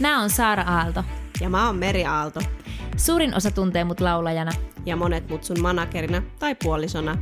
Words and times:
Mä 0.00 0.20
oon 0.20 0.30
Saara 0.30 0.62
Aalto. 0.62 1.04
Ja 1.40 1.48
mä 1.48 1.66
oon 1.66 1.76
Meri 1.76 2.04
Aalto. 2.04 2.40
Suurin 2.96 3.34
osa 3.34 3.50
tuntee 3.50 3.84
mut 3.84 4.00
laulajana. 4.00 4.50
Ja 4.86 4.96
monet 4.96 5.28
mut 5.28 5.44
sun 5.44 5.60
managerina 5.60 6.22
tai 6.38 6.54
puolisona. 6.62 7.16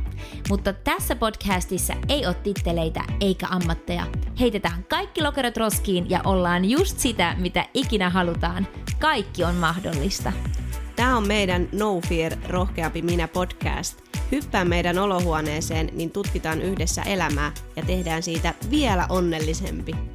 Mutta 0.49 0.73
tässä 0.73 1.15
podcastissa 1.15 1.93
ei 2.09 2.25
ole 2.25 2.33
titteleitä 2.33 3.03
eikä 3.21 3.47
ammatteja. 3.49 4.07
Heitetään 4.39 4.83
kaikki 4.83 5.21
lokerot 5.21 5.57
roskiin 5.57 6.09
ja 6.09 6.21
ollaan 6.23 6.65
just 6.65 6.99
sitä, 6.99 7.35
mitä 7.37 7.65
ikinä 7.73 8.09
halutaan. 8.09 8.67
Kaikki 8.99 9.43
on 9.43 9.55
mahdollista. 9.55 10.33
Tämä 10.95 11.17
on 11.17 11.27
meidän 11.27 11.69
No 11.71 12.01
Fear 12.09 12.31
Rohkeampi 12.47 13.01
Minä 13.01 13.27
podcast. 13.27 14.01
Hyppää 14.31 14.65
meidän 14.65 14.97
olohuoneeseen, 14.97 15.89
niin 15.93 16.11
tutkitaan 16.11 16.61
yhdessä 16.61 17.01
elämää 17.01 17.51
ja 17.75 17.83
tehdään 17.85 18.23
siitä 18.23 18.53
vielä 18.69 19.05
onnellisempi. 19.09 20.14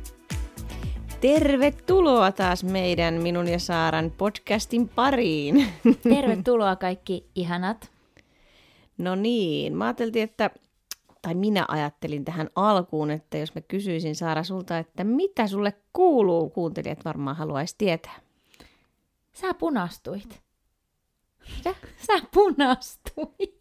Tervetuloa 1.20 2.32
taas 2.32 2.64
meidän 2.64 3.14
Minun 3.14 3.48
ja 3.48 3.58
Saaran 3.58 4.12
podcastin 4.18 4.88
pariin. 4.88 5.66
Tervetuloa 6.14 6.76
kaikki 6.76 7.26
ihanat. 7.34 7.90
No 8.98 9.14
niin, 9.14 9.76
mä 9.76 9.84
ajattelin, 9.84 10.22
että, 10.22 10.50
tai 11.22 11.34
minä 11.34 11.64
ajattelin 11.68 12.24
tähän 12.24 12.50
alkuun, 12.54 13.10
että 13.10 13.38
jos 13.38 13.54
mä 13.54 13.60
kysyisin 13.60 14.16
Saara 14.16 14.42
sulta, 14.42 14.78
että 14.78 15.04
mitä 15.04 15.46
sulle 15.46 15.72
kuuluu, 15.92 16.50
kuuntelijat 16.50 17.04
varmaan 17.04 17.36
haluaisi 17.36 17.74
tietää. 17.78 18.20
Sä 19.32 19.54
punastuit. 19.54 20.40
Mitä? 21.56 21.74
Sä 22.06 22.26
punastuit. 22.34 23.56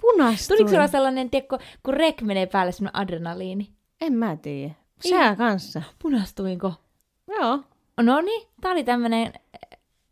Punastuin? 0.00 0.58
Tuliko 0.58 0.70
sulla 0.70 0.88
sellainen, 0.88 1.30
tiedätkö, 1.30 1.58
kun 1.82 1.94
rek 1.94 2.22
menee 2.22 2.46
päälle 2.46 2.72
semmoinen 2.72 3.00
adrenaliini? 3.00 3.70
En 4.00 4.12
mä 4.12 4.36
tiedä. 4.36 4.74
Sä 5.08 5.36
kanssa. 5.36 5.82
Punastuinko? 6.02 6.72
Joo. 7.28 7.60
No 8.00 8.20
niin, 8.20 8.48
tää 8.60 8.72
oli 8.72 8.84
tämmönen 8.84 9.32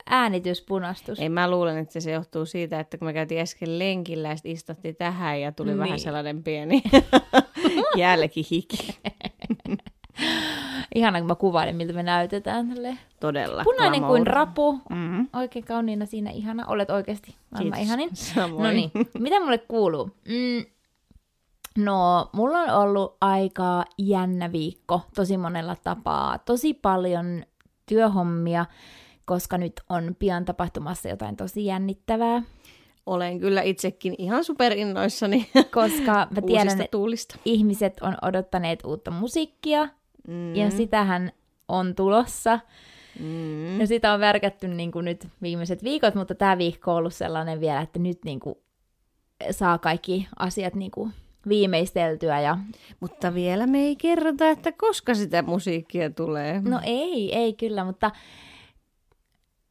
äänityspunastus. 0.06 1.20
Ei 1.20 1.28
mä 1.28 1.50
luulen, 1.50 1.78
että 1.78 2.00
se 2.00 2.10
johtuu 2.10 2.46
siitä, 2.46 2.80
että 2.80 2.98
kun 2.98 3.08
me 3.08 3.12
käytiin 3.12 3.40
äsken 3.40 3.78
lenkillä 3.78 4.28
ja 4.28 4.36
istuttiin 4.44 4.96
tähän 4.96 5.40
ja 5.40 5.52
tuli 5.52 5.70
niin. 5.70 5.78
vähän 5.78 5.98
sellainen 5.98 6.42
pieni 6.42 6.82
jälkihiki. 7.96 8.76
Ihana, 10.94 11.18
kun 11.18 11.28
mä 11.28 11.34
kuvailen, 11.34 11.76
miltä 11.76 11.92
me 11.92 12.02
näytetään. 12.02 12.68
Tälleen. 12.68 12.98
Todella. 13.20 13.64
Punainen 13.64 14.00
glamour. 14.00 14.16
kuin 14.16 14.26
rapu. 14.26 14.72
Mm-hmm. 14.72 15.28
Oikein 15.32 15.64
kauniina 15.64 16.06
siinä 16.06 16.30
ihana. 16.30 16.66
Olet 16.66 16.90
oikeasti 16.90 17.34
maailman 17.50 17.80
ihanin. 17.80 18.10
Samoin. 18.34 18.62
No 18.62 18.70
niin, 18.70 18.90
mitä 19.18 19.40
mulle 19.40 19.58
kuuluu? 19.58 20.10
Mm, 20.28 20.66
no, 21.78 22.30
mulla 22.32 22.58
on 22.58 22.70
ollut 22.70 23.16
aika 23.20 23.84
jännä 23.98 24.52
viikko 24.52 25.00
tosi 25.14 25.36
monella 25.36 25.76
tapaa. 25.76 26.38
Tosi 26.38 26.74
paljon 26.74 27.44
työhommia, 27.86 28.66
koska 29.24 29.58
nyt 29.58 29.80
on 29.88 30.16
pian 30.18 30.44
tapahtumassa 30.44 31.08
jotain 31.08 31.36
tosi 31.36 31.64
jännittävää. 31.64 32.42
Olen 33.06 33.40
kyllä 33.40 33.62
itsekin 33.62 34.14
ihan 34.18 34.44
superinnoissani 34.44 35.50
Koska 35.74 36.12
mä 36.30 36.40
tiedän, 36.46 36.80
että 36.80 36.98
ihmiset 37.44 38.00
on 38.00 38.16
odottaneet 38.22 38.84
uutta 38.84 39.10
musiikkia, 39.10 39.88
Mm. 40.28 40.54
ja 40.56 40.70
sitähän 40.70 41.32
on 41.68 41.94
tulossa. 41.94 42.60
Mm. 43.20 43.80
Ja 43.80 43.86
sitä 43.86 44.12
on 44.12 44.20
värkätty 44.20 44.68
niin 44.68 44.92
kuin 44.92 45.04
nyt 45.04 45.28
viimeiset 45.42 45.84
viikot, 45.84 46.14
mutta 46.14 46.34
tämä 46.34 46.58
viikko 46.58 46.90
on 46.90 46.96
ollut 46.96 47.14
sellainen 47.14 47.60
vielä, 47.60 47.80
että 47.80 47.98
nyt 47.98 48.18
niin 48.24 48.40
kuin 48.40 48.54
saa 49.50 49.78
kaikki 49.78 50.28
asiat 50.38 50.74
niin 50.74 50.90
kuin 50.90 51.12
viimeisteltyä. 51.48 52.40
Ja... 52.40 52.58
Mutta 53.00 53.34
vielä 53.34 53.66
me 53.66 53.78
ei 53.78 53.96
kerrota, 53.96 54.48
että 54.48 54.72
koska 54.72 55.14
sitä 55.14 55.42
musiikkia 55.42 56.10
tulee. 56.10 56.60
No 56.64 56.80
ei, 56.84 57.34
ei 57.34 57.52
kyllä, 57.52 57.84
mutta, 57.84 58.10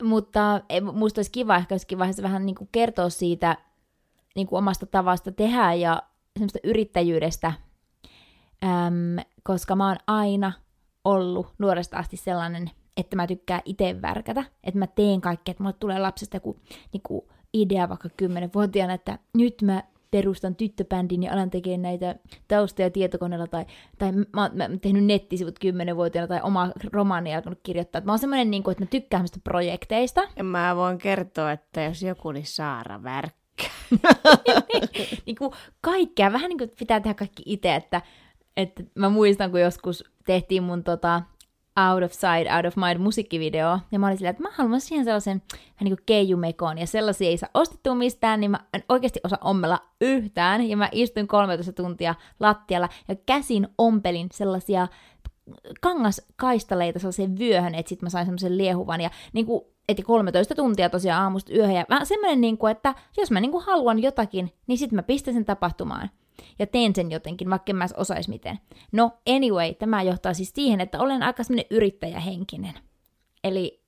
mutta 0.04 0.62
musta 0.94 1.20
olisi 1.20 1.32
kiva 1.32 1.56
ehkä 1.56 1.76
jossakin 1.76 2.00
vaiheessa 2.00 2.24
vähän 2.24 2.46
niin 2.46 2.56
kuin 2.56 2.70
kertoa 2.72 3.10
siitä 3.10 3.58
niin 4.36 4.48
kuin 4.48 4.58
omasta 4.58 4.86
tavasta 4.86 5.32
tehdä 5.32 5.74
ja 5.74 6.04
semmoista 6.38 6.60
yrittäjyydestä, 6.64 7.54
Äm, 8.64 9.26
koska 9.44 9.76
mä 9.76 9.88
oon 9.88 9.98
aina 10.08 10.52
ollut 11.06 11.48
nuoresta 11.60 11.98
asti 11.98 12.18
sellainen, 12.18 12.72
että 12.98 13.16
mä 13.16 13.28
tykkään 13.28 13.62
itse 13.66 14.02
värkätä, 14.02 14.44
että 14.64 14.80
mä 14.80 14.88
teen 14.88 15.22
kaikkea, 15.22 15.52
että 15.52 15.64
mulle 15.64 15.76
tulee 15.80 16.00
lapsesta 16.00 16.36
joku 16.38 16.60
niin 16.94 17.02
kuin 17.04 17.22
idea 17.54 17.90
vaikka 17.90 18.10
kymmenenvuotiaana, 18.18 18.94
että 18.94 19.20
nyt 19.34 19.62
mä 19.62 19.84
perustan 20.14 20.56
tyttöbändin 20.56 21.24
ja 21.24 21.34
alan 21.34 21.50
tekemään 21.50 21.82
näitä 21.82 22.16
taustoja 22.48 22.90
tietokoneella, 22.90 23.48
tai, 23.48 23.66
tai 23.98 24.12
mä, 24.12 24.26
mä 24.34 24.64
oon 24.64 24.80
tehnyt 24.80 25.06
nettisivut 25.06 25.60
kymmenenvuotiaana, 25.60 26.28
tai 26.28 26.40
oma 26.44 26.72
romaani 26.92 27.36
alkanut 27.36 27.60
kirjoittaa. 27.64 28.00
Et 28.00 28.06
mä 28.06 28.12
oon 28.12 28.20
semmoinen, 28.20 28.52
niin 28.52 28.64
kuin, 28.64 28.72
että 28.72 28.84
mä 28.84 28.88
tykkään 28.88 29.26
projekteista, 29.44 30.22
Ja 30.36 30.44
mä 30.44 30.76
voin 30.76 30.98
kertoa, 30.98 31.52
että 31.52 31.82
jos 31.82 32.02
joku, 32.02 32.32
niin 32.32 32.46
Saara 32.46 33.04
värkkää. 33.04 33.70
niin 35.26 35.36
kuin 35.36 35.52
kaikkea, 35.82 36.34
vähän 36.34 36.50
niin 36.50 36.58
kuin 36.58 36.72
pitää 36.80 37.00
tehdä 37.00 37.14
kaikki 37.14 37.44
itse, 37.46 37.76
että, 37.76 38.02
että 38.58 38.84
mä 38.96 39.10
muistan, 39.10 39.52
kun 39.52 39.62
joskus 39.62 40.04
tehtiin 40.26 40.64
mun 40.64 40.84
tota, 40.84 41.22
Out 41.80 42.04
of 42.04 42.12
Sight, 42.12 42.52
Out 42.56 42.66
of 42.66 42.76
Mind 42.76 42.98
musiikkivideo, 42.98 43.80
ja 43.92 44.00
mä 44.00 44.08
olin 44.08 44.18
silleen, 44.18 44.32
että 44.32 44.44
mä 44.44 44.50
haluan 44.54 44.82
siihen 44.82 45.06
sellaisen 45.06 45.42
niin 45.82 45.96
kuin 45.98 46.06
keijumekon, 46.06 46.78
ja 46.78 46.88
sellaisia 46.88 47.30
ei 47.30 47.38
saa 47.38 47.50
ostettua 47.54 47.96
mistään, 47.96 48.40
niin 48.40 48.52
mä 48.52 48.60
en 48.74 48.84
oikeasti 48.90 49.20
osaa 49.24 49.40
ommella 49.42 49.80
yhtään, 50.02 50.70
ja 50.70 50.78
mä 50.78 50.90
istuin 50.92 51.28
13 51.28 51.74
tuntia 51.74 52.16
lattialla, 52.40 52.90
ja 53.08 53.16
käsin 53.26 53.68
ompelin 53.78 54.28
sellaisia 54.34 54.88
kangaskaistaleita 55.82 57.00
sellaiseen 57.00 57.40
vyöhön, 57.40 57.76
että 57.76 57.90
sitten 57.90 58.06
mä 58.06 58.10
sain 58.10 58.26
semmoisen 58.26 58.58
liehuvan, 58.58 59.02
ja 59.02 59.10
niin 59.34 59.46
kuin, 59.46 59.64
että 59.90 60.04
13 60.04 60.56
tuntia 60.56 60.90
tosiaan 60.90 61.24
aamusta 61.24 61.54
yöhön, 61.54 61.76
ja 61.76 61.86
vähän 61.90 62.06
semmoinen, 62.06 62.42
niin 62.42 62.58
kuin, 62.58 62.72
että 62.72 62.96
jos 63.18 63.32
mä 63.32 63.40
niin 63.40 63.52
kuin 63.52 63.66
haluan 63.66 64.00
jotakin, 64.00 64.54
niin 64.68 64.78
sitten 64.78 64.96
mä 64.96 65.04
pistän 65.04 65.34
sen 65.34 65.46
tapahtumaan. 65.46 66.10
Ja 66.60 66.68
teen 66.68 66.96
sen 66.96 67.12
jotenkin, 67.12 67.50
vaikka 67.50 67.72
en 67.72 67.76
mä 67.76 67.84
edes 67.84 67.94
osais 67.98 68.28
miten. 68.28 68.60
No, 68.92 69.12
anyway, 69.30 69.74
tämä 69.74 70.04
johtaa 70.04 70.34
siis 70.34 70.52
siihen, 70.56 70.82
että 70.82 71.00
olen 71.00 71.24
aika 71.24 71.44
semmoinen 71.44 71.66
yrittäjähenkinen. 71.70 72.74
Eli, 73.44 73.84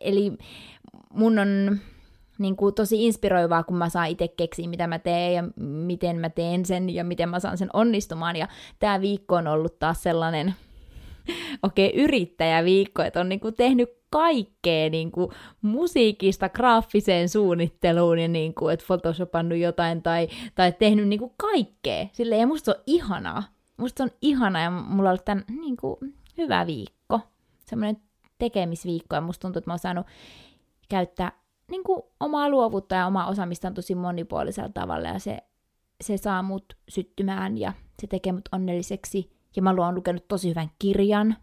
eli 0.00 0.32
mun 1.10 1.38
on 1.38 1.78
niin 2.38 2.56
kuin 2.56 2.74
tosi 2.74 3.06
inspiroivaa, 3.06 3.62
kun 3.62 3.76
mä 3.76 3.88
saan 3.88 4.08
itse 4.08 4.28
keksiä, 4.28 4.68
mitä 4.68 4.86
mä 4.86 4.98
teen 4.98 5.34
ja 5.34 5.44
miten 5.66 6.16
mä 6.16 6.30
teen 6.30 6.66
sen 6.66 6.90
ja 6.90 7.04
miten 7.04 7.28
mä 7.28 7.40
saan 7.40 7.58
sen 7.58 7.70
onnistumaan. 7.72 8.36
Ja 8.36 8.48
tämä 8.78 9.00
viikko 9.00 9.34
on 9.34 9.46
ollut 9.46 9.78
taas 9.78 10.02
sellainen 10.02 10.54
okei, 11.62 11.88
okay, 11.88 12.00
yrittäjäviikko, 12.00 13.02
että 13.02 13.20
on 13.20 13.28
niinku 13.28 13.52
tehnyt 13.52 14.03
kaikkea 14.14 14.90
niinku 14.90 15.32
musiikista 15.62 16.48
graafiseen 16.48 17.28
suunnitteluun 17.28 18.18
ja 18.18 18.28
niinku, 18.28 18.68
että 18.68 18.86
photoshopannut 18.86 19.58
jotain 19.58 20.02
tai, 20.02 20.28
tai 20.54 20.72
tehnyt 20.72 21.08
niinku 21.08 21.34
kaikkea. 21.36 22.06
Silleen, 22.12 22.40
ja 22.40 22.46
musta 22.46 22.64
se 22.64 22.78
on 22.78 22.84
ihanaa. 22.86 23.42
Musta 23.76 23.96
se 23.96 24.02
on 24.02 24.18
ihanaa 24.22 24.62
ja 24.62 24.70
mulla 24.70 25.08
on 25.08 25.12
ollut 25.12 25.24
tämän 25.24 25.44
niinku, 25.60 25.98
hyvä 26.38 26.66
viikko. 26.66 27.20
Semmoinen 27.66 28.02
tekemisviikko 28.38 29.14
ja 29.14 29.20
musta 29.20 29.40
tuntuu, 29.42 29.58
että 29.58 29.70
mä 29.70 29.72
oon 29.72 29.78
saanut 29.78 30.06
käyttää 30.88 31.32
niinku, 31.70 32.10
omaa 32.20 32.48
luovuutta 32.48 32.94
ja 32.94 33.06
omaa 33.06 33.26
osaamista 33.26 33.70
tosi 33.70 33.94
monipuolisella 33.94 34.70
tavalla 34.74 35.08
ja 35.08 35.18
se, 35.18 35.38
se 36.00 36.16
saa 36.16 36.42
mut 36.42 36.64
syttymään 36.88 37.58
ja 37.58 37.72
se 38.00 38.06
tekee 38.06 38.32
mut 38.32 38.48
onnelliseksi. 38.52 39.30
Ja 39.56 39.62
mä 39.62 39.74
oon 39.78 39.94
lukenut 39.94 40.28
tosi 40.28 40.48
hyvän 40.48 40.70
kirjan, 40.78 41.36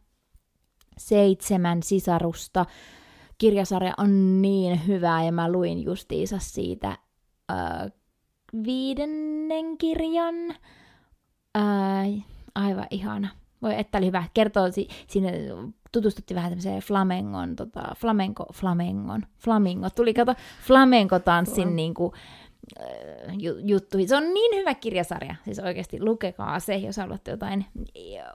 Seitsemän 1.08 1.84
sisarusta. 1.84 2.66
Kirjasarja 3.38 3.94
on 3.98 4.42
niin 4.42 4.88
hyvä 4.88 5.24
ja 5.24 5.32
mä 5.32 5.52
luin 5.52 5.84
justiinsa 5.84 6.40
siitä 6.40 6.88
äh, 7.52 7.92
viidennen 8.64 9.78
kirjan. 9.78 10.36
Äh, 11.58 12.26
aivan 12.56 12.88
ihana. 12.92 13.28
Voi, 13.62 13.80
että 13.80 13.98
oli 13.98 14.06
hyvä. 14.08 14.24
Kertoo 14.34 14.72
si- 14.72 14.88
sinne, 15.08 15.34
tutustutti 15.92 16.36
vähän 16.36 16.52
tämmöiseen 16.52 16.82
flamengon, 16.82 17.56
tota, 17.56 17.82
flamenco, 17.98 18.46
flamengon, 18.54 19.26
flamingo, 19.40 19.90
tuli 19.90 20.14
kato 20.14 20.36
flamenco-tanssin 20.68 21.68
Flam- 21.68 21.72
niin 21.76 21.94
kuin, 21.94 22.12
ju- 23.40 23.58
juttuihin. 23.58 24.10
Se 24.10 24.16
on 24.16 24.34
niin 24.34 24.56
hyvä 24.60 24.74
kirjasarja. 24.76 25.36
Siis 25.46 25.60
oikeasti 25.60 26.04
lukekaa 26.04 26.60
se, 26.60 26.76
jos 26.76 26.98
haluatte 26.98 27.32
jotain 27.32 27.66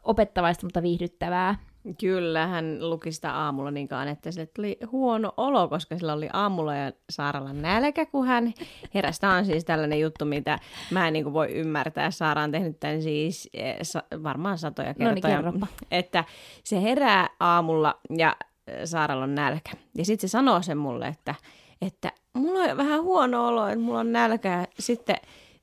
opettavaista, 0.03 0.67
mutta 0.67 0.83
viihdyttävää. 0.83 1.59
Kyllä, 2.01 2.47
hän 2.47 2.91
luki 2.91 3.13
sitä 3.13 3.33
aamulla 3.35 3.71
niinkaan, 3.71 4.09
että 4.09 4.31
sille 4.31 4.47
tuli 4.47 4.79
huono 4.93 5.33
olo, 5.37 5.69
koska 5.69 5.99
sillä 5.99 6.13
oli 6.13 6.29
aamulla 6.33 6.75
ja 6.75 6.93
Saaralla 7.11 7.53
nälkä, 7.53 8.07
kun 8.07 8.27
hän 8.27 8.55
heräsi. 8.95 9.21
Tämä 9.21 9.37
on 9.37 9.45
siis 9.47 9.65
tällainen 9.65 10.01
juttu, 10.01 10.25
mitä 10.25 10.59
mä 10.91 11.07
en 11.07 11.13
niin 11.13 11.33
voi 11.33 11.53
ymmärtää. 11.53 12.11
Saara 12.11 12.43
on 12.43 12.53
tehnyt 12.53 12.81
tämän 12.81 13.03
siis 13.03 13.51
eh, 13.53 13.77
varmaan 14.23 14.59
satoja 14.59 14.95
No 14.99 15.13
niin, 15.13 15.23
kertoja. 15.23 15.67
että 15.91 16.25
se 16.65 16.83
herää 16.83 17.29
aamulla 17.41 18.01
ja 18.17 18.37
Saaralla 18.85 19.25
on 19.25 19.35
nälkä. 19.35 19.71
Ja 19.95 20.05
sitten 20.05 20.29
se 20.29 20.33
sanoo 20.33 20.63
sen 20.63 20.79
mulle, 20.79 21.09
että, 21.09 21.35
että 21.83 22.13
mulla 22.35 22.61
on 22.61 22.77
vähän 22.77 23.03
huono 23.03 23.47
olo, 23.49 23.67
että 23.67 23.79
mulla 23.79 24.01
on 24.01 24.13
nälkä. 24.13 24.49
Ja 24.49 24.83
sitten 24.83 25.17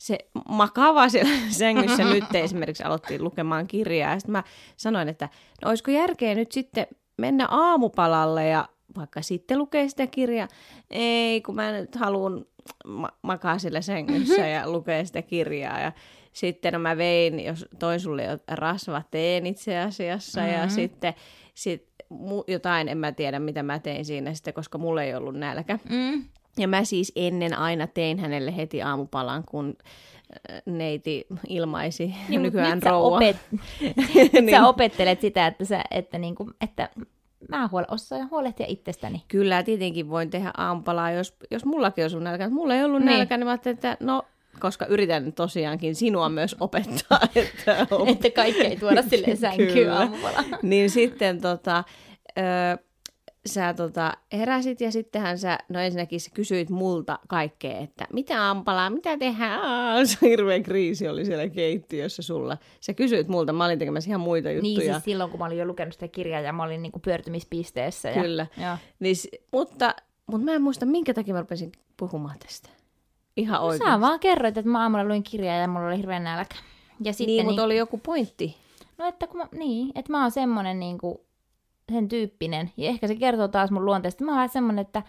se 0.04 0.18
makaa 0.50 0.94
vaan 0.94 1.12
siellä 1.12 1.32
sängyssä 1.60 2.04
nyt 2.04 2.36
esimerkiksi 2.36 2.84
aloitti 2.84 3.20
lukemaan 3.20 3.68
kirjaa. 3.68 4.12
Ja 4.12 4.20
sitten 4.20 4.32
mä 4.32 4.44
sanoin, 4.78 5.10
että 5.10 5.30
no 5.62 5.70
olisiko 5.70 5.92
järkeä 5.92 6.36
nyt 6.36 6.52
sitten 6.52 6.88
mennä 7.18 7.48
aamupalalle 7.52 8.48
ja 8.48 8.70
vaikka 8.98 9.22
sitten 9.22 9.58
lukee 9.58 9.90
sitä 9.90 10.08
kirjaa. 10.08 10.48
Ei, 10.90 11.42
kun 11.42 11.56
mä 11.56 11.72
nyt 11.72 11.96
haluan 11.96 12.46
ma- 12.86 13.18
makaa 13.22 13.58
sillä 13.58 13.82
sängyssä 13.82 14.48
ja 14.48 14.72
lukea 14.72 15.06
sitä 15.06 15.22
kirjaa. 15.22 15.80
Ja 15.80 15.92
sitten 16.34 16.74
no 16.74 16.80
mä 16.80 16.98
vein, 16.98 17.40
jos 17.40 17.66
toin 17.80 18.00
sulle 18.00 18.24
jo 18.24 18.38
rasvateen 18.52 19.46
itse 19.46 19.80
asiassa 19.80 20.42
mm-hmm. 20.42 20.56
ja 20.56 20.68
sitten 20.68 21.14
sit, 21.54 21.88
mu- 22.14 22.44
jotain, 22.48 22.88
en 22.88 22.98
mä 22.98 23.12
tiedä 23.12 23.40
mitä 23.40 23.64
mä 23.64 23.80
tein 23.80 24.06
siinä 24.06 24.34
sitten, 24.34 24.54
koska 24.54 24.78
mulla 24.78 25.04
ei 25.04 25.16
ollut 25.16 25.36
nälkä. 25.36 25.80
Mm. 25.90 26.24
Ja 26.58 26.68
mä 26.68 26.84
siis 26.84 27.12
ennen 27.16 27.58
aina 27.58 27.88
tein 27.88 28.20
hänelle 28.20 28.56
heti 28.58 28.82
aamupalan, 28.82 29.44
kun 29.50 29.76
äh, 30.52 30.62
neiti 30.66 31.28
ilmaisi 31.50 32.06
Niin, 32.06 32.16
niin, 32.30 32.42
nykyään 32.42 32.78
nyt 32.78 32.84
sä 32.84 32.90
rouva. 32.90 33.16
Opet... 33.16 33.38
niin. 34.34 34.50
Sä 34.52 34.68
opettelet 34.68 35.22
sitä, 35.22 35.48
että, 35.48 35.66
sä, 35.66 35.84
että, 35.92 36.18
niinku, 36.18 36.50
että 36.62 36.90
mä 37.50 37.70
huole, 37.72 37.86
osaan 37.92 38.30
huolehtia 38.32 38.66
itsestäni. 38.70 39.24
Kyllä, 39.28 39.64
tietenkin 39.64 40.10
voin 40.10 40.30
tehdä 40.30 40.52
aamupalaa, 40.58 41.12
jos, 41.12 41.36
jos 41.52 41.66
mullakin 41.66 42.04
on 42.04 42.10
sun 42.10 42.24
nälkä. 42.24 42.50
Mulla 42.50 42.76
ei 42.76 42.84
ollut 42.84 43.00
Niin. 43.00 43.08
niin. 43.08 43.18
nälkä, 43.18 43.38
niin 43.38 43.46
mä 43.48 43.52
ajattelin, 43.52 43.74
että 43.76 43.98
no, 44.00 44.24
koska 44.60 44.86
yritän 44.86 45.34
tosiaankin 45.34 45.96
sinua 45.96 46.30
myös 46.30 46.56
opettaa, 46.60 47.20
että 47.36 47.88
op- 47.92 48.08
Että 48.10 48.30
kaikki 48.30 48.62
ei 48.62 48.76
tuoda 48.78 49.02
sille 49.02 49.36
sänkyyn 49.42 49.74
Kyllä. 49.74 50.00
aamulla. 50.00 50.44
niin 50.62 50.90
sitten 50.90 51.42
tota, 51.42 51.84
ö, 52.38 52.42
sä 53.46 53.74
tota, 53.74 54.14
heräsit 54.34 54.82
ja 54.82 54.92
sittenhän 54.92 55.38
sä, 55.40 55.58
no 55.70 55.80
ensinnäkin 55.80 56.20
sä 56.22 56.30
kysyit 56.34 56.70
multa 56.70 57.20
kaikkea, 57.28 57.78
että 57.78 58.08
mitä 58.14 58.44
aamupalaa, 58.48 58.90
mitä 58.90 59.18
tehdään, 59.18 59.62
Aa, 59.62 60.06
se 60.06 60.18
hirveä 60.22 60.60
kriisi 60.60 61.08
oli 61.08 61.26
siellä 61.26 61.50
keittiössä 61.50 62.22
sulla. 62.22 62.58
Sä 62.80 62.94
kysyit 62.94 63.28
multa, 63.28 63.54
mä 63.54 63.66
olin 63.66 63.80
tekemässä 63.80 64.10
ihan 64.10 64.22
muita 64.22 64.50
Niin 64.50 64.56
juttuja. 64.66 64.94
siis 64.94 65.04
silloin, 65.06 65.30
kun 65.32 65.40
mä 65.40 65.46
olin 65.46 65.58
jo 65.58 65.66
lukenut 65.66 65.94
sitä 65.94 66.08
kirjaa 66.08 66.42
ja 66.42 66.54
mä 66.54 66.64
olin 66.64 66.82
niinku 66.82 67.00
pyörtymispisteessä. 67.00 68.10
Ja... 68.10 68.22
Kyllä. 68.22 68.48
Joo. 68.62 68.78
Niin, 69.00 69.16
mutta, 69.52 69.96
mutta 70.28 70.46
mä 70.46 70.52
en 70.54 70.62
muista, 70.62 70.86
minkä 70.86 71.14
takia 71.14 71.34
mä 71.34 71.40
rupesin 71.40 71.72
puhumaan 71.98 72.40
tästä. 72.40 72.70
Ihan 73.38 73.62
No, 73.62 73.68
oikein. 73.68 73.92
sä 73.92 74.02
vaan 74.02 74.20
kerroit, 74.20 74.58
että 74.58 74.72
mä 74.72 74.82
aamulla 74.82 75.04
luin 75.06 75.24
kirjaa 75.24 75.56
ja 75.56 75.68
mulla 75.68 75.88
oli 75.88 75.98
hirveän 75.98 76.24
nälkä. 76.24 76.56
Ja 77.04 77.14
sitten 77.14 77.28
niin, 77.36 77.46
mutta 77.46 77.64
oli 77.64 77.78
joku 77.78 77.98
pointti. 77.98 78.56
No 78.98 79.08
että 79.08 79.28
kun 79.28 79.38
mä, 79.38 79.48
niin, 79.58 79.92
että 79.96 80.12
mä 80.12 80.22
oon 80.22 80.32
semmonen 80.32 80.80
niinku, 80.80 81.26
sen 81.92 82.08
tyyppinen. 82.08 82.72
Ja 82.78 82.90
ehkä 82.90 83.08
se 83.08 83.16
kertoo 83.16 83.48
taas 83.48 83.72
mun 83.72 83.86
luonteesta. 83.86 84.24
Mä 84.24 84.32
oon 84.32 84.36
vähän 84.36 84.50
semmonen, 84.50 84.82
että 84.82 85.04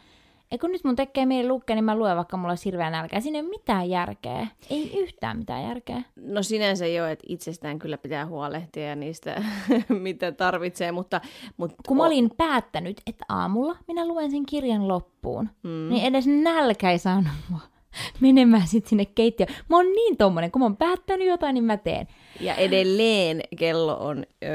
ei 0.50 0.58
kun 0.58 0.72
nyt 0.72 0.84
mun 0.84 0.96
tekee 0.96 1.26
mieli 1.26 1.48
lukea, 1.48 1.76
niin 1.76 1.84
mä 1.84 1.96
luen 1.96 2.16
vaikka 2.16 2.36
mulla 2.36 2.50
olisi 2.50 2.64
hirveä 2.64 2.90
nälkä. 2.90 3.20
Siinä 3.20 3.38
ei 3.38 3.42
ole 3.42 3.50
mitään 3.50 3.90
järkeä. 3.90 4.46
Ei 4.70 5.00
yhtään 5.00 5.38
mitään 5.38 5.62
järkeä. 5.62 6.02
No 6.16 6.42
sinänsä 6.42 6.86
jo, 6.86 7.06
että 7.06 7.24
itsestään 7.28 7.78
kyllä 7.78 7.98
pitää 7.98 8.26
huolehtia 8.26 8.88
ja 8.88 8.96
niistä, 8.96 9.42
mitä 9.88 10.32
tarvitsee, 10.32 10.92
mutta... 10.92 11.20
mutta 11.56 11.76
Kun 11.88 11.96
mä 11.96 12.06
olin 12.06 12.30
päättänyt, 12.36 13.00
että 13.06 13.24
aamulla 13.28 13.76
minä 13.88 14.08
luen 14.08 14.30
sen 14.30 14.46
kirjan 14.46 14.88
loppuun, 14.88 15.48
mm. 15.62 15.88
niin 15.88 16.04
edes 16.04 16.26
nälkä 16.26 16.90
ei 16.90 16.98
saanut 16.98 17.32
mua 17.50 17.73
menemään 18.20 18.66
sitten 18.66 18.88
sinne 18.88 19.04
keittiöön. 19.04 19.54
Mä 19.68 19.76
oon 19.76 19.92
niin 19.92 20.16
tommonen, 20.16 20.50
kun 20.50 20.60
mä 20.60 20.64
oon 20.64 20.76
päättänyt 20.76 21.28
jotain, 21.28 21.54
niin 21.54 21.64
mä 21.64 21.76
teen. 21.76 22.06
Ja 22.40 22.54
edelleen 22.54 23.40
kello 23.56 23.96
on 23.96 24.24
ö, 24.44 24.46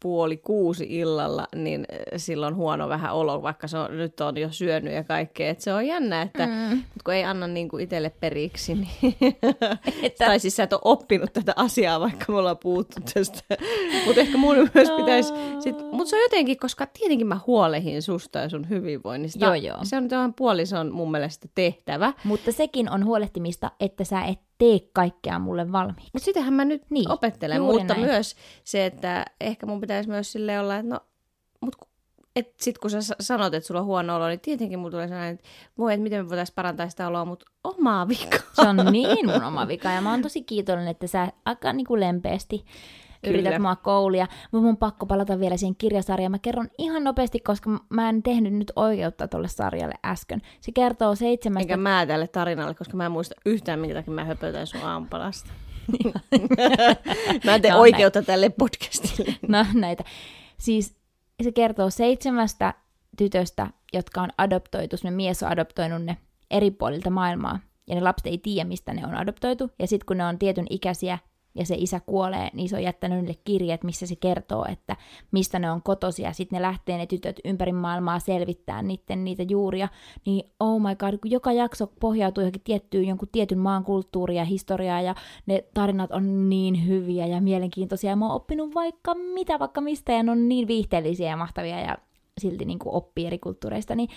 puoli 0.00 0.36
kuusi 0.36 0.86
illalla, 0.90 1.46
niin 1.54 1.86
silloin 2.16 2.56
huono 2.56 2.88
vähän 2.88 3.14
olo, 3.14 3.42
vaikka 3.42 3.66
se 3.66 3.78
on, 3.78 3.96
nyt 3.96 4.20
on 4.20 4.36
jo 4.36 4.48
syönyt 4.50 4.94
ja 4.94 5.04
kaikkea. 5.04 5.50
Et 5.50 5.60
se 5.60 5.74
on 5.74 5.86
jännä, 5.86 6.22
että 6.22 6.46
mm. 6.46 6.82
kun 7.04 7.14
ei 7.14 7.24
anna 7.24 7.46
niinku 7.46 7.78
itselle 7.78 8.10
periksi, 8.20 8.74
niin... 8.74 9.16
Että- 10.02 10.24
tai 10.26 10.38
siis 10.38 10.56
sä 10.56 10.62
et 10.62 10.72
ole 10.72 10.80
oppinut 10.84 11.32
tätä 11.32 11.52
asiaa, 11.56 12.00
vaikka 12.00 12.32
me 12.32 12.38
ollaan 12.38 12.58
puhuttu 12.58 13.00
tästä. 13.14 13.42
mutta 14.06 14.20
ehkä 14.20 14.38
mun 14.38 14.56
myös 14.74 14.90
pitäisi... 14.90 15.32
Sit, 15.60 15.76
mutta 15.92 16.10
se 16.10 16.16
on 16.16 16.22
jotenkin, 16.22 16.58
koska 16.58 16.86
tietenkin 16.86 17.26
mä 17.26 17.40
huolehin 17.46 18.02
susta 18.02 18.38
ja 18.38 18.48
sun 18.48 18.68
hyvinvoinnista. 18.68 19.44
Joo, 19.44 19.54
joo. 19.54 19.78
Se 19.82 19.96
on 19.96 20.08
tämän 20.08 20.34
puolison 20.34 20.92
mun 20.92 21.10
mielestä 21.10 21.48
tehtävä. 21.54 22.12
Mutta 22.24 22.51
sekin 22.52 22.90
on 22.90 23.04
huolehtimista, 23.04 23.70
että 23.80 24.04
sä 24.04 24.22
et 24.24 24.38
tee 24.58 24.80
kaikkea 24.92 25.38
mulle 25.38 25.72
valmiiksi. 25.72 26.10
Mutta 26.12 26.24
sitähän 26.24 26.54
mä 26.54 26.64
nyt 26.64 26.82
Niin, 26.90 27.10
opettelen, 27.10 27.56
juuri 27.56 27.78
mutta 27.78 27.94
näin. 27.94 28.06
myös 28.06 28.36
se, 28.64 28.86
että 28.86 29.24
ehkä 29.40 29.66
mun 29.66 29.80
pitäisi 29.80 30.08
myös 30.08 30.32
sille 30.32 30.60
olla, 30.60 30.76
että 30.76 30.88
no, 30.94 31.00
mut 31.60 31.76
et 32.36 32.54
sit 32.60 32.78
kun 32.78 32.90
sä 32.90 33.02
sa- 33.02 33.16
sanot, 33.20 33.54
että 33.54 33.66
sulla 33.66 33.80
on 33.80 33.86
huono 33.86 34.16
olo, 34.16 34.28
niin 34.28 34.40
tietenkin 34.40 34.78
mulla 34.78 34.90
tulee 34.90 35.08
sellainen, 35.08 35.34
että 35.34 35.48
voi, 35.78 35.92
että 35.92 36.02
miten 36.02 36.24
me 36.24 36.28
voitaisiin 36.28 36.54
parantaa 36.54 36.88
sitä 36.88 37.08
oloa, 37.08 37.24
mutta 37.24 37.46
omaa 37.64 38.08
vikaa. 38.08 38.40
Se 38.52 38.62
on 38.68 38.76
niin 38.92 39.26
mun 39.26 39.42
oma 39.44 39.68
vika 39.68 39.90
ja 39.90 40.00
mä 40.00 40.10
oon 40.10 40.22
tosi 40.22 40.42
kiitollinen, 40.42 40.88
että 40.90 41.06
sä 41.06 41.32
aika 41.44 41.72
niin 41.72 41.86
kuin 41.86 42.00
lempeästi 42.00 42.64
yrität 43.26 43.44
Kyllä. 43.44 43.58
mua 43.58 43.76
koulia. 43.76 44.26
Mutta 44.52 44.66
mun 44.66 44.76
pakko 44.76 45.06
palata 45.06 45.40
vielä 45.40 45.56
siihen 45.56 45.76
kirjasarjaan. 45.76 46.32
Mä 46.32 46.38
kerron 46.38 46.68
ihan 46.78 47.04
nopeasti, 47.04 47.40
koska 47.40 47.70
mä 47.88 48.08
en 48.08 48.22
tehnyt 48.22 48.52
nyt 48.52 48.72
oikeutta 48.76 49.28
tuolle 49.28 49.48
sarjalle 49.48 49.94
äsken. 50.04 50.42
Se 50.60 50.72
kertoo 50.72 51.14
seitsemästä... 51.14 51.62
Enkä 51.62 51.76
mä 51.76 52.06
tälle 52.06 52.28
tarinalle, 52.28 52.74
koska 52.74 52.96
mä 52.96 53.06
en 53.06 53.12
muista 53.12 53.34
yhtään, 53.46 53.78
minkä 53.78 53.94
takia 53.94 54.14
mä 54.14 54.24
höpötän 54.24 54.66
sun 54.66 54.82
aamupalasta. 54.82 55.50
mä 57.44 57.54
en 57.54 57.62
tee 57.62 57.70
No, 57.70 57.80
oikeutta 57.80 58.22
tälle 58.22 58.48
podcastille. 58.48 59.34
No 59.48 59.66
näitä. 59.74 60.04
Siis 60.58 60.96
se 61.42 61.52
kertoo 61.52 61.90
seitsemästä 61.90 62.74
tytöstä, 63.18 63.66
jotka 63.92 64.22
on 64.22 64.28
adoptoitu. 64.38 64.96
Ne 65.04 65.10
mies 65.10 65.42
on 65.42 65.48
adoptoinut 65.48 66.04
ne 66.04 66.16
eri 66.50 66.70
puolilta 66.70 67.10
maailmaa. 67.10 67.58
Ja 67.86 67.94
ne 67.94 68.00
lapset 68.00 68.26
ei 68.26 68.38
tiedä, 68.38 68.68
mistä 68.68 68.94
ne 68.94 69.06
on 69.06 69.14
adoptoitu. 69.14 69.70
Ja 69.78 69.86
sitten 69.86 70.06
kun 70.06 70.16
ne 70.16 70.24
on 70.24 70.38
tietyn 70.38 70.66
ikäisiä 70.70 71.18
ja 71.54 71.66
se 71.66 71.74
isä 71.78 72.00
kuolee, 72.00 72.50
niin 72.52 72.68
se 72.68 72.76
on 72.76 72.82
jättänyt 72.82 73.18
niille 73.18 73.40
kirjeet, 73.44 73.84
missä 73.84 74.06
se 74.06 74.16
kertoo, 74.16 74.66
että 74.72 74.96
mistä 75.30 75.58
ne 75.58 75.70
on 75.70 75.82
kotosia. 75.82 76.32
Sitten 76.32 76.56
ne 76.56 76.62
lähtee 76.62 76.98
ne 76.98 77.06
tytöt 77.06 77.40
ympäri 77.44 77.72
maailmaa 77.72 78.18
selvittää 78.18 78.82
niiden 78.82 79.24
niitä 79.24 79.42
juuria. 79.42 79.88
Niin 80.26 80.50
oh 80.60 80.80
my 80.80 80.94
god, 80.96 81.18
kun 81.18 81.30
joka 81.30 81.52
jakso 81.52 81.86
pohjautuu 82.00 82.42
johonkin 82.42 82.62
tiettyyn 82.64 83.08
jonkun 83.08 83.28
tietyn 83.32 83.58
maan 83.58 83.84
kulttuuria 83.84 84.42
ja 84.42 84.44
historiaa 84.44 85.00
ja 85.00 85.14
ne 85.46 85.64
tarinat 85.74 86.10
on 86.12 86.48
niin 86.48 86.86
hyviä 86.86 87.26
ja 87.26 87.40
mielenkiintoisia. 87.40 88.10
Ja 88.10 88.16
mä 88.16 88.26
oon 88.26 88.36
oppinut 88.36 88.74
vaikka 88.74 89.14
mitä, 89.14 89.58
vaikka 89.58 89.80
mistä 89.80 90.12
ja 90.12 90.22
ne 90.22 90.32
on 90.32 90.48
niin 90.48 90.68
viihteellisiä 90.68 91.28
ja 91.28 91.36
mahtavia 91.36 91.80
ja 91.80 91.98
silti 92.40 92.64
niin 92.64 92.78
kuin 92.78 92.94
oppii 92.94 93.26
eri 93.26 93.38
kulttuureista, 93.38 93.94
niin 93.94 94.08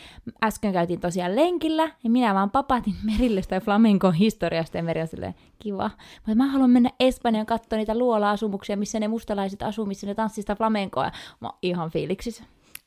äsken 0.44 0.73
käytiin 0.73 1.00
tosiaan 1.00 1.35
lenkillä, 1.35 1.91
ja 2.03 2.09
minä 2.09 2.33
vaan 2.33 2.51
papatin 2.51 2.95
Merille 3.03 3.41
sitä 3.41 3.59
flamenkon 3.59 4.13
historiasta, 4.13 4.77
ja 4.77 4.83
Meri 4.83 5.01
on 5.01 5.07
silleen, 5.07 5.35
kiva. 5.59 5.91
Mutta 6.15 6.35
mä 6.35 6.47
haluan 6.47 6.69
mennä 6.69 6.89
Espanjaan 7.00 7.45
katsoa 7.45 7.77
niitä 7.77 7.97
luola-asumuksia, 7.97 8.77
missä 8.77 9.00
ne 9.00 9.07
mustalaiset 9.07 9.63
asuu, 9.63 9.85
missä 9.85 10.07
ne 10.07 10.15
tanssii 10.15 10.41
sitä 10.41 10.56
flamenkoa, 10.56 11.12
mä 11.41 11.47
oon 11.47 11.57
ihan 11.62 11.89
fiiliksissä. 11.91 12.44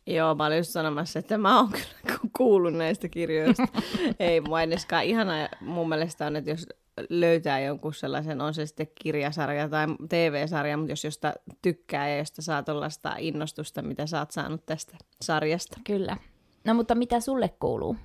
Joo, 0.07 0.35
mä 0.35 0.47
olin 0.47 0.57
just 0.57 0.71
sanomassa, 0.71 1.19
että 1.19 1.39
mä 1.39 1.59
oon 1.59 1.69
kyllä 1.69 2.19
ku- 2.21 2.31
kuullut 2.37 2.75
näistä 2.75 3.09
kirjoista. 3.09 3.69
Ei 4.21 4.41
mua 4.41 4.63
eneskaan. 4.63 5.05
Ihana 5.05 5.33
mun 5.61 5.89
mielestä 5.89 6.27
on, 6.27 6.37
että 6.37 6.51
jos 6.51 6.67
löytää 7.11 7.61
jonkun 7.61 7.95
sellaisen, 7.95 8.41
on 8.41 8.55
se 8.55 8.67
sitten 8.67 8.87
kirjasarja 9.03 9.69
tai 9.69 9.87
TV-sarja, 10.09 10.77
mutta 10.77 10.93
jos 10.93 11.05
josta 11.05 11.35
tykkää 11.63 12.09
ja 12.09 12.19
josta 12.19 12.43
saa 12.43 12.63
tuollaista 12.63 13.15
innostusta, 13.19 13.83
mitä 13.83 14.07
sä 14.07 14.19
oot 14.19 14.31
saanut 14.31 14.67
tästä 14.67 14.97
sarjasta. 15.21 15.77
Kyllä. 15.85 16.17
No 16.65 16.75
mutta 16.75 16.95
mitä 16.95 17.21
sulle 17.21 17.49
kuuluu? 17.61 17.97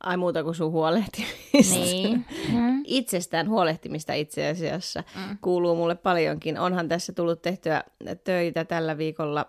Ai 0.00 0.16
muuta 0.16 0.44
kuin 0.44 0.54
sun 0.54 0.72
huolehtimista. 0.72 1.74
Niin. 1.74 2.26
Mm. 2.52 2.82
Itsestään 2.84 3.48
huolehtimista 3.48 4.12
itse 4.12 4.48
asiassa 4.48 5.02
mm. 5.16 5.38
kuuluu 5.40 5.76
mulle 5.76 5.94
paljonkin. 5.94 6.58
Onhan 6.58 6.88
tässä 6.88 7.12
tullut 7.12 7.42
tehtyä 7.42 7.84
töitä 8.24 8.64
tällä 8.64 8.98
viikolla 8.98 9.46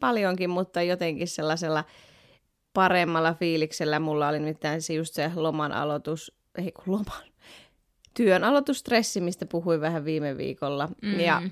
paljonkin, 0.00 0.50
mutta 0.50 0.82
jotenkin 0.82 1.28
sellaisella 1.28 1.84
paremmalla 2.72 3.34
fiiliksellä. 3.34 4.00
Mulla 4.00 4.28
oli 4.28 4.38
nimittäin 4.38 4.82
se 4.82 4.94
just 4.94 5.14
se 5.14 5.30
loman 5.34 5.72
aloitus, 5.72 6.34
ei 6.58 6.72
kun 6.72 6.84
loman, 6.86 7.22
työn 8.18 8.44
aloitusstressi, 8.44 9.20
mistä 9.20 9.46
puhuin 9.46 9.80
vähän 9.80 10.04
viime 10.04 10.36
viikolla. 10.36 10.88
Mm. 11.02 11.20
Ja, 11.20 11.42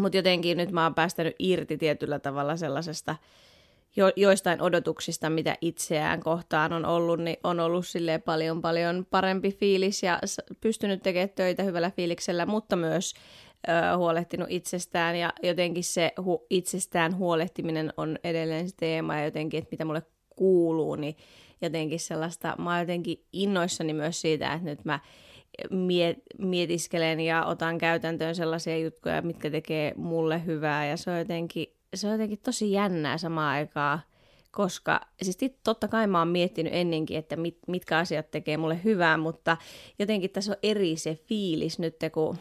mutta 0.00 0.18
jotenkin 0.18 0.56
nyt 0.56 0.70
mä 0.70 0.82
oon 0.82 0.94
päästänyt 0.94 1.34
irti 1.38 1.78
tietyllä 1.78 2.18
tavalla 2.18 2.56
sellaisesta 2.56 3.16
jo, 3.96 4.12
joistain 4.16 4.62
odotuksista, 4.62 5.30
mitä 5.30 5.56
itseään 5.60 6.20
kohtaan 6.20 6.72
on 6.72 6.84
ollut, 6.84 7.20
niin 7.20 7.36
on 7.44 7.60
ollut 7.60 7.86
silleen 7.86 8.22
paljon 8.22 8.62
paljon 8.62 9.06
parempi 9.10 9.52
fiilis 9.52 10.02
ja 10.02 10.20
pystynyt 10.60 11.02
tekemään 11.02 11.30
töitä 11.34 11.62
hyvällä 11.62 11.90
fiiliksellä, 11.90 12.46
mutta 12.46 12.76
myös 12.76 13.14
ö, 13.68 13.96
huolehtinut 13.96 14.50
itsestään 14.50 15.16
ja 15.16 15.32
jotenkin 15.42 15.84
se 15.84 16.12
hu- 16.20 16.46
itsestään 16.50 17.16
huolehtiminen 17.16 17.92
on 17.96 18.18
edelleen 18.24 18.68
se 18.68 18.76
teema 18.76 19.16
ja 19.16 19.24
jotenkin, 19.24 19.58
että 19.58 19.68
mitä 19.70 19.84
mulle 19.84 20.02
kuuluu, 20.36 20.94
niin 20.94 21.16
jotenkin 21.62 22.00
sellaista, 22.00 22.54
mä 22.58 22.70
oon 22.70 22.80
jotenkin 22.80 23.24
innoissani 23.32 23.92
myös 23.92 24.20
siitä, 24.20 24.52
että 24.52 24.64
nyt 24.64 24.84
mä 24.84 25.00
miet, 25.70 26.18
mietiskelen 26.38 27.20
ja 27.20 27.44
otan 27.44 27.78
käytäntöön 27.78 28.34
sellaisia 28.34 28.78
juttuja, 28.78 29.22
mitkä 29.22 29.50
tekee 29.50 29.92
mulle 29.96 30.46
hyvää 30.46 30.86
ja 30.86 30.96
se 30.96 31.10
on 31.10 31.18
jotenkin, 31.18 31.66
se 31.94 32.06
on 32.06 32.12
jotenkin 32.12 32.38
tosi 32.44 32.72
jännää 32.72 33.18
samaan 33.18 33.54
aikaan, 33.54 34.00
koska 34.50 35.00
siis 35.22 35.38
totta 35.64 35.88
kai 35.88 36.06
mä 36.06 36.18
oon 36.18 36.28
miettinyt 36.28 36.74
ennenkin, 36.74 37.18
että 37.18 37.36
mit, 37.36 37.58
mitkä 37.66 37.98
asiat 37.98 38.30
tekee 38.30 38.56
mulle 38.56 38.80
hyvää, 38.84 39.16
mutta 39.16 39.56
jotenkin 39.98 40.30
tässä 40.30 40.52
on 40.52 40.58
eri 40.62 40.96
se 40.96 41.14
fiilis 41.14 41.78
nyt, 41.78 41.96
kun 42.12 42.36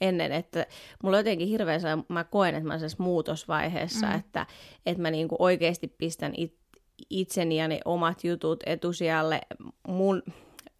ennen, 0.00 0.32
että 0.32 0.66
mulla 1.02 1.16
on 1.16 1.20
jotenkin 1.20 1.48
hirveän 1.48 1.80
mä 2.08 2.24
koen, 2.24 2.54
että 2.54 2.68
mä 2.68 2.74
olen 2.74 2.90
muutosvaiheessa, 2.98 4.06
mm. 4.06 4.14
että, 4.18 4.46
että 4.86 5.02
mä 5.02 5.10
niinku 5.10 5.36
oikeasti 5.38 5.88
pistän 5.88 6.32
it, 6.36 6.54
itseni 7.10 7.58
ja 7.58 7.68
ne 7.68 7.80
omat 7.84 8.24
jutut 8.24 8.62
etusijalle. 8.66 9.40
Mun, 9.88 10.22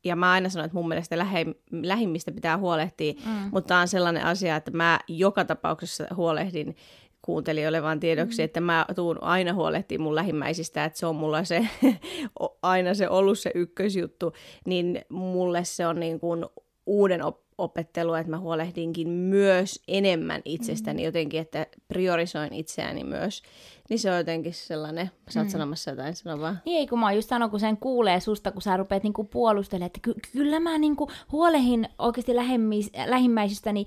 ja 0.09 0.17
mä 0.17 0.33
aina 0.33 0.49
sanon, 0.49 0.65
että 0.65 0.77
mun 0.79 0.89
mielestä 0.89 1.19
lähe, 1.19 1.47
lähimmistä 1.73 2.33
pitää 2.33 2.59
huolehtia, 2.59 3.13
mm. 3.13 3.49
mutta 3.53 3.69
tämä 3.69 3.81
on 3.81 3.89
sellainen 3.89 4.25
asia, 4.25 4.57
että 4.57 4.71
mä 4.71 5.01
joka 5.09 5.45
tapauksessa 5.45 6.07
huolehdin 6.17 6.77
kuuntelijoille 7.23 7.83
vaan 7.83 8.01
tiedoksi, 8.01 8.43
mm. 8.43 8.45
että 8.45 8.61
mä 8.61 8.87
tuun 8.95 9.23
aina 9.23 9.53
huolehtimaan 9.53 10.05
mun 10.05 10.15
lähimmäisistä, 10.15 10.85
että 10.85 10.99
se 10.99 11.07
on 11.07 11.17
mulla 11.17 11.45
se 11.45 11.69
aina 12.63 12.95
se 12.95 13.09
ollut 13.09 13.39
se 13.39 13.51
ykkösjuttu, 13.55 14.33
niin 14.67 15.01
mulle 15.09 15.65
se 15.65 15.87
on 15.87 16.01
niin 16.01 16.21
kuin 16.21 16.47
uuden 16.87 17.25
op- 17.25 17.48
opettelua, 17.59 18.19
että 18.19 18.31
mä 18.31 18.39
huolehdinkin 18.39 19.09
myös 19.09 19.83
enemmän 19.89 20.43
itsestäni 20.45 21.03
mm. 21.03 21.05
jotenkin, 21.05 21.41
että 21.41 21.67
priorisoin 21.89 22.53
itseäni 22.53 23.05
myös. 23.05 23.43
Niin 23.91 23.99
se 23.99 24.11
on 24.11 24.17
jotenkin 24.17 24.55
sellainen, 24.55 25.11
sä 25.31 25.41
oot 25.41 25.49
mm. 25.49 25.53
sanomassa 25.53 25.91
jotain, 25.91 26.17
sano 26.17 26.41
vaan. 26.41 26.61
Niin 26.65 26.79
ei, 26.79 26.87
kun 26.87 26.99
mä 26.99 27.13
just 27.13 27.29
sanon, 27.29 27.51
kun 27.51 27.61
sen 27.61 27.77
kuulee 27.77 28.21
susta, 28.21 28.53
kun 28.53 28.63
sä 28.63 28.77
rupeat 28.77 29.03
niinku 29.03 29.25
puolustelemaan, 29.25 29.87
että 29.87 30.01
ky- 30.03 30.15
kyllä 30.33 30.61
mä 30.61 30.79
niinku 30.79 31.11
huolehin 31.33 31.89
oikeasti 31.99 32.33
lähimmis- 32.33 33.11
lähimmäisistäni, 33.11 33.85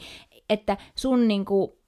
että 0.49 0.77
sun 0.95 1.27
niinku 1.27 1.79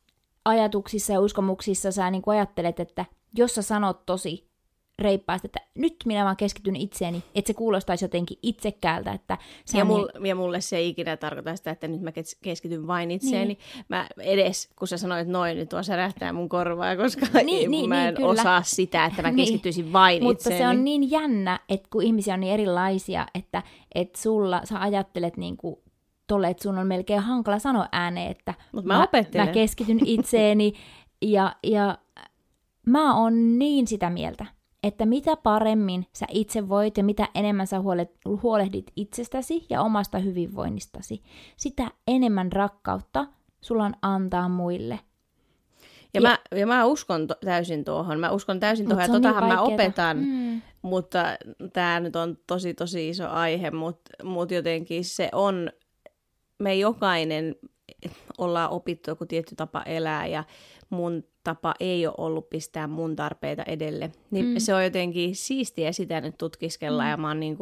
ajatuksissa 0.45 1.13
ja 1.13 1.19
uskomuksissa 1.19 1.91
sä 1.91 2.11
niinku 2.11 2.29
ajattelet, 2.29 2.79
että 2.79 3.05
jos 3.37 3.55
sä 3.55 3.61
sanot 3.61 4.05
tosi 4.05 4.52
reippaasti, 4.99 5.47
että 5.47 5.61
nyt 5.75 5.95
minä 6.05 6.25
vaan 6.25 6.37
keskityn 6.37 6.75
itseeni, 6.75 7.23
että 7.35 7.47
se 7.47 7.53
kuulostaisi 7.53 8.05
jotenkin 8.05 8.37
itsekkäältä. 8.41 9.11
Että 9.11 9.37
ja, 9.73 9.85
mul, 9.85 10.07
niin... 10.13 10.25
ja 10.25 10.35
mulle 10.35 10.61
se 10.61 10.77
ei 10.77 10.89
ikinä 10.89 11.17
tarkoita 11.17 11.55
sitä, 11.55 11.71
että 11.71 11.87
nyt 11.87 12.01
mä 12.01 12.11
keskityn 12.41 12.87
vain 12.87 13.11
itseeni. 13.11 13.45
Niin. 13.45 13.85
Mä 13.89 14.07
edes, 14.19 14.69
kun 14.75 14.87
sä 14.87 14.97
sanoit 14.97 15.27
noin, 15.27 15.57
niin 15.57 15.67
tuo 15.67 15.83
särähtää 15.83 16.33
mun 16.33 16.49
korvaa, 16.49 16.95
koska 16.95 17.25
niin, 17.43 17.71
niin, 17.71 17.89
mä 17.89 18.07
en 18.07 18.13
niin, 18.13 18.25
osaa 18.25 18.63
sitä, 18.63 19.05
että 19.05 19.21
mä 19.21 19.27
niin. 19.31 19.37
keskittyisin 19.37 19.85
niin. 19.85 19.93
vain 19.93 20.23
Mutta 20.23 20.39
itseeni. 20.39 20.57
se 20.57 20.67
on 20.67 20.83
niin 20.83 21.11
jännä, 21.11 21.59
että 21.69 21.87
kun 21.91 22.03
ihmisiä 22.03 22.33
on 22.33 22.39
niin 22.39 22.53
erilaisia, 22.53 23.27
että, 23.35 23.63
että 23.95 24.19
sulla, 24.21 24.61
sä 24.63 24.81
ajattelet 24.81 25.37
niin 25.37 25.57
kuin 25.57 25.75
tolle, 26.27 26.47
että 26.47 26.63
sun 26.63 26.77
on 26.77 26.87
melkein 26.87 27.19
hankala 27.19 27.59
sanoa 27.59 27.87
ääneen, 27.91 28.31
että 28.31 28.53
Mut 28.71 28.85
mä, 28.85 28.97
mä, 28.97 29.07
mä 29.45 29.47
keskityn 29.47 29.99
itseeni 30.05 30.73
ja, 31.21 31.55
ja 31.63 31.97
mä 32.87 33.21
oon 33.21 33.59
niin 33.59 33.87
sitä 33.87 34.09
mieltä, 34.09 34.45
että 34.83 35.05
mitä 35.05 35.37
paremmin 35.37 36.07
sä 36.13 36.25
itse 36.31 36.69
voit 36.69 36.97
ja 36.97 37.03
mitä 37.03 37.27
enemmän 37.35 37.67
sä 37.67 37.77
huolehdit 38.41 38.91
itsestäsi 38.95 39.65
ja 39.69 39.81
omasta 39.81 40.19
hyvinvoinnistasi, 40.19 41.23
sitä 41.57 41.91
enemmän 42.07 42.51
rakkautta 42.51 43.25
sulla 43.61 43.85
on 43.85 43.93
antaa 44.01 44.49
muille. 44.49 44.99
Ja, 46.13 46.21
ja, 46.21 46.21
mä, 46.21 46.39
ja 46.55 46.67
mä 46.67 46.85
uskon 46.85 47.27
to, 47.27 47.35
täysin 47.45 47.85
tuohon. 47.85 48.19
Mä 48.19 48.31
uskon 48.31 48.59
täysin 48.59 48.85
tuohon, 48.85 49.03
ja 49.03 49.11
totahan 49.11 49.43
niin 49.43 49.53
mä 49.53 49.61
opetan, 49.61 50.17
mm. 50.17 50.61
mutta 50.81 51.23
tämä 51.73 51.99
nyt 51.99 52.15
on 52.15 52.37
tosi 52.47 52.73
tosi 52.73 53.09
iso 53.09 53.29
aihe, 53.29 53.71
mutta 53.71 54.11
mut 54.23 54.51
jotenkin 54.51 55.05
se 55.05 55.29
on, 55.31 55.71
me 56.59 56.75
jokainen 56.75 57.55
ollaan 58.37 58.69
opittu 58.69 59.11
joku 59.11 59.25
tietty 59.25 59.55
tapa 59.55 59.83
elää 59.83 60.27
ja 60.27 60.43
mun 60.89 61.23
tapa 61.43 61.73
ei 61.79 62.07
ole 62.07 62.15
ollut 62.17 62.49
pistää 62.49 62.87
mun 62.87 63.15
tarpeita 63.15 63.63
edelle. 63.63 64.11
Niin 64.31 64.45
mm. 64.45 64.55
se 64.57 64.73
on 64.73 64.83
jotenkin 64.83 65.35
siistiä 65.35 65.91
sitä 65.91 66.21
nyt 66.21 66.37
tutkiskella 66.37 67.03
mm. 67.03 67.09
ja 67.09 67.17
mä 67.17 67.27
oon 67.27 67.39
niin 67.39 67.57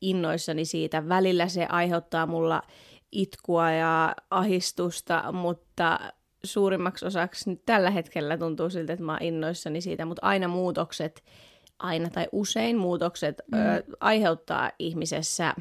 innoissani 0.00 0.64
siitä. 0.64 1.08
Välillä 1.08 1.48
se 1.48 1.66
aiheuttaa 1.66 2.26
mulla 2.26 2.62
itkua 3.12 3.70
ja 3.70 4.16
ahistusta, 4.30 5.32
mutta 5.32 6.00
suurimmaksi 6.44 7.06
osaksi 7.06 7.50
nyt 7.50 7.62
tällä 7.66 7.90
hetkellä 7.90 8.38
tuntuu 8.38 8.70
siltä, 8.70 8.92
että 8.92 9.04
mä 9.04 9.12
oon 9.12 9.22
innoissani 9.22 9.80
siitä, 9.80 10.04
mutta 10.04 10.26
aina 10.26 10.48
muutokset, 10.48 11.24
aina 11.78 12.10
tai 12.10 12.28
usein 12.32 12.78
muutokset 12.78 13.40
mm. 13.52 13.58
ö, 13.58 13.82
aiheuttaa 14.00 14.70
ihmisessä 14.78 15.54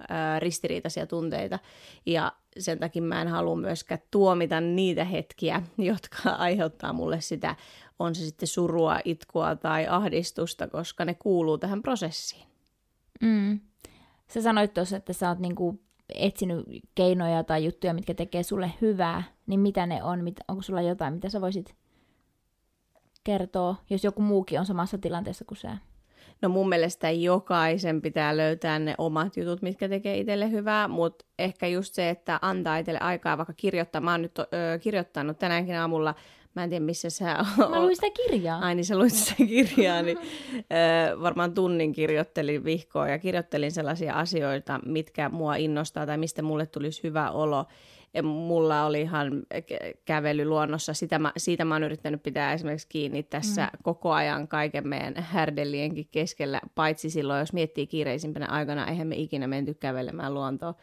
ö, 0.00 0.04
ristiriitaisia 0.38 1.06
tunteita 1.06 1.58
ja 2.06 2.32
sen 2.58 2.78
takia 2.78 3.02
mä 3.02 3.22
en 3.22 3.28
halua 3.28 3.56
myöskään 3.56 4.00
tuomita 4.10 4.60
niitä 4.60 5.04
hetkiä, 5.04 5.62
jotka 5.78 6.30
aiheuttaa 6.30 6.92
mulle 6.92 7.20
sitä, 7.20 7.56
on 7.98 8.14
se 8.14 8.24
sitten 8.24 8.48
surua, 8.48 8.98
itkua 9.04 9.56
tai 9.56 9.86
ahdistusta, 9.86 10.68
koska 10.68 11.04
ne 11.04 11.14
kuuluu 11.14 11.58
tähän 11.58 11.82
prosessiin. 11.82 12.46
Mm. 13.20 13.60
Sä 14.28 14.42
sanoit 14.42 14.74
tuossa, 14.74 14.96
että 14.96 15.12
sä 15.12 15.28
oot 15.28 15.38
niinku 15.38 15.80
etsinyt 16.14 16.64
keinoja 16.94 17.44
tai 17.44 17.64
juttuja, 17.64 17.94
mitkä 17.94 18.14
tekee 18.14 18.42
sulle 18.42 18.72
hyvää, 18.80 19.22
niin 19.46 19.60
mitä 19.60 19.86
ne 19.86 20.02
on? 20.02 20.20
Onko 20.48 20.62
sulla 20.62 20.82
jotain, 20.82 21.14
mitä 21.14 21.28
sä 21.28 21.40
voisit 21.40 21.74
kertoa, 23.24 23.76
jos 23.90 24.04
joku 24.04 24.22
muukin 24.22 24.60
on 24.60 24.66
samassa 24.66 24.98
tilanteessa 24.98 25.44
kuin 25.44 25.58
sä? 25.58 25.78
No 26.42 26.48
mun 26.48 26.68
mielestä 26.68 27.10
jokaisen 27.10 28.02
pitää 28.02 28.36
löytää 28.36 28.78
ne 28.78 28.94
omat 28.98 29.36
jutut, 29.36 29.62
mitkä 29.62 29.88
tekee 29.88 30.18
itselle 30.18 30.50
hyvää, 30.50 30.88
mutta 30.88 31.24
ehkä 31.38 31.66
just 31.66 31.94
se, 31.94 32.10
että 32.10 32.38
antaa 32.42 32.78
itselle 32.78 33.00
aikaa 33.00 33.38
vaikka 33.38 33.52
kirjoittaa. 33.52 34.00
Mä 34.00 34.10
oon 34.10 34.22
nyt 34.22 34.38
ö, 34.38 34.44
kirjoittanut 34.80 35.38
tänäänkin 35.38 35.76
aamulla 35.76 36.14
Mä 36.54 36.64
en 36.64 36.70
tiedä, 36.70 36.84
missä 36.84 37.10
sä 37.10 37.36
oot. 37.58 37.70
Mä 37.70 37.82
luin 37.82 37.96
sitä 37.96 38.10
kirjaa. 38.10 38.58
Ai 38.58 38.74
niin, 38.74 38.84
sä 38.84 38.98
luit 38.98 39.12
sitä 39.12 39.34
kirjaa, 39.36 40.02
niin 40.02 40.18
ö, 40.18 41.20
varmaan 41.22 41.54
tunnin 41.54 41.92
kirjoittelin 41.92 42.64
vihkoa 42.64 43.08
ja 43.08 43.18
kirjoittelin 43.18 43.72
sellaisia 43.72 44.14
asioita, 44.14 44.80
mitkä 44.86 45.28
mua 45.28 45.56
innostaa 45.56 46.06
tai 46.06 46.18
mistä 46.18 46.42
mulle 46.42 46.66
tulisi 46.66 47.02
hyvä 47.02 47.30
olo 47.30 47.66
mulla 48.22 48.84
oli 48.84 49.00
ihan 49.00 49.42
kävely 50.04 50.44
luonnossa. 50.44 50.94
Sitä 50.94 51.18
mä, 51.18 51.32
siitä 51.36 51.64
mä 51.64 51.74
oon 51.74 51.82
yrittänyt 51.82 52.22
pitää 52.22 52.52
esimerkiksi 52.52 52.88
kiinni 52.88 53.22
tässä 53.22 53.70
mm. 53.72 53.78
koko 53.82 54.12
ajan 54.12 54.48
kaiken 54.48 54.88
meidän 54.88 55.14
härdelienkin 55.16 56.08
keskellä, 56.10 56.60
paitsi 56.74 57.10
silloin, 57.10 57.40
jos 57.40 57.52
miettii 57.52 57.86
kiireisimpänä 57.86 58.46
aikana, 58.46 58.86
eihän 58.86 59.06
me 59.06 59.16
ikinä 59.16 59.46
menty 59.46 59.74
kävelemään 59.74 60.34
luontoon. 60.34 60.74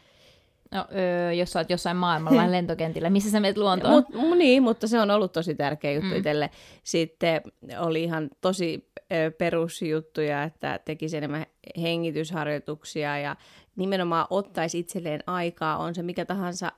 No, 0.72 0.86
öö, 0.96 1.34
jos 1.34 1.52
sä 1.52 1.60
oot 1.60 1.70
jossain 1.70 1.98
maailmalla 1.98 2.52
lentokentillä, 2.52 3.10
missä 3.10 3.32
sä 3.32 3.40
menet 3.40 3.58
luontoon? 3.58 3.94
Mut, 3.94 4.38
niin, 4.38 4.64
mutta 4.64 4.88
se 4.88 5.00
on 5.00 5.12
ollut 5.12 5.32
tosi 5.32 5.56
tärkeä 5.56 5.92
juttu 5.92 6.10
mm. 6.10 6.16
itselle. 6.16 6.50
Sitten 6.84 7.42
oli 7.80 8.04
ihan 8.04 8.30
tosi 8.42 8.90
ö, 9.14 9.32
perusjuttuja, 9.32 10.44
että 10.44 10.80
tekisi 10.86 11.18
enemmän 11.18 11.46
hengitysharjoituksia 11.82 13.18
ja 13.18 13.36
nimenomaan 13.76 14.28
ottaisi 14.30 14.80
itselleen 14.80 15.24
aikaa, 15.28 15.78
on 15.78 15.96
se 15.96 16.04
mikä 16.04 16.26
tahansa 16.26 16.72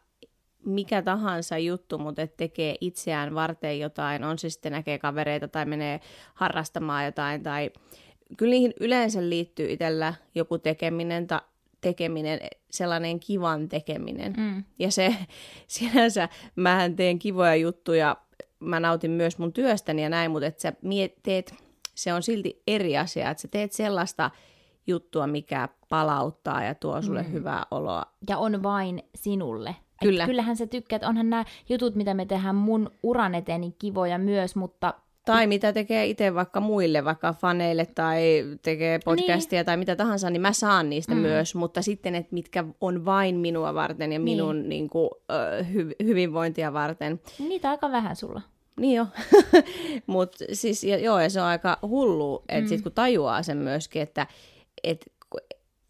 mikä 0.68 1.02
tahansa 1.02 1.58
juttu, 1.58 1.98
mutta 1.98 2.22
että 2.22 2.38
tekee 2.38 2.76
itseään 2.82 3.36
varten 3.36 3.80
jotain, 3.80 4.24
on 4.24 4.40
se 4.40 4.50
sitten 4.50 4.72
näkee 4.72 5.00
kavereita 5.00 5.48
tai 5.48 5.66
menee 5.66 6.00
harrastamaan 6.34 7.06
jotain, 7.06 7.44
tai 7.44 7.72
kyllä 8.38 8.52
niihin 8.52 8.74
yleensä 8.80 9.30
liittyy 9.30 9.72
itsellä 9.72 10.14
joku 10.36 10.58
tekeminen, 10.58 11.28
ta, 11.28 11.42
tekeminen, 11.82 12.40
sellainen 12.72 13.20
kivan 13.20 13.70
tekeminen. 13.70 14.34
Mm. 14.38 14.64
Ja 14.80 14.92
se 14.92 15.16
sinänsä, 15.68 16.30
mähän 16.56 16.96
teen 16.96 17.20
kivoja 17.20 17.56
juttuja, 17.56 18.18
mä 18.60 18.80
nautin 18.80 19.12
myös 19.12 19.38
mun 19.38 19.54
työstäni 19.54 20.04
ja 20.04 20.10
näin, 20.10 20.32
mutta 20.32 20.48
että 20.48 20.62
sä 20.62 20.74
miet, 20.82 21.16
teet, 21.24 21.56
se 21.96 22.14
on 22.14 22.24
silti 22.24 22.62
eri 22.68 22.98
asia, 22.98 23.30
että 23.30 23.42
sä 23.42 23.48
teet 23.48 23.72
sellaista 23.72 24.32
juttua, 24.88 25.28
mikä 25.28 25.70
palauttaa 25.90 26.64
ja 26.64 26.76
tuo 26.76 27.02
sulle 27.02 27.24
mm. 27.24 27.32
hyvää 27.32 27.66
oloa. 27.72 28.06
Ja 28.30 28.38
on 28.38 28.64
vain 28.64 29.04
sinulle. 29.16 29.76
Kyllä. 30.02 30.24
Et 30.24 30.30
kyllähän 30.30 30.58
sä 30.58 30.68
tykkäät, 30.68 31.04
onhan 31.04 31.30
nämä 31.30 31.46
jutut, 31.70 31.96
mitä 31.96 32.14
me 32.14 32.26
tehdään 32.26 32.56
mun 32.56 32.92
uran 33.04 33.36
eteen, 33.36 33.62
niin 33.62 33.76
kivoja 33.80 34.18
myös, 34.18 34.56
mutta... 34.56 34.94
Tai 35.26 35.48
mitä 35.48 35.74
tekee 35.74 36.06
itse 36.06 36.36
vaikka 36.36 36.60
muille, 36.60 37.06
vaikka 37.06 37.34
faneille 37.34 37.86
tai 37.86 38.46
tekee 38.62 39.00
podcastia 39.06 39.60
niin. 39.60 39.66
tai 39.66 39.78
mitä 39.78 39.96
tahansa, 39.96 40.30
niin 40.30 40.42
mä 40.42 40.54
saan 40.54 40.90
niistä 40.90 41.16
mm. 41.16 41.22
myös, 41.22 41.56
mutta 41.56 41.82
sitten, 41.82 42.16
että 42.16 42.34
mitkä 42.34 42.64
on 42.82 43.06
vain 43.06 43.36
minua 43.36 43.74
varten 43.74 44.14
ja 44.14 44.20
minun 44.20 44.56
niin. 44.56 44.70
Niin 44.70 44.90
kuin, 44.90 45.10
hy- 45.62 46.06
hyvinvointia 46.06 46.74
varten. 46.74 47.20
Niitä 47.40 47.70
aika 47.70 47.92
vähän 47.92 48.16
sulla. 48.16 48.42
Niin 48.80 48.96
jo. 48.96 49.08
Mutta 50.08 50.46
siis 50.54 50.84
joo, 50.84 51.20
ja 51.20 51.30
se 51.30 51.42
on 51.42 51.48
aika 51.48 51.78
hullu, 51.82 52.44
että 52.50 52.62
mm. 52.62 52.68
sitten 52.68 52.84
kun 52.84 52.92
tajuaa 52.92 53.44
sen 53.44 53.58
myöskin, 53.58 54.02
että 54.02 54.28
et 54.84 55.12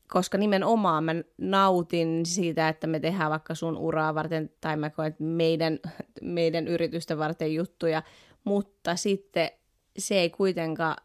koska 0.07 0.37
nimenomaan 0.37 1.03
mä 1.03 1.15
nautin 1.37 2.25
siitä, 2.25 2.69
että 2.69 2.87
me 2.87 2.99
tehdään 2.99 3.31
vaikka 3.31 3.55
sun 3.55 3.77
uraa 3.77 4.15
varten, 4.15 4.49
tai 4.61 4.77
mä 4.77 4.89
koen, 4.89 5.07
että 5.07 5.23
meidän, 5.23 5.79
meidän 6.21 6.67
yritystä 6.67 7.17
varten 7.17 7.53
juttuja, 7.53 8.03
mutta 8.43 8.95
sitten 8.95 9.49
se 9.97 10.19
ei 10.19 10.29
kuitenkaan 10.29 10.95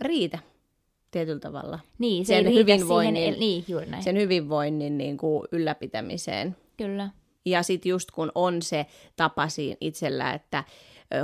riitä 0.00 0.38
tietyllä 1.10 1.40
tavalla. 1.40 1.78
Niin, 1.98 2.26
se 2.26 2.34
sen 2.34 2.46
ei 2.46 2.54
hyvinvoinnin, 2.54 3.22
siihen, 3.22 3.40
niin, 3.40 3.64
juuri 3.68 3.86
näin. 3.86 4.02
Sen 4.02 4.16
hyvinvoinnin 4.16 4.98
niin 4.98 5.16
kuin 5.16 5.48
ylläpitämiseen. 5.52 6.56
Kyllä. 6.76 7.10
Ja 7.44 7.62
sitten 7.62 7.90
just 7.90 8.10
kun 8.10 8.32
on 8.34 8.62
se 8.62 8.86
tapa 9.16 9.48
siinä 9.48 9.76
itsellä, 9.80 10.32
että 10.32 10.64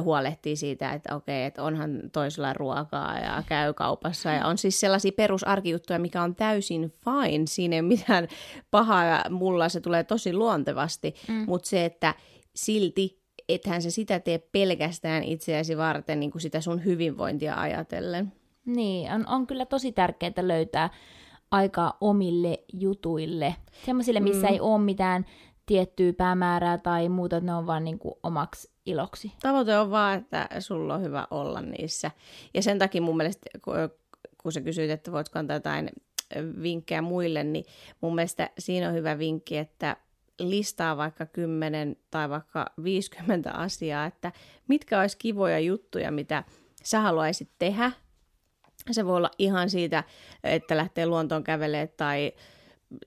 huolehtii 0.01 0.57
siitä, 0.57 0.93
että 0.93 1.17
okei, 1.17 1.45
että 1.45 1.63
onhan 1.63 2.01
toisella 2.13 2.53
ruokaa 2.53 3.19
ja 3.19 3.43
käy 3.47 3.75
kaupassa. 3.75 4.31
Ja 4.31 4.47
on 4.47 4.59
siis 4.59 4.81
sellaisia 4.81 5.13
perusarkijuttuja, 5.17 5.99
mikä 5.99 6.23
on 6.23 6.35
täysin 6.35 6.93
fine. 7.05 7.45
Siinä 7.47 7.77
ei 7.77 7.81
ole 7.81 7.89
mitään 7.89 8.29
pahaa 8.71 9.05
ja 9.05 9.25
mulla 9.31 9.69
se 9.69 9.81
tulee 9.81 10.05
tosi 10.05 10.35
luontevasti. 10.35 11.15
Mm. 11.29 11.45
Mutta 11.47 11.69
se, 11.69 11.85
että 11.85 12.15
silti 12.55 13.23
ethän 13.49 13.83
se 13.83 13.91
sitä 13.91 14.21
tee 14.21 14.39
pelkästään 14.39 15.25
itseäsi 15.25 15.77
varten 15.77 16.21
niin 16.21 16.31
kuin 16.31 16.43
sitä 16.43 16.61
sun 16.61 16.85
hyvinvointia 16.85 17.55
ajatellen. 17.55 18.33
Niin, 18.67 19.13
on, 19.13 19.29
on 19.29 19.47
kyllä 19.47 19.67
tosi 19.67 19.93
tärkeää 19.93 20.33
löytää 20.41 20.91
aikaa 21.51 21.97
omille 22.01 22.59
jutuille. 22.73 23.55
Semmoisille, 23.87 24.21
missä 24.21 24.47
mm. 24.47 24.53
ei 24.53 24.61
ole 24.61 24.81
mitään 24.81 25.27
tiettyä 25.67 26.13
päämäärää 26.13 26.79
tai 26.79 27.09
muuta, 27.09 27.37
että 27.37 27.47
ne 27.47 27.55
on 27.55 27.67
vaan 27.67 27.85
niin 27.85 27.99
kuin 27.99 28.15
omaksi 28.23 28.71
iloksi. 28.87 29.33
Tavoite 29.43 29.79
on 29.79 29.91
vaan, 29.91 30.19
että 30.19 30.49
sulla 30.59 30.95
on 30.95 31.03
hyvä 31.03 31.27
olla 31.31 31.61
niissä. 31.61 32.11
Ja 32.55 32.63
sen 32.63 32.79
takia 32.79 33.03
mun 33.03 33.17
mielestä, 33.17 33.51
kun 34.43 34.53
sä 34.53 34.61
kysyit, 34.61 34.91
että 34.91 35.13
voitko 35.13 35.39
antaa 35.39 35.57
jotain 35.57 35.91
vinkkejä 36.63 37.03
muille, 37.03 37.45
niin 37.45 37.65
mun 38.01 38.15
mielestä 38.15 38.51
siinä 38.59 38.89
on 38.89 38.95
hyvä 38.95 39.19
vinkki, 39.19 39.59
että 39.59 39.97
listaa 40.39 40.97
vaikka 40.97 41.27
10 41.27 41.97
tai 42.11 42.31
vaikka 42.31 42.67
50 42.83 43.51
asiaa, 43.51 44.07
että 44.07 44.33
mitkä 44.69 45.01
olisi 45.01 45.19
kivoja 45.19 45.59
juttuja, 45.59 46.11
mitä 46.11 46.45
sä 46.83 47.01
haluaisit 47.01 47.51
tehdä. 47.59 47.93
Se 48.91 49.07
voi 49.07 49.17
olla 49.17 49.31
ihan 49.39 49.71
siitä, 49.71 50.05
että 50.45 50.77
lähtee 50.77 51.07
luontoon 51.07 51.45
kävelemään 51.45 51.89
tai 51.97 52.33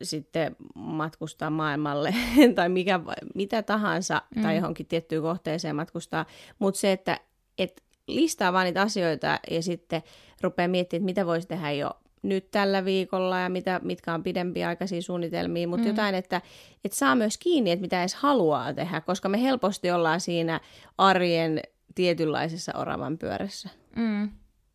sitten 0.01 0.56
matkustaa 0.75 1.50
maailmalle 1.50 2.15
tai 2.56 2.70
mikä, 2.70 3.00
mitä 3.36 3.63
tahansa 3.63 4.22
mm. 4.36 4.42
tai 4.42 4.56
johonkin 4.56 4.86
tiettyyn 4.86 5.22
kohteeseen 5.22 5.75
matkustaa. 5.75 6.25
Mutta 6.60 6.80
se, 6.80 6.92
että 6.92 7.20
et 7.58 7.84
listaa 8.08 8.54
vaan 8.54 8.65
niitä 8.65 8.82
asioita 8.82 9.39
ja 9.51 9.62
sitten 9.62 10.04
rupeaa 10.42 10.68
miettimään, 10.68 11.01
että 11.01 11.06
mitä 11.06 11.25
voisi 11.25 11.48
tehdä 11.48 11.72
jo 11.72 11.92
nyt 12.22 12.51
tällä 12.51 12.86
viikolla 12.86 13.39
ja 13.39 13.50
mitä, 13.50 13.80
mitkä 13.84 14.13
on 14.13 14.24
pidempiaikaisia 14.24 15.01
suunnitelmia, 15.01 15.68
mutta 15.68 15.84
mm. 15.84 15.88
jotain, 15.88 16.15
että, 16.15 16.42
että 16.84 16.98
saa 16.98 17.15
myös 17.15 17.38
kiinni, 17.38 17.72
että 17.72 17.82
mitä 17.82 18.00
edes 18.00 18.15
haluaa 18.15 18.74
tehdä, 18.74 19.01
koska 19.01 19.30
me 19.30 19.42
helposti 19.42 19.92
ollaan 19.92 20.22
siinä 20.22 20.60
arjen 20.98 21.62
tietynlaisessa 21.96 22.72
oravan 22.75 23.18
pyörässä. 23.18 23.70
Mm. 23.96 24.30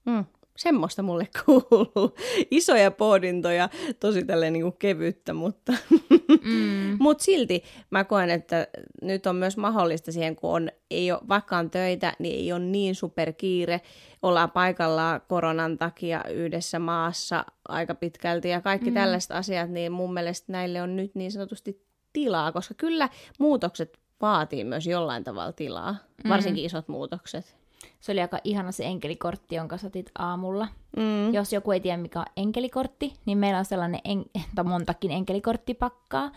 Mm 0.05 0.25
semmoista 0.61 1.02
mulle 1.02 1.29
kuuluu. 1.45 2.14
Isoja 2.50 2.90
pohdintoja, 2.90 3.69
tosi 4.00 4.25
tälleen 4.25 4.52
niin 4.52 4.62
kuin 4.62 4.76
kevyttä, 4.79 5.33
mutta 5.33 5.73
mm. 6.45 6.97
Mut 6.99 7.21
silti 7.21 7.64
mä 7.90 8.05
koen, 8.05 8.31
että 8.31 8.67
nyt 9.02 9.26
on 9.26 9.37
myös 9.37 9.57
mahdollista 9.57 10.12
siihen, 10.12 10.37
kun 10.37 10.50
on, 10.50 10.69
ei 10.90 11.12
ole, 11.12 11.21
vaikka 11.29 11.57
on 11.57 11.71
töitä, 11.71 12.12
niin 12.19 12.38
ei 12.38 12.52
ole 12.52 12.61
niin 12.61 12.95
superkiire. 12.95 13.81
Ollaan 14.23 14.50
paikalla 14.50 15.21
koronan 15.29 15.79
takia 15.79 16.25
yhdessä 16.25 16.79
maassa 16.79 17.45
aika 17.69 17.95
pitkälti 17.95 18.49
ja 18.49 18.61
kaikki 18.61 18.90
mm. 18.90 18.95
tällaiset 18.95 19.31
asiat, 19.31 19.71
niin 19.71 19.93
mun 19.93 20.14
mielestä 20.14 20.52
näille 20.52 20.83
on 20.83 20.97
nyt 20.97 21.14
niin 21.14 21.33
sanotusti 21.33 21.85
tilaa, 22.12 22.52
koska 22.52 22.75
kyllä 22.75 23.09
muutokset 23.38 23.99
vaatii 24.21 24.64
myös 24.64 24.87
jollain 24.87 25.25
tavalla 25.25 25.52
tilaa, 25.52 25.97
varsinkin 26.29 26.62
mm. 26.62 26.67
isot 26.67 26.88
muutokset. 26.88 27.60
Se 28.01 28.13
oli 28.13 28.21
aika 28.21 28.39
ihana 28.45 28.73
se 28.73 28.85
enkelikortti, 28.85 29.55
jonka 29.55 29.79
satit 29.79 30.11
aamulla. 30.19 30.69
Mm. 30.97 31.35
Jos 31.35 31.53
joku 31.53 31.73
ei 31.73 31.81
tiedä, 31.81 31.97
mikä 31.97 32.21
on 32.21 32.27
enkelikortti, 32.37 33.13
niin 33.27 33.39
meillä 33.39 33.59
on 33.59 33.65
sellainen, 33.65 34.01
en, 34.05 34.25
tai 34.55 34.65
montakin 34.65 35.11
enkelikorttipakkaa. 35.11 36.31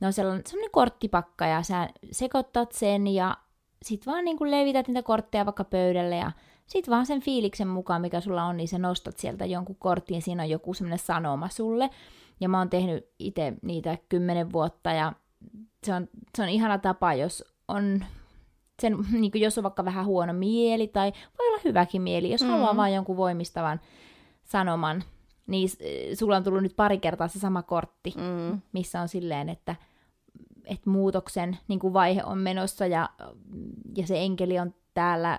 Ne 0.00 0.06
on 0.06 0.12
sellainen, 0.12 0.46
sellainen 0.46 0.70
korttipakka, 0.70 1.46
ja 1.46 1.62
sä 1.62 1.88
sekoittat 2.12 2.72
sen, 2.72 3.06
ja 3.06 3.36
sit 3.82 4.06
vaan 4.06 4.24
niin 4.24 4.38
kuin 4.38 4.50
levität 4.50 4.88
niitä 4.88 5.02
kortteja 5.02 5.46
vaikka 5.46 5.64
pöydälle, 5.64 6.16
ja 6.16 6.32
sit 6.66 6.90
vaan 6.90 7.06
sen 7.06 7.20
fiiliksen 7.20 7.68
mukaan, 7.68 8.00
mikä 8.00 8.20
sulla 8.20 8.44
on, 8.44 8.56
niin 8.56 8.68
sä 8.68 8.78
nostat 8.78 9.18
sieltä 9.18 9.44
jonkun 9.44 9.76
kortin, 9.76 10.14
ja 10.14 10.20
siinä 10.20 10.42
on 10.42 10.50
joku 10.50 10.74
semmoinen 10.74 10.98
sanoma 10.98 11.48
sulle. 11.48 11.90
Ja 12.40 12.48
mä 12.48 12.58
oon 12.58 12.70
tehnyt 12.70 13.10
itse 13.18 13.52
niitä 13.62 13.98
kymmenen 14.08 14.52
vuotta, 14.52 14.92
ja 14.92 15.12
se 15.86 15.94
on, 15.94 16.08
se 16.36 16.42
on 16.42 16.48
ihana 16.48 16.78
tapa, 16.78 17.14
jos 17.14 17.44
on 17.68 18.04
sen, 18.80 18.96
niin 19.20 19.30
kuin 19.30 19.42
jos 19.42 19.58
on 19.58 19.64
vaikka 19.64 19.84
vähän 19.84 20.06
huono 20.06 20.32
mieli 20.32 20.88
tai 20.88 21.12
voi 21.38 21.48
olla 21.48 21.60
hyväkin 21.64 22.02
mieli, 22.02 22.30
jos 22.30 22.42
mm. 22.42 22.48
haluaa 22.48 22.76
vaan 22.76 22.94
jonkun 22.94 23.16
voimistavan 23.16 23.80
sanoman, 24.44 25.04
niin 25.46 25.68
sulla 26.14 26.36
on 26.36 26.44
tullut 26.44 26.62
nyt 26.62 26.76
pari 26.76 26.98
kertaa 26.98 27.28
se 27.28 27.38
sama 27.38 27.62
kortti, 27.62 28.14
mm. 28.16 28.60
missä 28.72 29.00
on 29.00 29.08
silleen, 29.08 29.48
että, 29.48 29.76
että 30.64 30.90
muutoksen 30.90 31.58
niin 31.68 31.78
kuin 31.78 31.92
vaihe 31.92 32.22
on 32.24 32.38
menossa 32.38 32.86
ja, 32.86 33.08
ja 33.96 34.06
se 34.06 34.18
enkeli 34.18 34.58
on 34.58 34.74
täällä 34.94 35.38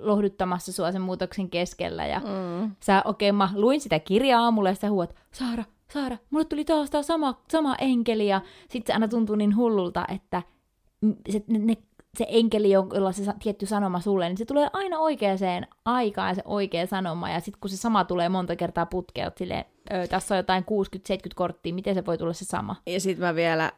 lohduttamassa 0.00 0.72
sua 0.72 0.92
sen 0.92 1.02
muutoksen 1.02 1.50
keskellä. 1.50 2.06
Ja 2.06 2.20
mm. 2.20 2.70
sä, 2.80 3.02
okei, 3.04 3.30
okay, 3.30 3.36
mä 3.36 3.50
luin 3.54 3.80
sitä 3.80 3.98
kirjaa 3.98 4.42
aamulla 4.42 4.68
ja 4.68 4.74
sä 4.74 4.90
huot, 4.90 5.14
Saara, 5.32 5.64
Saara, 5.92 6.16
mulle 6.30 6.44
tuli 6.44 6.64
taas 6.64 6.90
tämä 6.90 7.02
sama, 7.02 7.42
sama 7.50 7.76
enkeli 7.78 8.28
ja 8.28 8.40
sitten 8.60 8.86
se 8.86 8.92
aina 8.92 9.08
tuntuu 9.08 9.36
niin 9.36 9.56
hullulta, 9.56 10.04
että 10.14 10.42
se, 11.30 11.44
ne 11.48 11.76
se 12.18 12.26
enkeli, 12.28 12.70
jolla 12.70 13.12
se 13.12 13.32
tietty 13.42 13.66
sanoma 13.66 14.00
sulle, 14.00 14.28
niin 14.28 14.36
se 14.36 14.44
tulee 14.44 14.68
aina 14.72 14.98
oikeaan 14.98 15.38
aikaan 15.84 16.34
se 16.34 16.42
oikea 16.44 16.86
sanoma, 16.86 17.30
ja 17.30 17.40
sitten 17.40 17.60
kun 17.60 17.70
se 17.70 17.76
sama 17.76 18.04
tulee 18.04 18.28
monta 18.28 18.56
kertaa 18.56 18.86
putkeen, 18.86 19.32
silleen, 19.36 19.64
tässä 20.08 20.34
on 20.34 20.36
jotain 20.36 20.64
60-70 20.64 20.66
korttia, 21.34 21.74
miten 21.74 21.94
se 21.94 22.06
voi 22.06 22.18
tulla 22.18 22.32
se 22.32 22.44
sama? 22.44 22.76
Ja 22.86 23.00
sitten 23.00 23.26
mä 23.26 23.34
vielä, 23.34 23.72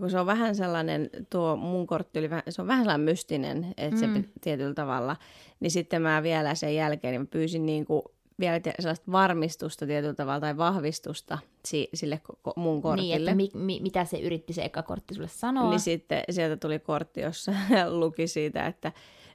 kun 0.00 0.10
se 0.10 0.20
on 0.20 0.26
vähän 0.26 0.54
sellainen, 0.54 1.10
tuo 1.30 1.56
mun 1.56 1.86
kortti 1.86 2.18
oli 2.18 2.30
vähän, 2.30 2.42
se 2.48 2.62
on 2.62 2.68
vähän 2.68 2.84
sellainen 2.84 3.04
mystinen, 3.04 3.74
että 3.76 4.06
mm. 4.06 4.14
se 4.14 4.28
tietyllä 4.40 4.74
tavalla, 4.74 5.16
niin 5.60 5.70
sitten 5.70 6.02
mä 6.02 6.22
vielä 6.22 6.54
sen 6.54 6.74
jälkeen 6.74 7.12
niin 7.12 7.20
mä 7.20 7.26
pyysin 7.30 7.66
niin 7.66 7.84
kuin 7.84 8.02
vielä 8.40 8.60
sellaista 8.78 9.12
varmistusta 9.12 9.86
tietyllä 9.86 10.14
tavalla 10.14 10.40
tai 10.40 10.56
vahvistusta 10.56 11.38
si- 11.64 11.88
sille 11.94 12.20
ko- 12.32 12.52
mun 12.56 12.82
kortille. 12.82 13.16
Niin, 13.18 13.28
että 13.28 13.34
mi- 13.34 13.64
mi- 13.64 13.80
mitä 13.82 14.04
se 14.04 14.18
yritti 14.18 14.52
se 14.52 14.64
eka 14.64 14.82
kortti 14.82 15.14
sulle 15.14 15.28
sanoa. 15.28 15.70
Niin 15.70 15.80
sitten 15.80 16.22
sieltä 16.30 16.56
tuli 16.56 16.78
kortti, 16.78 17.20
jossa 17.20 17.52
luki 17.90 18.26
siitä, 18.26 18.66
että 18.66 18.92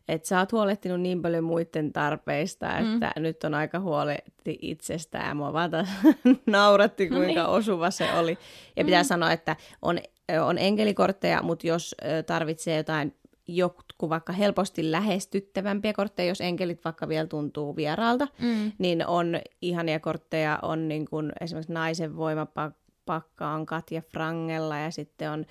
että 0.07 0.27
sä 0.27 0.39
oot 0.39 0.51
huolehtinut 0.51 1.01
niin 1.01 1.21
paljon 1.21 1.43
muiden 1.43 1.93
tarpeista, 1.93 2.67
mm. 2.79 2.93
että 2.93 3.11
mm. 3.15 3.21
nyt 3.21 3.43
on 3.43 3.53
aika 3.53 3.79
huolehti 3.79 4.59
itsestään. 4.61 5.27
Ja 5.27 5.35
mua 5.35 5.53
vaan 5.53 5.71
nauratti, 6.45 7.07
kuinka 7.09 7.27
no 7.41 7.47
niin. 7.47 7.57
osuva 7.57 7.91
se 7.91 8.13
oli. 8.13 8.37
Ja 8.75 8.85
pitää 8.85 9.03
mm. 9.03 9.07
sanoa, 9.07 9.31
että 9.31 9.55
on, 9.81 9.99
on 10.45 10.57
enkelikortteja, 10.57 11.41
mutta 11.43 11.67
jos 11.67 11.95
tarvitsee 12.25 12.77
jotain 12.77 13.15
joku 13.55 14.09
vaikka 14.09 14.33
helposti 14.33 14.91
lähestyttävämpiä 14.91 15.93
kortteja, 15.93 16.29
jos 16.29 16.41
enkelit 16.41 16.85
vaikka 16.85 17.07
vielä 17.07 17.27
tuntuu 17.27 17.75
vieraalta, 17.75 18.27
mm. 18.39 18.71
niin 18.77 19.07
on 19.07 19.39
ihania 19.61 19.99
kortteja, 19.99 20.59
on 20.61 20.87
niin 20.87 21.05
kuin 21.05 21.31
esimerkiksi 21.41 21.73
naisen 21.73 22.17
voimapakka 22.17 23.47
on 23.47 23.65
Katja 23.65 24.01
Frangella 24.01 24.77
ja 24.77 24.91
sitten 24.91 25.31
on, 25.31 25.45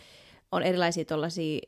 on 0.52 0.62
erilaisia 0.62 1.04
tuollaisia, 1.04 1.60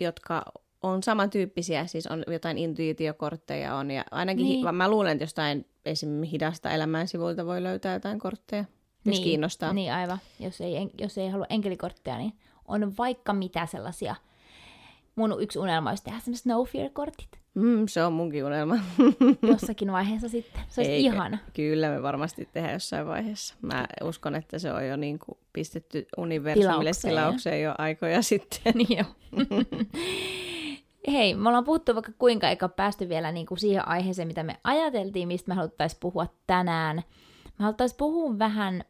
jotka 0.00 0.42
on 0.82 1.02
samantyyppisiä, 1.02 1.86
siis 1.86 2.06
on 2.06 2.24
jotain 2.26 2.58
intuitiokortteja 2.58 3.74
on 3.74 3.90
ja 3.90 4.04
ainakin 4.10 4.44
niin. 4.44 4.66
hi- 4.66 4.72
mä 4.72 4.90
luulen, 4.90 5.12
että 5.12 5.22
jostain 5.22 5.66
esimerkiksi 5.84 6.32
hidasta 6.32 6.70
elämän 6.70 7.08
sivuilta 7.08 7.46
voi 7.46 7.62
löytää 7.62 7.94
jotain 7.94 8.18
kortteja, 8.18 8.64
jos 9.04 9.16
niin, 9.16 9.24
kiinnostaa. 9.24 9.72
Niin 9.72 9.92
aivan, 9.92 10.18
jos 10.40 10.60
ei, 10.60 10.90
jos 11.00 11.18
ei 11.18 11.28
halua 11.28 11.46
enkelikortteja, 11.48 12.18
niin 12.18 12.32
on 12.68 12.96
vaikka 12.96 13.32
mitä 13.32 13.66
sellaisia– 13.66 14.14
mun 15.16 15.42
yksi 15.42 15.58
unelma 15.58 15.90
olisi 15.90 16.04
tehdä 16.04 16.18
semmoiset 16.20 16.46
no 16.46 16.64
fear-kortit. 16.64 17.28
Mm, 17.54 17.86
se 17.88 18.04
on 18.04 18.12
munkin 18.12 18.44
unelma. 18.44 18.76
Jossakin 19.50 19.92
vaiheessa 19.92 20.28
sitten. 20.28 20.62
Se 20.68 20.80
olisi 20.80 20.92
Eikä, 20.92 21.14
ihana. 21.14 21.38
Kyllä 21.54 21.90
me 21.90 22.02
varmasti 22.02 22.48
tehdään 22.52 22.72
jossain 22.72 23.06
vaiheessa. 23.06 23.54
Mä 23.62 23.86
uskon, 24.02 24.34
että 24.34 24.58
se 24.58 24.72
on 24.72 24.86
jo 24.86 24.96
niin 24.96 25.18
kuin 25.18 25.38
pistetty 25.52 26.06
universumille 26.16 26.90
tilaukseen 27.02 27.62
jo 27.62 27.74
aikoja 27.78 28.22
sitten. 28.32 28.72
niin 28.74 28.98
jo. 28.98 29.04
Hei, 31.08 31.34
me 31.34 31.48
ollaan 31.48 31.64
puhuttu 31.64 31.94
vaikka 31.94 32.12
kuinka 32.18 32.48
eikä 32.48 32.68
päästy 32.68 33.08
vielä 33.08 33.32
niin 33.32 33.46
kuin 33.46 33.58
siihen 33.58 33.88
aiheeseen, 33.88 34.28
mitä 34.28 34.42
me 34.42 34.56
ajateltiin, 34.64 35.28
mistä 35.28 35.48
me 35.48 35.54
haluttaisiin 35.54 36.00
puhua 36.00 36.26
tänään. 36.46 36.96
Me 37.44 37.62
haluttaisiin 37.62 37.98
puhua 37.98 38.38
vähän 38.38 38.84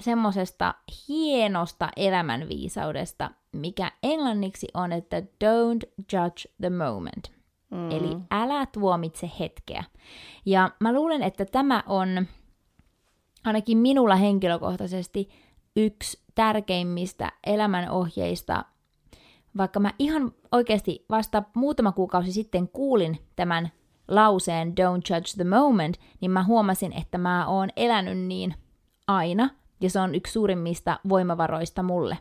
semmoisesta 0.00 0.74
hienosta 1.08 1.88
elämänviisaudesta, 1.96 3.30
mikä 3.52 3.92
englanniksi 4.02 4.68
on, 4.74 4.92
että 4.92 5.20
don't 5.20 6.04
judge 6.12 6.54
the 6.60 6.70
moment. 6.70 7.40
Mm. 7.70 7.90
Eli 7.90 8.16
älä 8.30 8.66
tuomitse 8.66 9.30
hetkeä. 9.38 9.84
Ja 10.46 10.70
mä 10.80 10.92
luulen, 10.92 11.22
että 11.22 11.44
tämä 11.44 11.84
on 11.86 12.26
ainakin 13.44 13.78
minulla 13.78 14.16
henkilökohtaisesti 14.16 15.28
yksi 15.76 16.22
tärkeimmistä 16.34 17.32
elämänohjeista, 17.46 18.64
vaikka 19.56 19.80
mä 19.80 19.90
ihan 19.98 20.32
oikeasti 20.52 21.04
vasta 21.10 21.42
muutama 21.54 21.92
kuukausi 21.92 22.32
sitten 22.32 22.68
kuulin 22.68 23.18
tämän 23.36 23.70
lauseen 24.08 24.68
Don't 24.68 25.14
judge 25.14 25.30
the 25.36 25.44
moment, 25.44 25.96
niin 26.20 26.30
mä 26.30 26.44
huomasin, 26.44 26.92
että 26.92 27.18
mä 27.18 27.46
oon 27.46 27.68
elänyt 27.76 28.18
niin 28.18 28.54
aina, 29.06 29.50
ja 29.80 29.90
se 29.90 30.00
on 30.00 30.14
yksi 30.14 30.32
suurimmista 30.32 31.00
voimavaroista 31.08 31.82
mulle. 31.82 32.18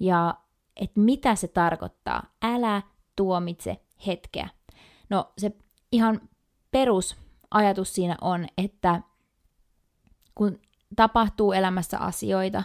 Ja 0.00 0.34
että 0.76 1.00
mitä 1.00 1.34
se 1.34 1.48
tarkoittaa. 1.48 2.22
Älä 2.42 2.82
tuomitse 3.16 3.80
hetkeä. 4.06 4.48
No 5.10 5.32
se 5.38 5.56
ihan 5.92 6.20
perusajatus 6.70 7.94
siinä 7.94 8.16
on, 8.20 8.46
että 8.58 9.02
kun 10.34 10.60
tapahtuu 10.96 11.52
elämässä 11.52 11.98
asioita, 11.98 12.62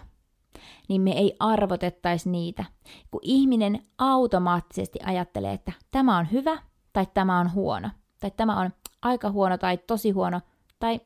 niin 0.89 1.01
me 1.01 1.11
ei 1.11 1.35
arvotettaisi 1.39 2.29
niitä. 2.29 2.65
Kun 3.11 3.21
ihminen 3.23 3.85
automaattisesti 3.97 4.99
ajattelee, 5.05 5.53
että 5.53 5.71
tämä 5.91 6.17
on 6.17 6.31
hyvä 6.31 6.57
tai 6.93 7.07
tämä 7.13 7.39
on 7.39 7.53
huono, 7.53 7.89
tai 8.19 8.31
tämä 8.31 8.59
on 8.59 8.73
aika 9.01 9.31
huono 9.31 9.57
tai 9.57 9.77
tosi 9.77 10.11
huono, 10.11 10.41
tai 10.79 11.01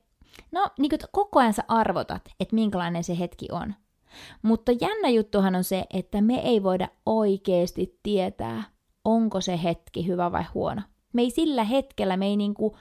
no 0.52 0.68
niin 0.80 0.90
kuin 0.90 1.00
koko 1.12 1.40
ajan 1.40 1.54
sä 1.54 1.64
arvotat, 1.68 2.22
että 2.40 2.56
minkälainen 2.56 3.04
se 3.04 3.20
hetki 3.20 3.48
on. 3.52 3.76
Mutta 4.42 4.72
jännä 4.82 5.10
juttuhan 5.10 5.56
on 5.56 5.64
se, 5.64 5.86
että 5.94 6.22
me 6.22 6.36
ei 6.36 6.64
voida 6.64 6.88
oikeasti 7.06 8.00
tietää, 8.04 8.64
onko 9.06 9.42
se 9.42 9.64
hetki 9.64 10.08
hyvä 10.08 10.32
vai 10.32 10.44
huono. 10.54 10.82
Me 11.14 11.22
ei 11.22 11.32
sillä 11.32 11.64
hetkellä, 11.64 12.18
me 12.18 12.26
ei, 12.26 12.38
niin 12.38 12.54
kuin, 12.54 12.74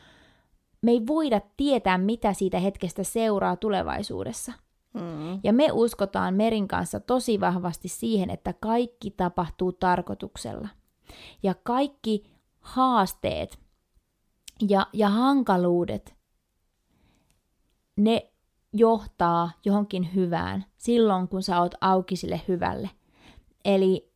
me 0.82 0.90
ei 0.90 1.06
voida 1.06 1.40
tietää, 1.56 1.98
mitä 1.98 2.32
siitä 2.32 2.58
hetkestä 2.58 3.04
seuraa 3.04 3.56
tulevaisuudessa. 3.56 4.52
Mm. 4.94 5.40
Ja 5.44 5.52
me 5.52 5.68
uskotaan 5.72 6.34
Merin 6.34 6.68
kanssa 6.68 7.00
tosi 7.00 7.40
vahvasti 7.40 7.88
siihen, 7.88 8.30
että 8.30 8.54
kaikki 8.60 9.10
tapahtuu 9.10 9.72
tarkoituksella. 9.72 10.68
Ja 11.42 11.54
kaikki 11.54 12.22
haasteet 12.60 13.58
ja, 14.68 14.86
ja 14.92 15.08
hankaluudet, 15.08 16.14
ne 17.96 18.29
johtaa 18.72 19.50
johonkin 19.64 20.14
hyvään 20.14 20.64
silloin, 20.76 21.28
kun 21.28 21.42
sä 21.42 21.60
oot 21.60 21.74
auki 21.80 22.16
sille 22.16 22.40
hyvälle. 22.48 22.90
Eli 23.64 24.10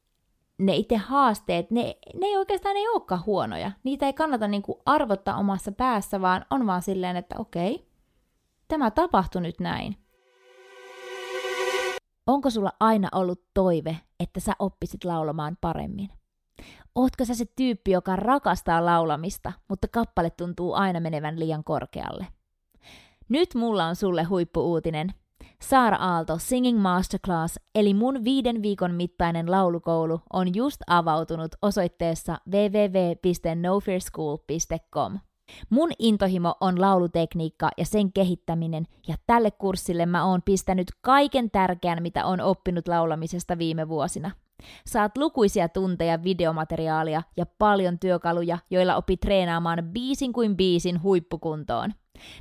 ne 0.59 0.77
itse 0.77 0.97
haasteet, 0.97 1.71
ne, 1.71 1.83
ne 2.21 2.27
ei 2.27 2.37
oikeastaan 2.37 2.77
ei 2.77 2.89
olekaan 2.89 3.27
huonoja. 3.27 3.71
Niitä 3.83 4.07
ei 4.07 4.13
kannata 4.13 4.49
niinku 4.49 4.83
arvottaa 4.87 5.37
omassa 5.37 5.73
päässä, 5.73 6.21
vaan 6.21 6.47
on 6.51 6.67
vaan 6.67 6.83
silleen, 6.83 7.17
että 7.17 7.35
okei, 7.39 7.89
tämä 8.69 8.91
tapahtui 8.91 9.43
nyt 9.43 9.61
näin. 9.61 9.97
Onko 12.27 12.51
sulla 12.51 12.73
aina 12.81 13.09
ollut 13.13 13.43
toive, 13.55 13.97
että 14.21 14.41
sä 14.41 14.53
oppisit 14.59 15.05
laulamaan 15.05 15.59
paremmin? 15.61 16.09
Ootko 16.95 17.25
sä 17.25 17.35
se 17.35 17.45
tyyppi, 17.57 17.91
joka 17.91 18.17
rakastaa 18.17 18.85
laulamista, 18.85 19.53
mutta 19.69 19.89
kappale 19.89 20.31
tuntuu 20.31 20.73
aina 20.73 21.01
menevän 21.01 21.39
liian 21.39 21.65
korkealle? 21.65 22.27
Nyt 23.29 23.55
mulla 23.55 23.87
on 23.87 23.97
sulle 23.97 24.23
huippuuutinen. 24.23 25.09
Saara 25.63 25.97
Aalto 25.97 26.39
Singing 26.39 26.81
Masterclass, 26.81 27.61
eli 27.75 27.95
mun 27.95 28.25
viiden 28.25 28.63
viikon 28.63 28.95
mittainen 28.95 29.51
laulukoulu, 29.51 30.21
on 30.33 30.55
just 30.55 30.81
avautunut 30.87 31.51
osoitteessa 31.63 32.39
www.nofearschool.com. 32.51 35.19
Mun 35.71 35.91
intohimo 35.99 36.55
on 36.61 36.81
laulutekniikka 36.81 37.71
ja 37.79 37.85
sen 37.85 38.13
kehittäminen, 38.13 38.87
ja 39.09 39.15
tälle 39.27 39.51
kurssille 39.51 40.07
mä 40.07 40.27
oon 40.27 40.43
pistänyt 40.43 40.87
kaiken 41.01 41.51
tärkeän, 41.51 42.03
mitä 42.03 42.27
on 42.27 42.41
oppinut 42.41 42.89
laulamisesta 42.89 43.59
viime 43.59 43.89
vuosina. 43.89 44.31
Saat 44.87 45.17
lukuisia 45.17 45.69
tunteja 45.69 46.25
videomateriaalia 46.25 47.23
ja 47.37 47.47
paljon 47.59 47.99
työkaluja, 47.99 48.59
joilla 48.71 48.97
opit 48.97 49.21
treenaamaan 49.21 49.79
biisin 49.93 50.33
kuin 50.33 50.57
biisin 50.57 51.03
huippukuntoon. 51.03 51.93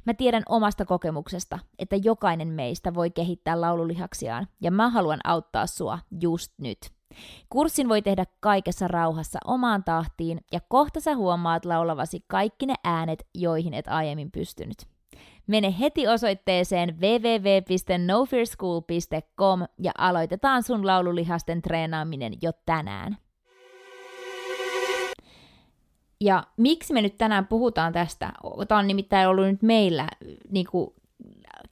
Mä 0.05 0.13
tiedän 0.13 0.43
omasta 0.49 0.85
kokemuksesta, 0.85 1.59
että 1.79 1.95
jokainen 2.03 2.47
meistä 2.47 2.93
voi 2.93 3.11
kehittää 3.11 3.61
laululihaksiaan, 3.61 4.47
ja 4.61 4.71
mä 4.71 4.89
haluan 4.89 5.19
auttaa 5.23 5.67
sua 5.67 5.99
just 6.21 6.53
nyt. 6.57 6.77
Kurssin 7.49 7.89
voi 7.89 8.01
tehdä 8.01 8.25
kaikessa 8.39 8.87
rauhassa 8.87 9.39
omaan 9.45 9.83
tahtiin, 9.83 10.41
ja 10.51 10.59
kohta 10.67 10.99
sä 10.99 11.15
huomaat 11.15 11.65
laulavasi 11.65 12.25
kaikki 12.27 12.65
ne 12.65 12.75
äänet, 12.83 13.27
joihin 13.35 13.73
et 13.73 13.87
aiemmin 13.87 14.31
pystynyt. 14.31 14.77
Mene 15.47 15.75
heti 15.79 16.07
osoitteeseen 16.07 16.99
www.nofearschool.com 16.99 19.59
ja 19.79 19.91
aloitetaan 19.97 20.63
sun 20.63 20.87
laululihasten 20.87 21.61
treenaaminen 21.61 22.33
jo 22.41 22.51
tänään. 22.65 23.17
Ja 26.23 26.43
miksi 26.57 26.93
me 26.93 27.01
nyt 27.01 27.17
tänään 27.17 27.47
puhutaan 27.47 27.93
tästä? 27.93 28.33
Tämä 28.67 28.79
on 28.79 28.87
nimittäin 28.87 29.27
ollut 29.27 29.45
nyt 29.45 29.61
meillä 29.61 30.07
niin 30.49 30.65
kuin, 30.71 30.93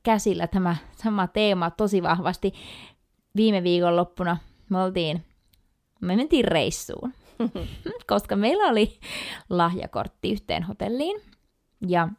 käsillä 0.03 0.47
tämä 0.47 0.75
sama 0.95 1.27
teema 1.27 1.71
tosi 1.71 2.03
vahvasti. 2.03 2.53
Viime 3.35 3.63
viikonloppuna 3.63 4.37
me 4.69 4.83
oltiin, 4.83 5.25
me 6.01 6.15
mentiin 6.15 6.45
reissuun, 6.45 7.13
koska 8.07 8.35
meillä 8.35 8.63
oli 8.63 8.99
lahjakortti 9.49 10.31
yhteen 10.31 10.63
hotelliin 10.63 11.21
ja 11.87 12.09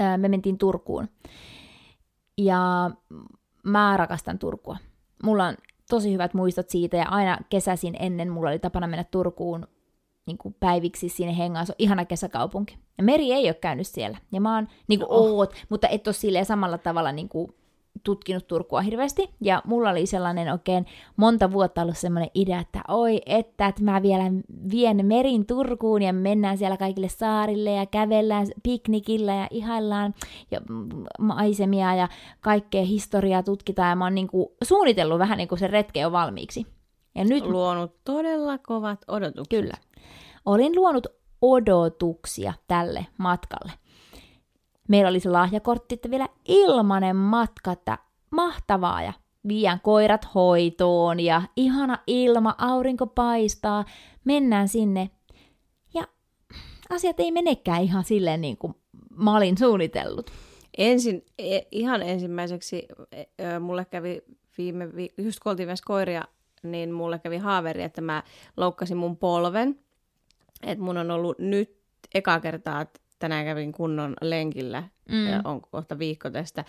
ää, 0.00 0.18
me 0.18 0.28
mentiin 0.28 0.58
Turkuun. 0.58 1.08
Ja 2.38 2.90
mä 3.62 3.96
rakastan 3.96 4.38
Turkua. 4.38 4.76
Mulla 5.22 5.46
on 5.46 5.56
tosi 5.90 6.12
hyvät 6.12 6.34
muistot 6.34 6.70
siitä 6.70 6.96
ja 6.96 7.08
aina 7.08 7.38
kesäisin 7.48 7.96
ennen 7.98 8.30
mulla 8.30 8.50
oli 8.50 8.58
tapana 8.58 8.86
mennä 8.86 9.04
Turkuun 9.04 9.66
niin 10.26 10.38
kuin 10.38 10.56
päiviksi 10.60 11.08
sinne 11.08 11.38
hengaan. 11.38 11.66
Se 11.66 11.72
on 11.72 11.76
ihana 11.78 12.04
kesäkaupunki. 12.04 12.78
Ja 12.98 13.04
Meri 13.04 13.32
ei 13.32 13.46
ole 13.46 13.54
käynyt 13.54 13.86
siellä. 13.86 14.18
Ja 14.32 14.40
mä 14.40 14.54
oon, 14.54 14.68
niin 14.88 15.00
kuin 15.00 15.08
no. 15.08 15.16
oot, 15.16 15.54
mutta 15.68 15.88
et 15.88 16.06
ole 16.06 16.14
silleen 16.14 16.46
samalla 16.46 16.78
tavalla 16.78 17.12
niin 17.12 17.28
kuin 17.28 17.54
tutkinut 18.04 18.46
Turkua 18.46 18.80
hirveästi, 18.80 19.30
ja 19.40 19.62
mulla 19.66 19.90
oli 19.90 20.06
sellainen 20.06 20.52
oikein 20.52 20.86
monta 21.16 21.52
vuotta 21.52 21.82
ollut 21.82 21.96
semmoinen 21.96 22.30
idea, 22.34 22.60
että 22.60 22.80
oi, 22.88 23.20
että, 23.26 23.66
että 23.66 23.82
mä 23.82 24.02
vielä 24.02 24.24
vien 24.70 25.06
merin 25.06 25.46
Turkuun 25.46 26.02
ja 26.02 26.12
mennään 26.12 26.58
siellä 26.58 26.76
kaikille 26.76 27.08
saarille 27.08 27.70
ja 27.70 27.86
kävellään 27.86 28.46
piknikillä 28.62 29.34
ja 29.34 29.46
ihaillaan 29.50 30.14
ja 30.50 30.60
maisemia 31.18 31.94
ja 31.94 32.08
kaikkea 32.40 32.84
historiaa 32.84 33.42
tutkitaan, 33.42 33.88
ja 33.88 33.96
mä 33.96 34.04
oon 34.04 34.14
niin 34.14 34.28
kuin 34.28 34.48
suunnitellut 34.64 35.18
vähän 35.18 35.38
niin 35.38 35.48
kuin 35.48 35.58
se 35.58 35.66
retke 35.66 36.00
jo 36.00 36.12
valmiiksi. 36.12 36.66
Ja 37.14 37.24
nyt... 37.24 37.44
Luonut 37.44 37.92
todella 38.04 38.58
kovat 38.58 38.98
odotukset. 39.08 39.60
Kyllä. 39.60 39.74
Olin 40.44 40.76
luonut 40.76 41.06
odotuksia 41.42 42.52
tälle 42.68 43.06
matkalle. 43.18 43.72
Meillä 44.88 45.10
oli 45.10 45.20
se 45.20 45.30
lahjakortti, 45.30 45.94
että 45.94 46.10
vielä 46.10 46.28
ilmanen 46.48 47.16
matka, 47.16 47.72
että 47.72 47.98
mahtavaa 48.30 49.02
ja 49.02 49.12
vien 49.48 49.80
koirat 49.82 50.28
hoitoon 50.34 51.20
ja 51.20 51.42
ihana 51.56 51.98
ilma, 52.06 52.54
aurinko 52.58 53.06
paistaa, 53.06 53.84
mennään 54.24 54.68
sinne. 54.68 55.10
Ja 55.94 56.04
asiat 56.90 57.20
ei 57.20 57.32
menekään 57.32 57.82
ihan 57.82 58.04
silleen 58.04 58.40
niin 58.40 58.56
kuin 58.56 58.74
mä 59.16 59.36
olin 59.36 59.58
suunnitellut. 59.58 60.30
Ensin, 60.78 61.24
e, 61.38 61.60
ihan 61.70 62.02
ensimmäiseksi 62.02 62.88
e, 63.38 63.58
mulle 63.58 63.84
kävi 63.84 64.22
viime 64.58 64.88
just 65.18 65.40
kun 65.40 65.50
oltiin 65.50 65.68
koiria, 65.84 66.24
niin 66.62 66.92
mulle 66.92 67.18
kävi 67.18 67.38
haaveri, 67.38 67.82
että 67.82 68.00
mä 68.00 68.22
loukkasin 68.56 68.96
mun 68.96 69.16
polven. 69.16 69.83
Että 70.66 70.84
mun 70.84 70.96
on 70.96 71.10
ollut 71.10 71.38
nyt 71.38 71.76
eka 72.14 72.40
kertaa 72.40 72.86
tänään 73.18 73.44
kävin 73.44 73.72
kunnon 73.72 74.16
lenkillä, 74.20 74.82
mm. 75.08 75.26
ja 75.26 75.40
on 75.44 75.60
kohta 75.60 75.98
viikko 75.98 76.30
tästä, 76.30 76.64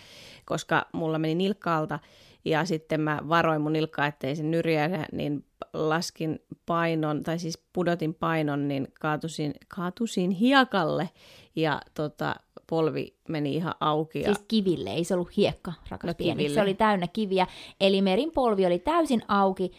koska 0.45 0.85
mulla 0.93 1.19
meni 1.19 1.35
nilkkaalta 1.35 1.99
ja 2.45 2.65
sitten 2.65 3.01
mä 3.01 3.19
varoin 3.29 3.61
mun 3.61 3.73
nilkkaa, 3.73 4.07
ettei 4.07 4.35
se 4.35 4.43
nyrjähdä, 4.43 5.05
niin 5.11 5.45
laskin 5.73 6.39
painon, 6.65 7.23
tai 7.23 7.39
siis 7.39 7.63
pudotin 7.73 8.13
painon, 8.13 8.67
niin 8.67 8.87
kaatusin, 8.99 9.53
kaatusin 9.67 10.31
hiekalle 10.31 11.09
ja 11.55 11.81
tota, 11.93 12.35
polvi 12.69 13.15
meni 13.29 13.55
ihan 13.55 13.73
auki. 13.79 14.19
Ja... 14.19 14.25
Siis 14.25 14.45
kiville, 14.47 14.89
ei 14.89 15.03
se 15.03 15.13
ollut 15.13 15.37
hiekka, 15.37 15.73
rakas 15.89 16.07
no, 16.07 16.13
pieni. 16.13 16.49
Se 16.49 16.61
oli 16.61 16.73
täynnä 16.73 17.07
kiviä. 17.07 17.47
Eli 17.81 18.01
merin 18.01 18.31
polvi 18.31 18.65
oli 18.65 18.79
täysin 18.79 19.21
auki 19.27 19.71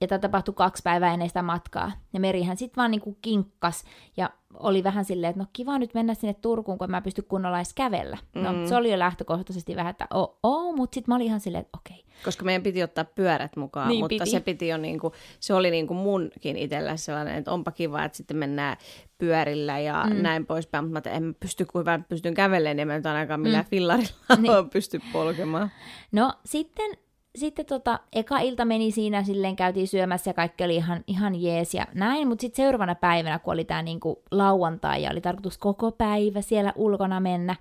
ja 0.00 0.06
tämä 0.06 0.18
tapahtui 0.18 0.54
kaksi 0.54 0.82
päivää 0.82 1.12
ennen 1.12 1.28
sitä 1.28 1.42
matkaa. 1.42 1.92
Ja 2.12 2.20
Merihän 2.20 2.56
sitten 2.56 2.76
vaan 2.76 2.90
niinku 2.90 3.18
kinkkas 3.22 3.84
ja 4.16 4.30
oli 4.54 4.84
vähän 4.84 5.04
silleen, 5.04 5.30
että 5.30 5.42
no 5.42 5.46
kiva 5.52 5.78
nyt 5.78 5.94
mennä 5.94 6.14
sinne 6.14 6.34
Turkuun, 6.34 6.78
kun 6.78 6.90
mä 6.90 7.00
pystyn 7.00 7.24
kunnolla 7.24 7.58
edes 7.58 7.74
kävellä. 7.74 8.18
No 8.34 8.52
mm. 8.52 8.66
se 8.66 8.76
oli 8.76 8.90
jo 8.90 8.98
lähtökohtaisesti 8.98 9.76
vähän, 9.76 9.90
että 9.90 10.06
oo, 10.14 10.38
oh, 10.42 10.74
mutta 10.76 10.94
sitten 10.94 11.12
mä 11.12 11.16
olin 11.16 11.26
ihan 11.26 11.40
silleen, 11.40 11.62
että 11.62 11.78
okei. 11.78 11.96
Okay. 11.96 12.22
Koska 12.24 12.44
meidän 12.44 12.62
piti 12.62 12.82
ottaa 12.82 13.04
pyörät 13.04 13.56
mukaan, 13.56 13.88
niin 13.88 14.00
mutta 14.00 14.24
piti. 14.24 14.30
se 14.30 14.40
piti 14.40 14.68
jo 14.68 14.76
niinku, 14.76 15.12
se 15.40 15.54
oli 15.54 15.70
niinku 15.70 15.94
munkin 15.94 16.56
itsellä 16.56 16.96
sellainen, 16.96 17.34
että 17.34 17.52
onpa 17.52 17.70
kiva, 17.70 18.04
että 18.04 18.16
sitten 18.16 18.36
mennään 18.36 18.76
pyörillä 19.18 19.78
ja 19.78 20.06
mm. 20.10 20.22
näin 20.22 20.46
poispäin, 20.46 20.84
mutta 20.84 21.10
mä 21.10 21.16
en 21.16 21.36
pysty, 21.40 21.64
kun 21.64 21.84
mä 21.84 22.00
pystyn 22.08 22.34
kävelemään, 22.34 22.76
niin 22.76 22.88
mä 22.88 22.96
nyt 22.96 23.06
ainakaan 23.06 23.40
millään 23.40 23.64
mm. 23.64 23.70
fillarilla 23.70 24.36
niin. 24.38 24.70
pysty 24.72 25.00
polkemaan. 25.12 25.70
No 26.12 26.32
sitten 26.44 26.90
sitten 27.36 27.66
tota, 27.66 28.00
eka 28.12 28.38
ilta 28.38 28.64
meni 28.64 28.90
siinä, 28.90 29.24
silleen 29.24 29.56
käytiin 29.56 29.88
syömässä 29.88 30.30
ja 30.30 30.34
kaikki 30.34 30.64
oli 30.64 30.76
ihan, 30.76 31.04
ihan 31.06 31.42
jees 31.42 31.74
ja 31.74 31.86
näin, 31.94 32.28
mutta 32.28 32.40
sitten 32.40 32.64
seuraavana 32.64 32.94
päivänä, 32.94 33.38
kun 33.38 33.54
oli 33.54 33.64
tämä 33.64 33.82
niinku 33.82 34.22
lauantai 34.30 35.02
ja 35.02 35.10
oli 35.10 35.20
tarkoitus 35.20 35.58
koko 35.58 35.92
päivä 35.92 36.40
siellä 36.40 36.72
ulkona 36.76 37.20
mennä, 37.20 37.56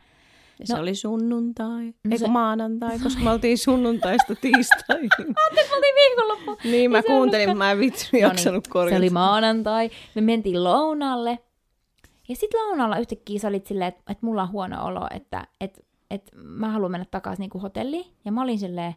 ja 0.59 0.65
no, 0.69 0.75
se 0.75 0.81
oli 0.81 0.95
sunnuntai, 0.95 1.85
no 1.85 1.93
eikö 2.05 2.17
se... 2.17 2.27
maanantai, 2.27 2.99
koska 2.99 3.23
me 3.23 3.29
oltiin 3.29 3.57
sunnuntaista 3.57 4.35
tiistaihin. 4.35 5.09
Anteeksi, 5.47 5.71
me 5.71 5.75
oltiin 5.75 5.95
viikonloppu. 5.95 6.57
Niin, 6.63 6.91
mä 6.91 7.03
kuuntelin, 7.03 7.49
mutta 7.49 7.57
mä 7.57 7.71
en 7.71 7.79
vitsi 7.79 8.05
no 8.05 8.09
niin, 8.11 8.21
jaksanut 8.21 8.67
korjata. 8.67 8.93
Se 8.93 8.97
oli 8.97 9.09
maanantai, 9.09 9.89
me 10.15 10.21
mentiin 10.21 10.63
lounalle 10.63 11.39
Ja 12.29 12.35
sitten 12.35 12.59
lounalla 12.59 12.97
yhtäkkiä 12.97 13.39
sä 13.39 13.47
olit 13.47 13.67
silleen, 13.67 13.87
että, 13.87 14.01
että 14.09 14.25
mulla 14.25 14.41
on 14.41 14.51
huono 14.51 14.85
olo, 14.85 15.07
että, 15.11 15.47
että, 15.61 15.81
että 16.11 16.31
mä 16.35 16.69
haluan 16.69 16.91
mennä 16.91 17.05
takaisin 17.11 17.49
niin 17.53 17.61
hotelliin. 17.61 18.05
Ja 18.25 18.31
mä 18.31 18.41
olin 18.41 18.59
silleen, 18.59 18.95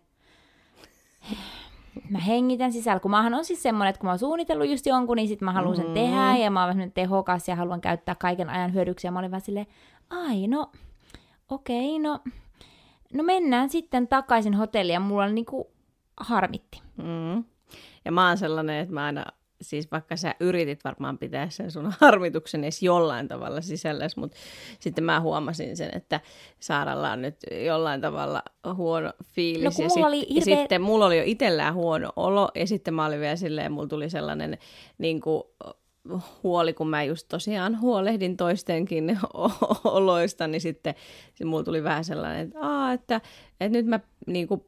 mä 2.11 2.19
hengitän 2.19 2.73
sisällä, 2.73 3.01
kun 3.01 3.11
mähän 3.11 3.35
on 3.35 3.45
siis 3.45 3.63
semmoinen, 3.63 3.91
että 3.91 4.01
kun 4.01 4.07
mä 4.07 4.11
oon 4.11 4.19
suunnitellut 4.19 4.69
just 4.69 4.87
jonkun, 4.87 5.17
niin 5.17 5.29
sit 5.29 5.41
mä 5.41 5.53
haluan 5.53 5.77
sen 5.77 5.87
mm. 5.87 5.95
tehdä, 5.95 6.37
ja 6.37 6.51
mä 6.51 6.65
oon 6.65 6.93
tehokas 6.95 7.49
ja 7.49 7.57
haluan 7.57 7.81
käyttää 7.81 8.15
kaiken 8.15 8.51
ajan 8.51 8.75
hyödyksi, 8.75 9.07
ja 9.07 9.11
mä 9.11 9.19
olin 9.19 9.31
vaan 9.31 9.41
silleen, 9.41 9.67
ai 10.11 10.47
no, 10.47 10.73
okei, 11.49 11.97
okay, 11.97 12.03
no, 12.03 12.21
no 13.15 13.23
mennään 13.23 13.71
sitten 13.71 14.09
takaisin 14.09 14.55
hotelliin, 14.55 14.95
ja 14.95 15.01
mulla 15.01 15.29
niinku 15.29 15.71
harmitti. 16.17 16.83
Mm. 16.97 17.45
Ja 18.05 18.13
mä 18.13 18.29
oon 18.29 18.39
sellainen, 18.39 18.77
että 18.77 18.95
mä 18.95 19.05
aina 19.05 19.25
siis 19.61 19.91
vaikka 19.91 20.17
sä 20.17 20.35
yritit 20.41 20.85
varmaan 20.85 21.19
pitää 21.19 21.51
sen 21.51 21.71
sun 21.71 21.93
harmituksen 22.01 22.65
edes 22.65 22.83
jollain 22.83 23.29
tavalla 23.29 23.61
sisälläsi, 23.61 24.19
mutta 24.19 24.37
sitten 24.81 25.05
mä 25.05 25.21
huomasin 25.21 25.77
sen, 25.77 25.91
että 25.97 26.21
Saaralla 26.61 27.13
on 27.13 27.23
nyt 27.23 27.37
jollain 27.67 28.01
tavalla 28.01 28.43
huono 28.75 29.13
fiilis. 29.25 29.79
No, 29.79 29.85
ja, 29.85 29.91
sit, 29.91 30.05
oli 30.05 30.27
hirveä... 30.35 30.57
sitten 30.57 30.83
mulla 30.83 31.07
oli 31.07 31.19
jo 31.19 31.25
itsellään 31.27 31.75
huono 31.75 32.13
olo, 32.17 32.49
ja 32.55 32.67
sitten 32.67 32.95
mä 32.95 33.07
olin 33.07 33.21
vielä 33.21 33.37
silleen, 33.37 33.73
mulla 33.73 33.89
tuli 33.89 34.11
sellainen 34.11 34.59
niin 34.99 35.21
kuin, 35.21 35.43
huoli, 36.43 36.73
kun 36.73 36.89
mä 36.89 37.05
just 37.05 37.29
tosiaan 37.29 37.81
huolehdin 37.81 38.37
toistenkin 38.37 39.19
oloista, 39.85 40.47
niin 40.47 40.61
sitten 40.61 40.95
mulla 41.45 41.65
tuli 41.65 41.83
vähän 41.83 42.05
sellainen, 42.05 42.47
että, 42.47 42.59
Aa, 42.61 42.93
että, 42.93 43.21
että 43.61 43.79
nyt 43.79 43.87
mä 43.87 44.01
niin 44.27 44.49
kuin, 44.49 44.65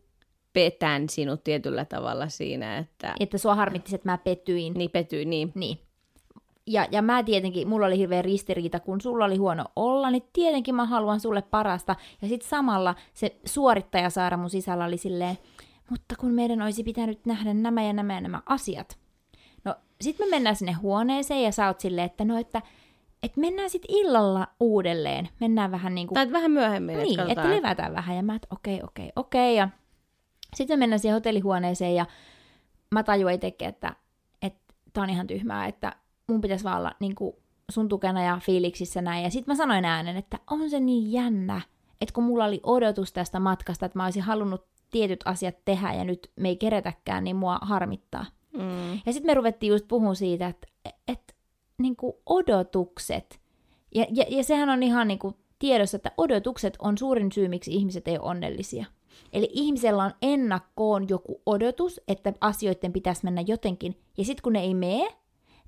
petän 0.52 1.08
sinut 1.08 1.44
tietyllä 1.44 1.84
tavalla 1.84 2.28
siinä, 2.28 2.78
että... 2.78 3.14
Että 3.20 3.38
sua 3.38 3.54
harmitti, 3.54 3.94
että 3.94 4.08
mä 4.08 4.18
petyin. 4.18 4.74
Niin, 4.74 4.90
petyin, 4.90 5.30
niin. 5.30 5.52
Niin. 5.54 5.78
Ja, 6.66 6.86
ja 6.90 7.02
mä 7.02 7.22
tietenkin, 7.22 7.68
mulla 7.68 7.86
oli 7.86 7.98
hirveä 7.98 8.22
ristiriita, 8.22 8.80
kun 8.80 9.00
sulla 9.00 9.24
oli 9.24 9.36
huono 9.36 9.64
olla, 9.76 10.10
niin 10.10 10.22
tietenkin 10.32 10.74
mä 10.74 10.84
haluan 10.84 11.20
sulle 11.20 11.42
parasta. 11.42 11.96
Ja 12.22 12.28
sitten 12.28 12.48
samalla 12.48 12.94
se 13.14 13.36
suorittaja 13.44 14.10
Saara 14.10 14.36
mun 14.36 14.50
sisällä 14.50 14.84
oli 14.84 14.96
silleen, 14.96 15.38
mutta 15.90 16.14
kun 16.18 16.30
meidän 16.30 16.62
olisi 16.62 16.84
pitänyt 16.84 17.26
nähdä 17.26 17.54
nämä 17.54 17.82
ja 17.82 17.92
nämä 17.92 18.14
ja 18.14 18.20
nämä 18.20 18.42
asiat. 18.46 18.98
No, 19.64 19.74
sitten 20.00 20.26
me 20.26 20.30
mennään 20.30 20.56
sinne 20.56 20.72
huoneeseen 20.72 21.42
ja 21.42 21.52
sä 21.52 21.66
oot 21.66 21.80
silleen, 21.80 22.06
että 22.06 22.24
no, 22.24 22.38
että 22.38 22.62
että 23.22 23.40
mennään 23.40 23.70
sitten 23.70 23.96
illalla 23.96 24.48
uudelleen. 24.60 25.28
Mennään 25.40 25.70
vähän 25.70 25.94
niin 25.94 26.06
kuin... 26.06 26.14
Tai 26.14 26.32
vähän 26.32 26.50
myöhemmin. 26.50 26.98
Niin, 26.98 27.20
että, 27.20 27.32
että 27.32 27.50
levätään 27.50 27.94
vähän. 27.94 28.16
Ja 28.16 28.22
mä, 28.22 28.34
että 28.34 28.48
okei, 28.50 28.74
okay, 28.74 28.84
okei, 28.86 29.04
okay, 29.04 29.12
okei. 29.16 29.54
Okay. 29.54 29.56
Ja 29.56 29.68
sitten 30.54 30.78
mennään 30.78 31.00
siihen 31.00 31.14
hotellihuoneeseen 31.14 31.94
ja 31.94 32.06
mä 32.90 33.02
tajuin 33.02 33.34
itsekin, 33.34 33.68
että, 33.68 33.96
että 34.42 34.74
tää 34.92 35.02
on 35.02 35.10
ihan 35.10 35.26
tyhmää, 35.26 35.66
että 35.66 35.96
mun 36.28 36.40
pitäisi 36.40 36.64
vaan 36.64 36.78
olla 36.78 36.94
niin 37.00 37.14
kuin 37.14 37.36
sun 37.70 37.88
tukena 37.88 38.22
ja 38.22 38.38
fiiliksissä 38.42 39.02
näin. 39.02 39.24
Ja 39.24 39.30
sitten 39.30 39.52
mä 39.52 39.56
sanoin 39.56 39.84
äänen, 39.84 40.16
että 40.16 40.38
on 40.50 40.70
se 40.70 40.80
niin 40.80 41.12
jännä, 41.12 41.60
että 42.00 42.14
kun 42.14 42.24
mulla 42.24 42.44
oli 42.44 42.60
odotus 42.62 43.12
tästä 43.12 43.40
matkasta, 43.40 43.86
että 43.86 43.98
mä 43.98 44.04
olisin 44.04 44.22
halunnut 44.22 44.66
tietyt 44.90 45.20
asiat 45.24 45.54
tehdä 45.64 45.92
ja 45.92 46.04
nyt 46.04 46.30
me 46.36 46.48
ei 46.48 46.56
keretäkään, 46.56 47.24
niin 47.24 47.36
mua 47.36 47.58
harmittaa. 47.62 48.26
Mm. 48.52 48.92
Ja 49.06 49.12
sitten 49.12 49.30
me 49.30 49.34
ruvettiin 49.34 49.70
just 49.70 49.88
puhumaan 49.88 50.16
siitä, 50.16 50.46
että, 50.46 50.66
että 51.08 51.34
niin 51.78 51.96
kuin 51.96 52.12
odotukset, 52.26 53.40
ja, 53.94 54.06
ja, 54.10 54.24
ja 54.28 54.44
sehän 54.44 54.68
on 54.68 54.82
ihan 54.82 55.08
niin 55.08 55.18
kuin 55.18 55.34
tiedossa, 55.58 55.96
että 55.96 56.12
odotukset 56.16 56.76
on 56.78 56.98
suurin 56.98 57.32
syy, 57.32 57.48
miksi 57.48 57.74
ihmiset 57.74 58.08
ei 58.08 58.18
ole 58.18 58.30
onnellisia. 58.30 58.86
Eli 59.32 59.48
ihmisellä 59.52 60.04
on 60.04 60.12
ennakkoon 60.22 61.08
joku 61.08 61.42
odotus, 61.46 62.00
että 62.08 62.32
asioiden 62.40 62.92
pitäisi 62.92 63.24
mennä 63.24 63.40
jotenkin, 63.46 64.00
ja 64.18 64.24
sitten 64.24 64.42
kun 64.42 64.52
ne 64.52 64.60
ei 64.60 64.74
mene, 64.74 65.16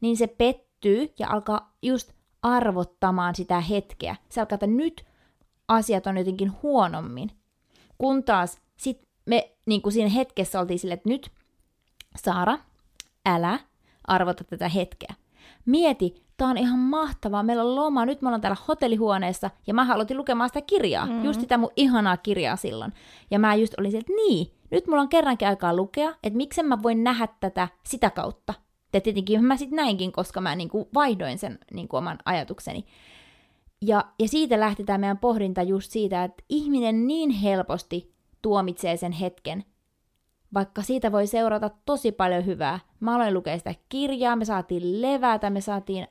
niin 0.00 0.16
se 0.16 0.26
pettyy 0.26 1.12
ja 1.18 1.28
alkaa 1.30 1.76
just 1.82 2.12
arvottamaan 2.42 3.34
sitä 3.34 3.60
hetkeä. 3.60 4.16
Se 4.28 4.40
alkaa, 4.40 4.56
että 4.56 4.66
nyt 4.66 5.04
asiat 5.68 6.06
on 6.06 6.18
jotenkin 6.18 6.52
huonommin. 6.62 7.30
Kun 7.98 8.24
taas 8.24 8.58
sit 8.76 9.08
me 9.26 9.56
niin 9.66 9.82
kuin 9.82 9.92
siinä 9.92 10.08
hetkessä 10.08 10.60
oltiin 10.60 10.78
silleen, 10.78 10.98
että 10.98 11.08
nyt 11.08 11.30
Saara, 12.16 12.58
älä 13.26 13.58
arvota 14.04 14.44
tätä 14.44 14.68
hetkeä. 14.68 15.14
Mieti, 15.66 16.23
tää 16.36 16.48
on 16.48 16.58
ihan 16.58 16.78
mahtavaa, 16.78 17.42
meillä 17.42 17.62
on 17.62 17.74
loma, 17.74 18.06
nyt 18.06 18.22
me 18.22 18.28
ollaan 18.28 18.40
täällä 18.40 18.56
hotellihuoneessa, 18.68 19.50
ja 19.66 19.74
mä 19.74 19.84
halutin 19.84 20.16
lukemaan 20.16 20.48
sitä 20.48 20.60
kirjaa, 20.60 21.06
mm. 21.06 21.24
just 21.24 21.40
sitä 21.40 21.58
mun 21.58 21.70
ihanaa 21.76 22.16
kirjaa 22.16 22.56
silloin. 22.56 22.92
Ja 23.30 23.38
mä 23.38 23.54
just 23.54 23.74
olin 23.78 23.90
sieltä, 23.90 24.12
niin, 24.12 24.52
nyt 24.70 24.86
mulla 24.86 25.02
on 25.02 25.08
kerrankin 25.08 25.48
aikaa 25.48 25.76
lukea, 25.76 26.14
että 26.22 26.36
miksen 26.36 26.66
mä 26.66 26.82
voin 26.82 27.04
nähdä 27.04 27.28
tätä 27.40 27.68
sitä 27.86 28.10
kautta. 28.10 28.54
Ja 28.92 29.00
tietenkin 29.00 29.44
mä 29.44 29.56
sitten 29.56 29.76
näinkin, 29.76 30.12
koska 30.12 30.40
mä 30.40 30.56
niinku 30.56 30.88
vaihdoin 30.94 31.38
sen 31.38 31.58
niinku 31.72 31.96
oman 31.96 32.18
ajatukseni. 32.24 32.84
Ja, 33.82 34.04
ja 34.18 34.28
siitä 34.28 34.60
lähti 34.60 34.84
tämä 34.84 34.98
meidän 34.98 35.18
pohdinta 35.18 35.62
just 35.62 35.90
siitä, 35.90 36.24
että 36.24 36.44
ihminen 36.48 37.06
niin 37.06 37.30
helposti 37.30 38.14
tuomitsee 38.42 38.96
sen 38.96 39.12
hetken, 39.12 39.64
vaikka 40.54 40.82
siitä 40.82 41.12
voi 41.12 41.26
seurata 41.26 41.70
tosi 41.86 42.12
paljon 42.12 42.46
hyvää. 42.46 42.80
Mä 43.00 43.14
aloin 43.14 43.34
lukea 43.34 43.58
sitä 43.58 43.74
kirjaa, 43.88 44.36
me 44.36 44.44
saatiin 44.44 45.02
levätä, 45.02 45.50
me 45.50 45.60
saatiin 45.60 46.06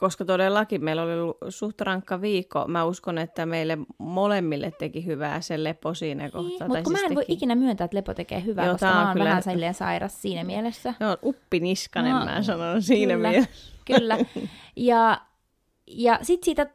koska 0.00 0.24
todellakin 0.24 0.84
meillä 0.84 1.02
oli 1.02 1.12
ollut 1.12 1.38
suht 1.48 1.80
rankka 1.80 2.20
viikko. 2.20 2.64
Mä 2.68 2.84
uskon, 2.84 3.18
että 3.18 3.46
meille 3.46 3.78
molemmille 3.98 4.70
teki 4.70 5.06
hyvää 5.06 5.40
se 5.40 5.64
lepo 5.64 5.94
siinä 5.94 6.30
kohtaa. 6.30 6.68
Mutta 6.68 6.84
siis 6.84 6.92
mä 6.92 6.98
en 6.98 7.04
teki... 7.04 7.14
voi 7.14 7.24
ikinä 7.28 7.54
myöntää, 7.54 7.84
että 7.84 7.96
lepo 7.96 8.14
tekee 8.14 8.44
hyvää, 8.44 8.64
Joo, 8.64 8.74
koska 8.74 8.86
mä 8.86 9.04
oon 9.04 9.12
kyllä... 9.12 9.28
vähän 9.28 9.42
silleen 9.42 9.74
sairas 9.74 10.22
siinä 10.22 10.44
mielessä. 10.44 10.94
Joo, 11.00 11.16
uppiniskanen 11.22 12.12
no, 12.12 12.24
mä 12.24 12.42
sanon 12.42 12.82
siinä 12.82 13.14
kyllä, 13.14 13.28
mielessä. 13.28 13.72
Kyllä. 13.84 14.18
Ja, 14.76 15.20
ja 15.86 16.18
sitten 16.22 16.44
siitä 16.44 16.66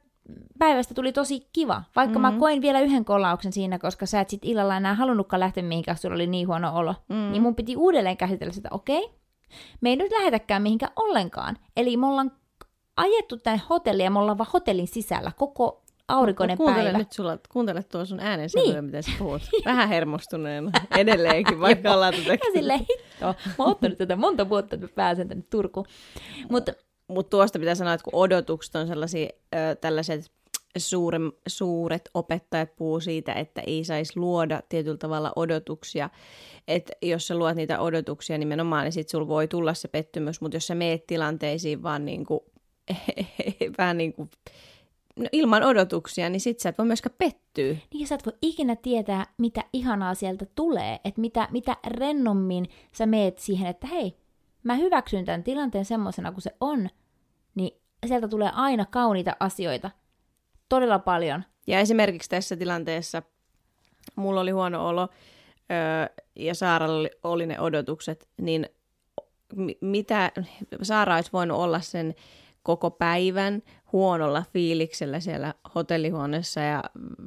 päivästä 0.60 0.94
tuli 0.94 1.12
tosi 1.12 1.48
kiva, 1.54 1.84
vaikka 1.96 2.20
mm-hmm. 2.20 2.34
mä 2.36 2.40
koin 2.40 2.62
vielä 2.62 2.80
yhden 2.80 3.06
kolauksen 3.06 3.54
siinä, 3.54 3.80
koska 3.80 4.06
sä 4.06 4.22
et 4.22 4.30
sit 4.30 4.46
illalla 4.46 4.78
enää 4.78 4.96
halunnutkaan 4.96 5.40
lähteä 5.40 5.64
mihinkään, 5.64 5.98
sulla 5.98 6.16
oli 6.16 6.28
niin 6.28 6.48
huono 6.48 6.76
olo. 6.76 6.96
Mm-hmm. 7.10 7.32
Niin 7.32 7.42
mun 7.42 7.56
piti 7.56 7.76
uudelleen 7.76 8.18
käsitellä 8.18 8.54
sitä, 8.54 8.70
okei, 8.72 9.04
okay, 9.04 9.20
me 9.82 9.90
ei 9.90 9.96
nyt 9.96 10.12
lähetäkään 10.12 10.62
mihinkään 10.62 10.92
ollenkaan. 10.96 11.58
Eli 11.78 11.98
me 11.98 12.08
ollaan 12.08 12.32
ajettu 13.00 13.38
tänne 13.38 13.62
hotelliin 13.70 14.04
ja 14.04 14.12
me 14.12 14.20
ollaan 14.20 14.38
vaan 14.38 14.50
hotellin 14.54 14.88
sisällä 14.88 15.32
koko 15.38 15.82
aurinkoinen 16.08 16.58
kuuntele 16.58 16.84
päivä. 16.84 16.98
nyt 16.98 17.12
sulla, 17.12 17.38
kuuntele 17.50 17.84
tuo 17.84 18.06
sun 18.06 18.20
äänen 18.20 18.50
niin. 18.56 18.86
mitä 18.86 19.02
sä 19.02 19.12
puhut. 19.20 19.42
Vähän 19.66 19.90
hermostuneena 19.90 20.72
edelleenkin, 20.98 21.60
vaikka 21.68 21.94
ollaan 21.94 22.14
tätä. 22.14 22.32
Ja 22.32 22.52
silleen, 22.54 22.80
hitto, 22.80 23.26
mä 23.26 23.54
oon 23.58 23.72
ottanut 23.72 23.98
tätä 23.98 24.16
monta 24.16 24.50
vuotta, 24.50 24.76
että 24.76 24.88
mä 24.88 24.94
pääsen 24.96 25.28
tänne 25.28 25.44
Turkuun. 25.50 25.86
Mutta 26.50 26.74
Mut 27.10 27.30
tuosta 27.30 27.60
pitää 27.60 27.76
sanoa, 27.76 27.94
että 27.94 28.04
kun 28.04 28.16
odotukset 28.16 28.76
on 28.76 28.88
sellaisia, 28.88 29.30
ö, 29.56 29.76
tällaiset 29.76 30.32
suure, 30.78 31.18
suuret 31.48 32.10
opettajat 32.14 32.76
puhuu 32.76 33.00
siitä, 33.00 33.34
että 33.34 33.62
ei 33.68 33.84
saisi 33.84 34.20
luoda 34.20 34.62
tietyllä 34.70 34.98
tavalla 34.98 35.34
odotuksia. 35.36 36.10
Että 36.68 36.94
jos 37.02 37.28
sä 37.28 37.36
luot 37.36 37.56
niitä 37.56 37.80
odotuksia 37.80 38.38
nimenomaan, 38.38 38.84
niin 38.84 38.92
sitten 38.92 39.12
sulla 39.12 39.28
voi 39.28 39.48
tulla 39.48 39.74
se 39.74 39.88
pettymys, 39.88 40.42
mutta 40.42 40.56
jos 40.56 40.68
sä 40.68 40.76
meet 40.76 41.08
tilanteisiin 41.08 41.84
vaan 41.84 42.06
niin 42.06 42.26
kuin 42.26 42.40
vähän 43.78 43.98
niin 43.98 44.14
kuin, 44.14 44.30
no 45.16 45.26
ilman 45.32 45.64
odotuksia, 45.64 46.30
niin 46.30 46.42
sit 46.42 46.60
sä 46.60 46.70
et 46.70 46.78
voi 46.78 46.88
myöskään 46.88 47.16
pettyä. 47.18 47.76
Niin 47.94 48.08
sä 48.08 48.16
et 48.16 48.26
voi 48.26 48.34
ikinä 48.42 48.76
tietää, 48.76 49.26
mitä 49.38 49.64
ihanaa 49.74 50.14
sieltä 50.14 50.46
tulee, 50.56 51.00
että 51.04 51.22
mitä, 51.22 51.48
mitä 51.52 51.78
rennommin 51.88 52.66
sä 52.92 53.06
meet 53.06 53.40
siihen, 53.40 53.68
että 53.68 53.88
hei, 53.88 54.18
mä 54.64 54.76
hyväksyn 54.76 55.26
tämän 55.26 55.44
tilanteen 55.44 55.86
semmoisena 55.86 56.32
kuin 56.32 56.42
se 56.42 56.56
on, 56.60 56.90
niin 57.56 57.72
sieltä 58.08 58.28
tulee 58.28 58.52
aina 58.54 58.86
kauniita 58.86 59.36
asioita. 59.40 59.92
Todella 60.70 61.00
paljon. 61.00 61.44
Ja 61.68 61.80
esimerkiksi 61.80 62.30
tässä 62.30 62.56
tilanteessa 62.56 63.24
mulla 64.16 64.42
oli 64.42 64.52
huono 64.52 64.88
olo 64.88 65.10
öö, 65.72 66.24
ja 66.36 66.56
Saaralla 66.56 67.00
oli, 67.00 67.10
oli 67.24 67.46
ne 67.46 67.60
odotukset, 67.60 68.28
niin 68.42 68.70
mitä 69.82 70.32
Saara 70.82 71.16
olisi 71.16 71.34
voinut 71.34 71.58
olla 71.58 71.82
sen 71.82 72.16
koko 72.70 72.92
päivän 72.92 73.62
huonolla 73.92 74.44
fiiliksellä 74.54 75.20
siellä 75.20 75.54
hotellihuoneessa 75.76 76.60
ja 76.60 76.84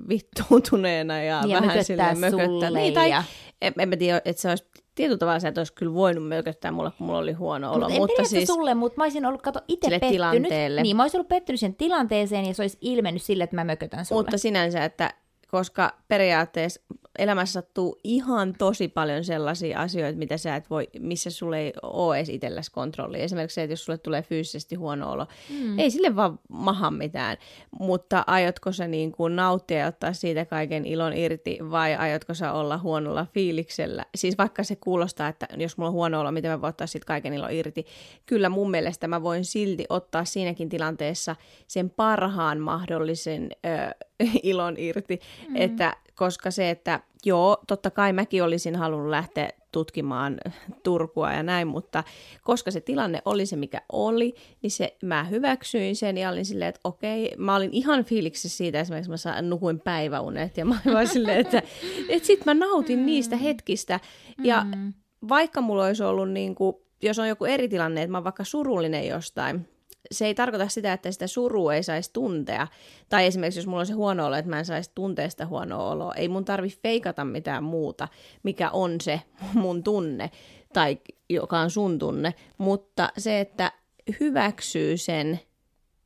vittuuntuneena 0.08 1.22
ja, 1.22 1.42
ja 1.46 1.60
vähän 1.60 1.84
silleen 1.84 2.18
mököttää. 2.18 2.70
Niin, 2.70 2.94
tai 2.94 3.10
ja... 3.10 3.24
en, 3.62 3.72
en 3.78 3.88
mä 3.88 3.96
tiedä, 3.96 4.20
että 4.24 4.42
se 4.42 4.48
olisi 4.48 4.64
tietyllä 4.94 5.18
tavalla 5.18 5.40
se, 5.40 5.48
että 5.48 5.60
olisi 5.60 5.72
kyllä 5.72 5.94
voinut 5.94 6.28
mököttää 6.28 6.72
mulle, 6.72 6.90
kun 6.98 7.06
mulla 7.06 7.18
oli 7.18 7.32
huono 7.32 7.72
olo. 7.72 7.88
Mut 7.88 7.98
mutta 7.98 8.22
en 8.22 8.28
siis 8.28 8.46
sulle, 8.46 8.74
mutta 8.74 8.96
mä 8.96 9.04
olisin 9.04 9.26
ollut, 9.26 9.42
kato, 9.42 9.60
itse 9.68 9.90
pettynyt. 9.90 10.12
Tilanteelle. 10.12 10.82
Niin, 10.82 10.96
mä 10.96 11.02
olisin 11.02 11.18
ollut 11.18 11.28
pettynyt 11.28 11.60
sen 11.60 11.74
tilanteeseen 11.74 12.44
ja 12.44 12.54
se 12.54 12.62
olisi 12.62 12.78
ilmennyt 12.80 13.22
sille, 13.22 13.44
että 13.44 13.56
mä 13.56 13.64
mökötän 13.64 14.04
sulle. 14.04 14.22
Mutta 14.22 14.38
sinänsä, 14.38 14.84
että 14.84 15.14
koska 15.50 15.92
periaatteessa 16.08 16.80
elämässä 17.18 17.52
sattuu 17.52 18.00
ihan 18.04 18.54
tosi 18.58 18.88
paljon 18.88 19.24
sellaisia 19.24 19.80
asioita, 19.80 20.18
mitä 20.18 20.36
sä 20.36 20.56
et 20.56 20.70
voi, 20.70 20.88
missä 21.00 21.30
sulle 21.30 21.60
ei 21.60 21.72
ole 21.82 22.16
edes 22.16 22.28
itselläsi 22.28 22.70
kontrolli. 22.70 23.22
Esimerkiksi 23.22 23.54
se, 23.54 23.62
että 23.62 23.72
jos 23.72 23.84
sulle 23.84 23.98
tulee 23.98 24.22
fyysisesti 24.22 24.74
huono 24.74 25.10
olo, 25.10 25.26
mm. 25.50 25.78
ei 25.78 25.90
sille 25.90 26.16
vaan 26.16 26.38
maha 26.48 26.90
mitään, 26.90 27.36
mutta 27.80 28.24
aiotko 28.26 28.72
sä 28.72 28.86
niin 28.86 29.12
kuin 29.12 29.36
nauttia 29.36 29.78
ja 29.78 29.86
ottaa 29.86 30.12
siitä 30.12 30.44
kaiken 30.44 30.86
ilon 30.86 31.12
irti 31.12 31.58
vai 31.70 31.94
aiotko 31.94 32.34
sä 32.34 32.52
olla 32.52 32.78
huonolla 32.78 33.26
fiiliksellä? 33.34 34.04
Siis 34.14 34.38
vaikka 34.38 34.62
se 34.62 34.76
kuulostaa, 34.76 35.28
että 35.28 35.48
jos 35.56 35.76
mulla 35.76 35.88
on 35.88 35.94
huono 35.94 36.20
olo, 36.20 36.32
miten 36.32 36.50
mä 36.50 36.60
voin 36.60 36.68
ottaa 36.68 36.86
siitä 36.86 37.06
kaiken 37.06 37.34
ilon 37.34 37.52
irti? 37.52 37.86
Kyllä 38.26 38.48
mun 38.48 38.70
mielestä 38.70 39.08
mä 39.08 39.22
voin 39.22 39.44
silti 39.44 39.84
ottaa 39.88 40.24
siinäkin 40.24 40.68
tilanteessa 40.68 41.36
sen 41.66 41.90
parhaan 41.90 42.60
mahdollisen 42.60 43.50
ö, 43.66 44.06
ilon 44.42 44.74
irti, 44.78 45.20
mm. 45.48 45.56
että 45.56 45.96
koska 46.16 46.50
se, 46.50 46.70
että 46.70 47.00
joo, 47.24 47.56
totta 47.66 47.90
kai 47.90 48.12
mäkin 48.12 48.44
olisin 48.44 48.76
halunnut 48.76 49.10
lähteä 49.10 49.50
tutkimaan 49.72 50.38
Turkua 50.82 51.32
ja 51.32 51.42
näin, 51.42 51.68
mutta 51.68 52.04
koska 52.42 52.70
se 52.70 52.80
tilanne 52.80 53.22
oli 53.24 53.46
se, 53.46 53.56
mikä 53.56 53.82
oli, 53.92 54.34
niin 54.62 54.70
se, 54.70 54.96
mä 55.02 55.24
hyväksyin 55.24 55.96
sen 55.96 56.18
ja 56.18 56.30
olin 56.30 56.44
silleen, 56.44 56.68
että 56.68 56.80
okei, 56.84 57.34
mä 57.38 57.56
olin 57.56 57.70
ihan 57.72 58.04
fiiliksissä 58.04 58.56
siitä, 58.56 58.80
esimerkiksi 58.80 59.10
mä 59.10 59.16
saan, 59.16 59.50
nukuin 59.50 59.80
päiväunet 59.80 60.56
ja 60.56 60.64
mä 60.64 60.78
olin 60.86 61.08
silleen, 61.08 61.40
että, 61.40 61.62
että 62.08 62.26
sit 62.26 62.46
mä 62.46 62.54
nautin 62.54 62.98
mm. 62.98 63.06
niistä 63.06 63.36
hetkistä 63.36 64.00
ja 64.42 64.66
mm. 64.76 64.92
vaikka 65.28 65.60
mulla 65.60 65.84
olisi 65.84 66.02
ollut 66.02 66.30
niin 66.30 66.54
kuin, 66.54 66.76
jos 67.02 67.18
on 67.18 67.28
joku 67.28 67.44
eri 67.44 67.68
tilanne, 67.68 68.02
että 68.02 68.10
mä 68.10 68.18
oon 68.18 68.24
vaikka 68.24 68.44
surullinen 68.44 69.06
jostain, 69.06 69.68
se 70.10 70.26
ei 70.26 70.34
tarkoita 70.34 70.68
sitä, 70.68 70.92
että 70.92 71.12
sitä 71.12 71.26
surua 71.26 71.74
ei 71.74 71.82
saisi 71.82 72.12
tuntea. 72.12 72.66
Tai 73.08 73.26
esimerkiksi 73.26 73.58
jos 73.58 73.66
mulla 73.66 73.80
on 73.80 73.86
se 73.86 73.92
huono 73.92 74.26
olo, 74.26 74.36
että 74.36 74.50
mä 74.50 74.58
en 74.58 74.64
saisi 74.64 74.90
tuntea 74.94 75.30
sitä 75.30 75.46
huonoa 75.46 75.90
oloa. 75.90 76.14
Ei 76.14 76.28
mun 76.28 76.44
tarvi 76.44 76.68
feikata 76.82 77.24
mitään 77.24 77.64
muuta, 77.64 78.08
mikä 78.42 78.70
on 78.70 79.00
se 79.00 79.20
mun 79.54 79.82
tunne, 79.82 80.30
tai 80.72 80.98
joka 81.30 81.58
on 81.58 81.70
sun 81.70 81.98
tunne. 81.98 82.34
Mutta 82.58 83.08
se, 83.18 83.40
että 83.40 83.72
hyväksyy 84.20 84.96
sen 84.96 85.40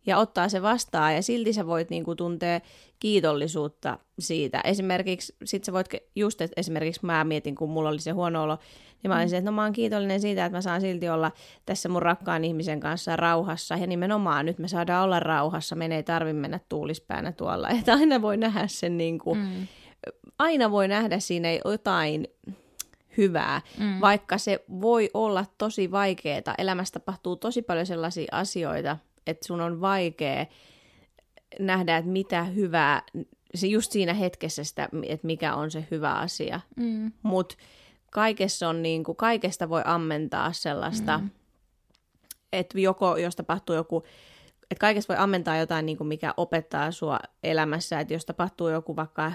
ja 0.07 0.19
ottaa 0.19 0.49
se 0.49 0.63
vastaan 0.63 1.15
ja 1.15 1.23
silti 1.23 1.53
sä 1.53 1.67
voit 1.67 1.91
niinku 1.91 2.15
tuntea 2.15 2.61
kiitollisuutta 2.99 3.99
siitä. 4.19 4.61
Esimerkiksi 4.65 5.37
sit 5.45 5.65
sä 5.65 5.73
voit, 5.73 5.87
just 6.15 6.41
että 6.41 6.61
esimerkiksi 6.61 7.07
mä 7.07 7.25
mietin, 7.25 7.55
kun 7.55 7.71
mulla 7.71 7.89
oli 7.89 8.01
se 8.01 8.11
huono 8.11 8.43
olo, 8.43 8.59
niin 9.03 9.11
mä 9.11 9.17
olin 9.17 9.31
se, 9.31 9.37
että 9.37 9.51
no 9.51 9.55
mä 9.55 9.63
oon 9.63 9.73
kiitollinen 9.73 10.21
siitä, 10.21 10.45
että 10.45 10.59
mä 10.59 10.63
saan 10.63 10.81
silti 10.81 11.09
olla 11.09 11.33
tässä 11.67 11.89
mun 11.89 12.03
rakkaan 12.03 12.45
ihmisen 12.45 12.81
kanssa 12.81 13.17
rauhassa. 13.17 13.77
Ja 13.77 13.87
nimenomaan 13.87 14.47
nyt 14.47 14.59
me 14.59 14.69
saadaan 14.69 15.05
olla 15.05 15.21
rauhassa, 15.21 15.77
me 15.77 15.97
ei 15.97 16.03
tarvi 16.03 16.33
mennä 16.33 16.61
tuulispäänä 16.69 17.33
tuolla. 17.33 17.69
Että 17.79 17.93
aina 17.93 18.23
voi 18.23 18.37
nähdä 18.37 18.67
sen 18.67 18.97
niin 18.99 19.19
kuin, 19.19 19.39
mm. 19.39 19.67
aina 20.39 20.71
voi 20.71 20.89
nähdä 20.89 21.19
siinä 21.19 21.49
jotain 21.65 22.29
hyvää, 23.17 23.61
mm. 23.79 24.01
vaikka 24.01 24.39
se 24.39 24.65
voi 24.81 25.11
olla 25.15 25.45
tosi 25.59 25.91
vaikeaa. 25.91 26.55
Elämässä 26.59 26.93
tapahtuu 26.93 27.37
tosi 27.37 27.63
paljon 27.63 27.87
sellaisia 27.87 28.29
asioita, 28.33 28.97
että 29.27 29.47
sun 29.47 29.61
on 29.61 29.81
vaikea 29.81 30.47
nähdä, 31.59 31.97
että 31.97 32.11
mitä 32.11 32.45
hyvää, 32.45 33.03
se 33.55 33.67
just 33.67 33.93
siinä 33.93 34.15
hetkessä 34.15 34.65
sitä, 34.65 34.89
että 35.03 35.27
mikä 35.27 35.55
on 35.55 35.71
se 35.71 35.87
hyvä 35.91 36.13
asia. 36.13 36.61
Mm. 36.77 37.13
Mutta 37.23 37.57
kaikessa 38.11 38.69
on 38.69 38.83
niin 38.83 39.05
kuin, 39.05 39.17
kaikesta 39.17 39.69
voi 39.69 39.83
ammentaa 39.85 40.53
sellaista, 40.53 41.19
mm. 41.19 41.31
että 42.53 42.81
joko, 42.81 43.17
jos 43.17 43.37
tapahtuu 43.37 43.77
joku, 43.77 44.05
että 44.71 44.81
kaikesta 44.81 45.15
voi 45.15 45.23
ammentaa 45.23 45.57
jotain, 45.57 45.87
niin 45.87 45.99
kuin 45.99 46.09
mikä 46.09 46.35
opettaa 46.37 46.91
sua 46.91 47.19
elämässä, 47.43 48.01
että 48.01 48.15
jos 48.15 48.25
tapahtuu 48.25 48.69
joku 48.69 48.97
vaikka 48.97 49.33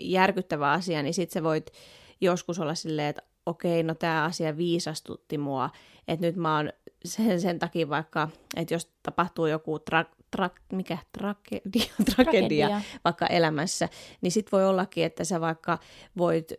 järkyttävä 0.00 0.72
asia, 0.72 1.02
niin 1.02 1.14
sit 1.14 1.30
sä 1.30 1.42
voit 1.42 1.72
joskus 2.20 2.58
olla 2.58 2.74
silleen, 2.74 3.08
että 3.08 3.22
okei, 3.46 3.82
no 3.82 3.94
tämä 3.94 4.24
asia 4.24 4.56
viisastutti 4.56 5.38
mua, 5.38 5.70
että 6.08 6.26
nyt 6.26 6.36
mä 6.36 6.56
oon 6.56 6.72
sen, 7.04 7.40
sen 7.40 7.58
takia 7.58 7.88
vaikka, 7.88 8.28
että 8.56 8.74
jos 8.74 8.90
tapahtuu 9.02 9.46
joku 9.46 9.78
tra- 9.78 10.14
tra- 10.36 10.60
mikä, 10.72 10.98
tragedia, 11.18 11.60
tragedia, 12.14 12.14
tragedia 12.14 12.80
vaikka 13.04 13.26
elämässä, 13.26 13.88
niin 14.20 14.32
sit 14.32 14.52
voi 14.52 14.64
ollakin, 14.64 15.04
että 15.04 15.24
sä 15.24 15.40
vaikka 15.40 15.78
voit 16.18 16.52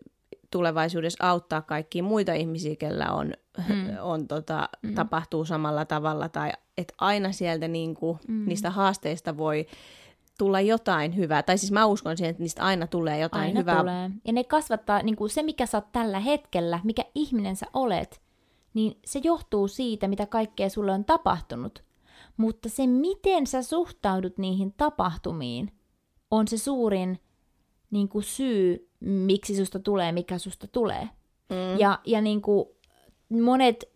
tulevaisuudessa 0.52 1.30
auttaa 1.30 1.62
kaikkia 1.62 2.04
muita 2.04 2.34
ihmisiä, 2.34 2.76
kellä 2.76 3.12
on, 3.12 3.34
mm. 3.70 3.98
on 4.02 4.28
tota, 4.28 4.70
mm. 4.82 4.96
tapahtuu 4.96 5.46
samalla 5.46 5.86
tavalla, 5.86 6.30
tai 6.30 6.52
että 6.78 6.94
aina 6.98 7.32
sieltä 7.32 7.68
niinku, 7.68 8.20
mm. 8.28 8.46
niistä 8.48 8.70
haasteista 8.70 9.38
voi 9.38 9.66
tulla 10.42 10.62
jotain 10.62 11.16
hyvää. 11.16 11.44
Tai 11.44 11.58
siis 11.58 11.72
mä 11.72 11.86
uskon 11.86 12.18
siihen, 12.18 12.30
että 12.30 12.44
niistä 12.44 12.64
aina 12.64 12.88
tulee 12.88 13.20
jotain 13.20 13.44
aina 13.44 13.60
hyvää. 13.60 13.80
Tulee. 13.80 14.12
Ja 14.26 14.34
ne 14.34 14.44
kasvattaa, 14.44 15.02
niin 15.04 15.16
kuin 15.16 15.30
se 15.30 15.44
mikä 15.44 15.66
sä 15.66 15.78
oot 15.78 15.92
tällä 15.92 16.20
hetkellä, 16.20 16.80
mikä 16.84 17.06
ihminen 17.16 17.56
sä 17.56 17.66
olet, 17.74 18.22
niin 18.74 19.00
se 19.06 19.20
johtuu 19.24 19.68
siitä, 19.68 20.08
mitä 20.08 20.26
kaikkea 20.26 20.70
sulle 20.70 20.92
on 20.92 21.06
tapahtunut. 21.06 21.84
Mutta 22.38 22.70
se, 22.70 22.88
miten 22.88 23.48
sä 23.48 23.62
suhtaudut 23.62 24.38
niihin 24.38 24.74
tapahtumiin, 24.74 25.72
on 26.32 26.48
se 26.48 26.58
suurin 26.58 27.20
niin 27.92 28.10
kuin 28.10 28.24
syy, 28.24 28.90
miksi 29.00 29.56
susta 29.56 29.80
tulee, 29.80 30.12
mikä 30.12 30.38
susta 30.38 30.68
tulee. 30.68 31.10
Mm. 31.50 31.80
Ja, 31.80 32.00
ja 32.06 32.22
niin 32.22 32.42
kuin 32.42 32.66
monet 33.30 33.90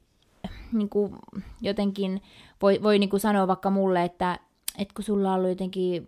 niin 0.74 0.90
kuin 0.90 1.16
jotenkin 1.62 2.22
voi, 2.62 2.84
voi 2.84 3.00
niin 3.00 3.10
kuin 3.10 3.20
sanoa 3.20 3.48
vaikka 3.48 3.70
mulle, 3.70 4.04
että, 4.04 4.40
että 4.78 4.94
kun 4.94 5.04
sulla 5.04 5.30
on 5.30 5.36
ollut 5.36 5.50
jotenkin 5.50 6.06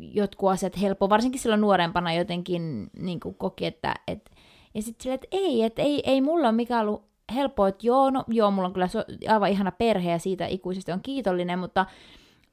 jotkut 0.00 0.50
asiat 0.50 0.80
helppo, 0.80 1.08
varsinkin 1.08 1.40
silloin 1.40 1.60
nuorempana 1.60 2.12
jotenkin 2.12 2.90
niin 2.98 3.20
kuin 3.20 3.34
koki, 3.34 3.66
että, 3.66 3.94
että 4.06 4.30
ja 4.74 4.82
sitten 4.82 5.02
silleen, 5.02 5.14
että 5.14 5.28
ei, 5.30 5.62
että 5.62 5.82
ei, 5.82 6.02
ei 6.10 6.20
mulla 6.20 6.48
ole 6.48 6.56
mikään 6.56 6.88
ollut 6.88 7.08
helppoa, 7.34 7.68
että 7.68 7.86
joo, 7.86 8.10
no 8.10 8.24
joo, 8.28 8.50
mulla 8.50 8.68
on 8.68 8.72
kyllä 8.72 8.88
so, 8.88 9.04
aivan 9.28 9.50
ihana 9.50 9.72
perhe 9.72 10.10
ja 10.10 10.18
siitä 10.18 10.46
ikuisesti 10.46 10.92
on 10.92 11.02
kiitollinen, 11.02 11.58
mutta, 11.58 11.86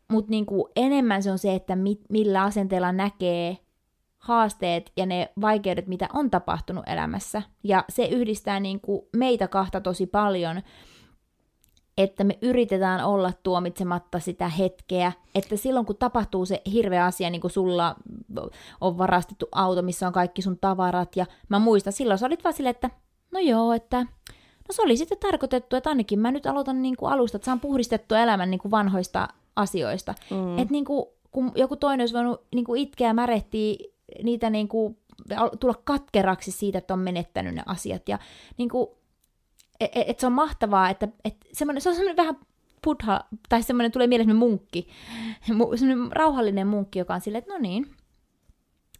mutta 0.07 0.29
niin 0.29 0.45
kuin 0.45 0.71
enemmän 0.75 1.23
se 1.23 1.31
on 1.31 1.39
se, 1.39 1.55
että 1.55 1.75
mi, 1.75 1.99
millä 2.09 2.43
asenteella 2.43 2.91
näkee 2.91 3.57
haasteet 4.17 4.91
ja 4.97 5.05
ne 5.05 5.29
vaikeudet, 5.41 5.87
mitä 5.87 6.07
on 6.13 6.31
tapahtunut 6.31 6.83
elämässä. 6.87 7.41
Ja 7.63 7.85
se 7.89 8.05
yhdistää 8.05 8.59
niin 8.59 8.81
kuin 8.81 9.01
meitä 9.17 9.47
kahta 9.47 9.81
tosi 9.81 10.07
paljon, 10.07 10.61
että 11.97 12.23
me 12.23 12.37
yritetään 12.41 13.05
olla 13.05 13.31
tuomitsematta 13.43 14.19
sitä 14.19 14.49
hetkeä, 14.49 15.11
että 15.35 15.55
silloin 15.55 15.85
kun 15.85 15.97
tapahtuu 15.97 16.45
se 16.45 16.61
hirveä 16.71 17.05
asia, 17.05 17.29
niin 17.29 17.41
kuin 17.41 17.51
sulla 17.51 17.95
on 18.81 18.97
varastettu 18.97 19.47
auto, 19.51 19.81
missä 19.81 20.07
on 20.07 20.13
kaikki 20.13 20.41
sun 20.41 20.57
tavarat, 20.59 21.15
ja 21.15 21.25
mä 21.49 21.59
muistan, 21.59 21.93
silloin 21.93 22.17
sä 22.17 22.25
olit 22.25 22.43
vaan 22.43 22.53
silleen, 22.53 22.75
että 22.75 22.89
no 23.31 23.39
joo, 23.39 23.73
että 23.73 23.99
no 24.67 24.71
se 24.71 24.81
oli 24.81 24.97
sitten 24.97 25.17
tarkoitettu, 25.19 25.75
että 25.75 25.89
ainakin 25.89 26.19
mä 26.19 26.31
nyt 26.31 26.45
aloitan 26.45 26.81
niin 26.81 26.97
kuin 26.97 27.11
alusta, 27.11 27.37
että 27.37 27.45
saan 27.45 27.59
puhdistettua 27.59 28.19
elämän 28.19 28.51
niin 28.51 28.59
kuin 28.59 28.71
vanhoista 28.71 29.27
asioista. 29.55 30.15
Mm. 30.31 30.57
Että 30.57 30.71
niin 30.71 30.85
kuin, 30.85 31.05
kun 31.31 31.51
joku 31.55 31.75
toinen 31.75 32.01
olisi 32.01 32.13
voinut 32.13 32.41
niin 32.55 32.65
kuin 32.65 32.81
itkeä 32.81 33.13
märehtiä 33.13 33.75
niitä 34.23 34.49
niin 34.49 34.67
kuin, 34.67 34.97
tulla 35.59 35.81
katkeraksi 35.83 36.51
siitä, 36.51 36.77
että 36.77 36.93
on 36.93 36.99
menettänyt 36.99 37.55
ne 37.55 37.63
asiat. 37.65 38.09
Ja 38.09 38.19
niin 38.57 38.69
kuin, 38.69 38.87
et, 39.79 39.91
e, 39.95 40.03
et 40.07 40.19
se 40.19 40.27
on 40.27 40.33
mahtavaa, 40.33 40.89
että 40.89 41.07
et 41.25 41.35
se 41.53 41.65
on 41.65 41.81
semmoinen 41.81 42.17
vähän 42.17 42.37
buddha, 42.83 43.21
tai 43.49 43.63
semmoinen 43.63 43.91
tulee 43.91 44.07
mieleen 44.07 44.35
munkki, 44.35 44.87
semmoinen 45.47 46.11
rauhallinen 46.11 46.67
munkki, 46.67 46.99
joka 46.99 47.13
on 47.13 47.21
silleen, 47.21 47.39
että 47.39 47.53
no 47.53 47.59
niin, 47.59 47.95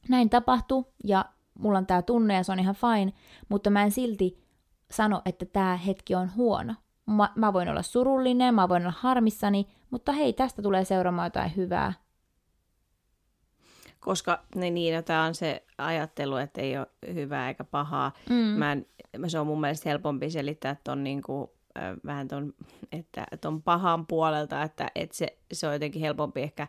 näin 0.09 0.29
tapahtuu, 0.29 0.93
ja 1.03 1.25
mulla 1.59 1.77
on 1.77 1.85
tämä 1.85 2.01
tunne, 2.01 2.33
ja 2.33 2.43
se 2.43 2.51
on 2.51 2.59
ihan 2.59 2.75
fine, 2.75 3.13
mutta 3.49 3.69
mä 3.69 3.83
en 3.83 3.91
silti 3.91 4.45
sano, 4.91 5.21
että 5.25 5.45
tämä 5.45 5.75
hetki 5.77 6.15
on 6.15 6.35
huono. 6.35 6.73
Mä, 7.05 7.29
mä 7.35 7.53
voin 7.53 7.69
olla 7.69 7.81
surullinen, 7.81 8.55
mä 8.55 8.69
voin 8.69 8.83
olla 8.83 8.93
harmissani, 8.97 9.67
mutta 9.89 10.11
hei, 10.11 10.33
tästä 10.33 10.61
tulee 10.61 10.85
seuraamaan 10.85 11.25
jotain 11.25 11.55
hyvää, 11.55 11.93
koska 14.05 14.43
ne 14.55 14.69
niin, 14.69 15.03
tämä 15.03 15.23
on 15.23 15.35
se 15.35 15.63
ajattelu, 15.77 16.35
että 16.35 16.61
ei 16.61 16.77
ole 16.77 16.87
hyvää 17.13 17.47
eikä 17.47 17.63
pahaa. 17.63 18.11
Mm. 18.29 18.35
Mä 18.35 18.71
en, 18.71 18.85
se 19.27 19.39
on 19.39 19.47
mun 19.47 19.61
mielestä 19.61 19.89
helpompi 19.89 20.29
selittää 20.29 20.75
ton 20.83 21.03
niin 21.03 21.21
kuin, 21.21 21.47
äh, 21.77 21.95
vähän 22.05 22.27
ton, 22.27 22.53
että 22.91 23.25
ton 23.41 23.63
pahan 23.63 24.07
puolelta, 24.07 24.63
että, 24.63 24.91
että 24.95 25.17
se, 25.17 25.37
se 25.53 25.67
on 25.67 25.73
jotenkin 25.73 26.01
helpompi 26.01 26.41
ehkä 26.41 26.67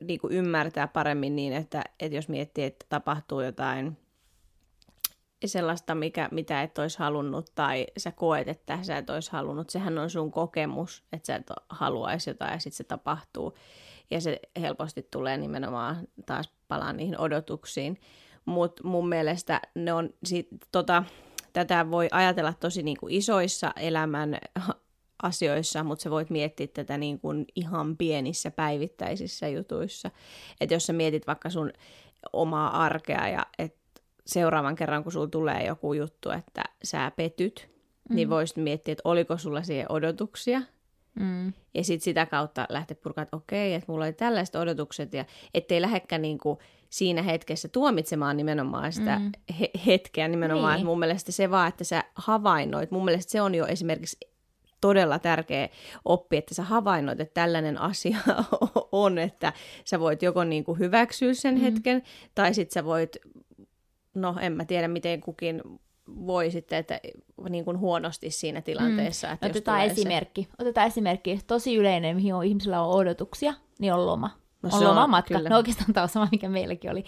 niin 0.00 0.20
kuin 0.20 0.32
ymmärtää 0.32 0.88
paremmin 0.88 1.36
niin, 1.36 1.52
että, 1.52 1.84
että 2.00 2.16
jos 2.16 2.28
miettii, 2.28 2.64
että 2.64 2.86
tapahtuu 2.88 3.40
jotain 3.40 3.96
sellaista, 5.44 5.94
mikä, 5.94 6.28
mitä 6.32 6.62
et 6.62 6.78
olisi 6.78 6.98
halunnut 6.98 7.52
tai 7.54 7.86
sä 7.98 8.12
koet, 8.12 8.48
että 8.48 8.78
sä 8.82 8.98
et 8.98 9.10
olisi 9.10 9.32
halunnut, 9.32 9.70
sehän 9.70 9.98
on 9.98 10.10
sun 10.10 10.30
kokemus, 10.30 11.04
että 11.12 11.26
sä 11.26 11.36
et 11.36 11.50
haluaisi 11.68 12.30
jotain 12.30 12.52
ja 12.52 12.58
sitten 12.58 12.76
se 12.76 12.84
tapahtuu 12.84 13.56
ja 14.10 14.20
se 14.20 14.40
helposti 14.60 15.08
tulee 15.10 15.36
nimenomaan 15.36 16.08
taas 16.26 16.50
palaan 16.68 16.96
niihin 16.96 17.20
odotuksiin. 17.20 18.00
Mutta 18.44 18.84
mun 18.84 19.08
mielestä 19.08 19.60
ne 19.74 19.92
on 19.92 20.10
sit, 20.24 20.48
tota, 20.72 21.04
tätä 21.52 21.90
voi 21.90 22.08
ajatella 22.10 22.52
tosi 22.52 22.82
niin 22.82 22.96
kuin 23.00 23.14
isoissa 23.14 23.72
elämän 23.76 24.38
asioissa, 25.22 25.84
mutta 25.84 26.02
sä 26.02 26.10
voit 26.10 26.30
miettiä 26.30 26.66
tätä 26.66 26.98
niin 26.98 27.20
kuin 27.20 27.44
ihan 27.54 27.96
pienissä 27.96 28.50
päivittäisissä 28.50 29.48
jutuissa. 29.48 30.10
Että 30.60 30.74
jos 30.74 30.86
sä 30.86 30.92
mietit 30.92 31.26
vaikka 31.26 31.50
sun 31.50 31.72
omaa 32.32 32.84
arkea 32.84 33.28
ja 33.28 33.46
että 33.58 34.00
seuraavan 34.26 34.74
kerran, 34.74 35.02
kun 35.02 35.12
sulla 35.12 35.26
tulee 35.26 35.66
joku 35.66 35.92
juttu, 35.92 36.30
että 36.30 36.62
sä 36.84 37.12
petyt, 37.16 37.68
mm. 38.08 38.16
niin 38.16 38.30
voisit 38.30 38.56
miettiä, 38.56 38.92
että 38.92 39.02
oliko 39.04 39.38
sulla 39.38 39.62
siihen 39.62 39.92
odotuksia. 39.92 40.62
Mm. 41.20 41.52
Ja 41.74 41.84
sitten 41.84 42.04
sitä 42.04 42.26
kautta 42.26 42.66
lähteä 42.68 42.96
purkaa, 43.02 43.22
että 43.22 43.36
okei, 43.36 43.74
että 43.74 43.92
mulla 43.92 44.04
oli 44.04 44.12
tällaiset 44.12 44.54
odotukset, 44.54 45.14
ja 45.14 45.24
ettei 45.54 45.80
lähekään 45.80 46.22
niinku 46.22 46.58
siinä 46.90 47.22
hetkessä 47.22 47.68
tuomitsemaan 47.68 48.36
nimenomaan 48.36 48.92
sitä 48.92 49.18
mm. 49.18 49.32
he- 49.60 49.70
hetkeä 49.86 50.28
nimenomaan. 50.28 50.72
Niin. 50.72 50.76
Että 50.76 50.86
mun 50.86 50.98
mielestä 50.98 51.32
se 51.32 51.50
vaan, 51.50 51.68
että 51.68 51.84
sä 51.84 52.04
havainnoit, 52.14 52.90
mun 52.90 53.04
mielestä 53.04 53.32
se 53.32 53.40
on 53.40 53.54
jo 53.54 53.66
esimerkiksi 53.66 54.16
todella 54.80 55.18
tärkeä 55.18 55.68
oppi, 56.04 56.36
että 56.36 56.54
sä 56.54 56.62
havainnoit, 56.62 57.20
että 57.20 57.34
tällainen 57.34 57.80
asia 57.80 58.18
on, 58.92 59.18
että 59.18 59.52
sä 59.84 60.00
voit 60.00 60.22
joko 60.22 60.44
niin 60.44 60.64
kuin 60.64 60.78
hyväksyä 60.78 61.34
sen 61.34 61.54
mm. 61.54 61.60
hetken, 61.60 62.02
tai 62.34 62.54
sitten 62.54 62.74
sä 62.74 62.84
voit, 62.84 63.16
no 64.14 64.36
en 64.40 64.52
mä 64.52 64.64
tiedä 64.64 64.88
miten 64.88 65.20
kukin 65.20 65.62
voi 66.08 66.50
sitten, 66.50 66.78
että 66.78 67.00
niin 67.48 67.64
kuin 67.64 67.78
huonosti 67.78 68.30
siinä 68.30 68.60
tilanteessa. 68.60 69.26
Mm. 69.26 69.34
Että 69.34 69.46
Otetaan 69.46 69.84
esimerkki. 69.84 70.42
Se... 70.42 70.48
Otetaan 70.58 70.86
esimerkki. 70.86 71.40
Tosi 71.46 71.76
yleinen, 71.76 72.16
mihin 72.16 72.34
on, 72.34 72.44
ihmisillä 72.44 72.82
on 72.82 72.94
odotuksia, 72.94 73.54
niin 73.78 73.92
on 73.92 74.06
loma. 74.06 74.30
No, 74.62 74.70
on 74.72 74.84
lomamatka. 74.84 75.38
No 75.38 75.56
oikeastaan 75.56 75.92
tämä 75.92 76.02
on 76.02 76.08
sama, 76.08 76.28
mikä 76.32 76.48
meilläkin 76.48 76.90
oli. 76.90 77.04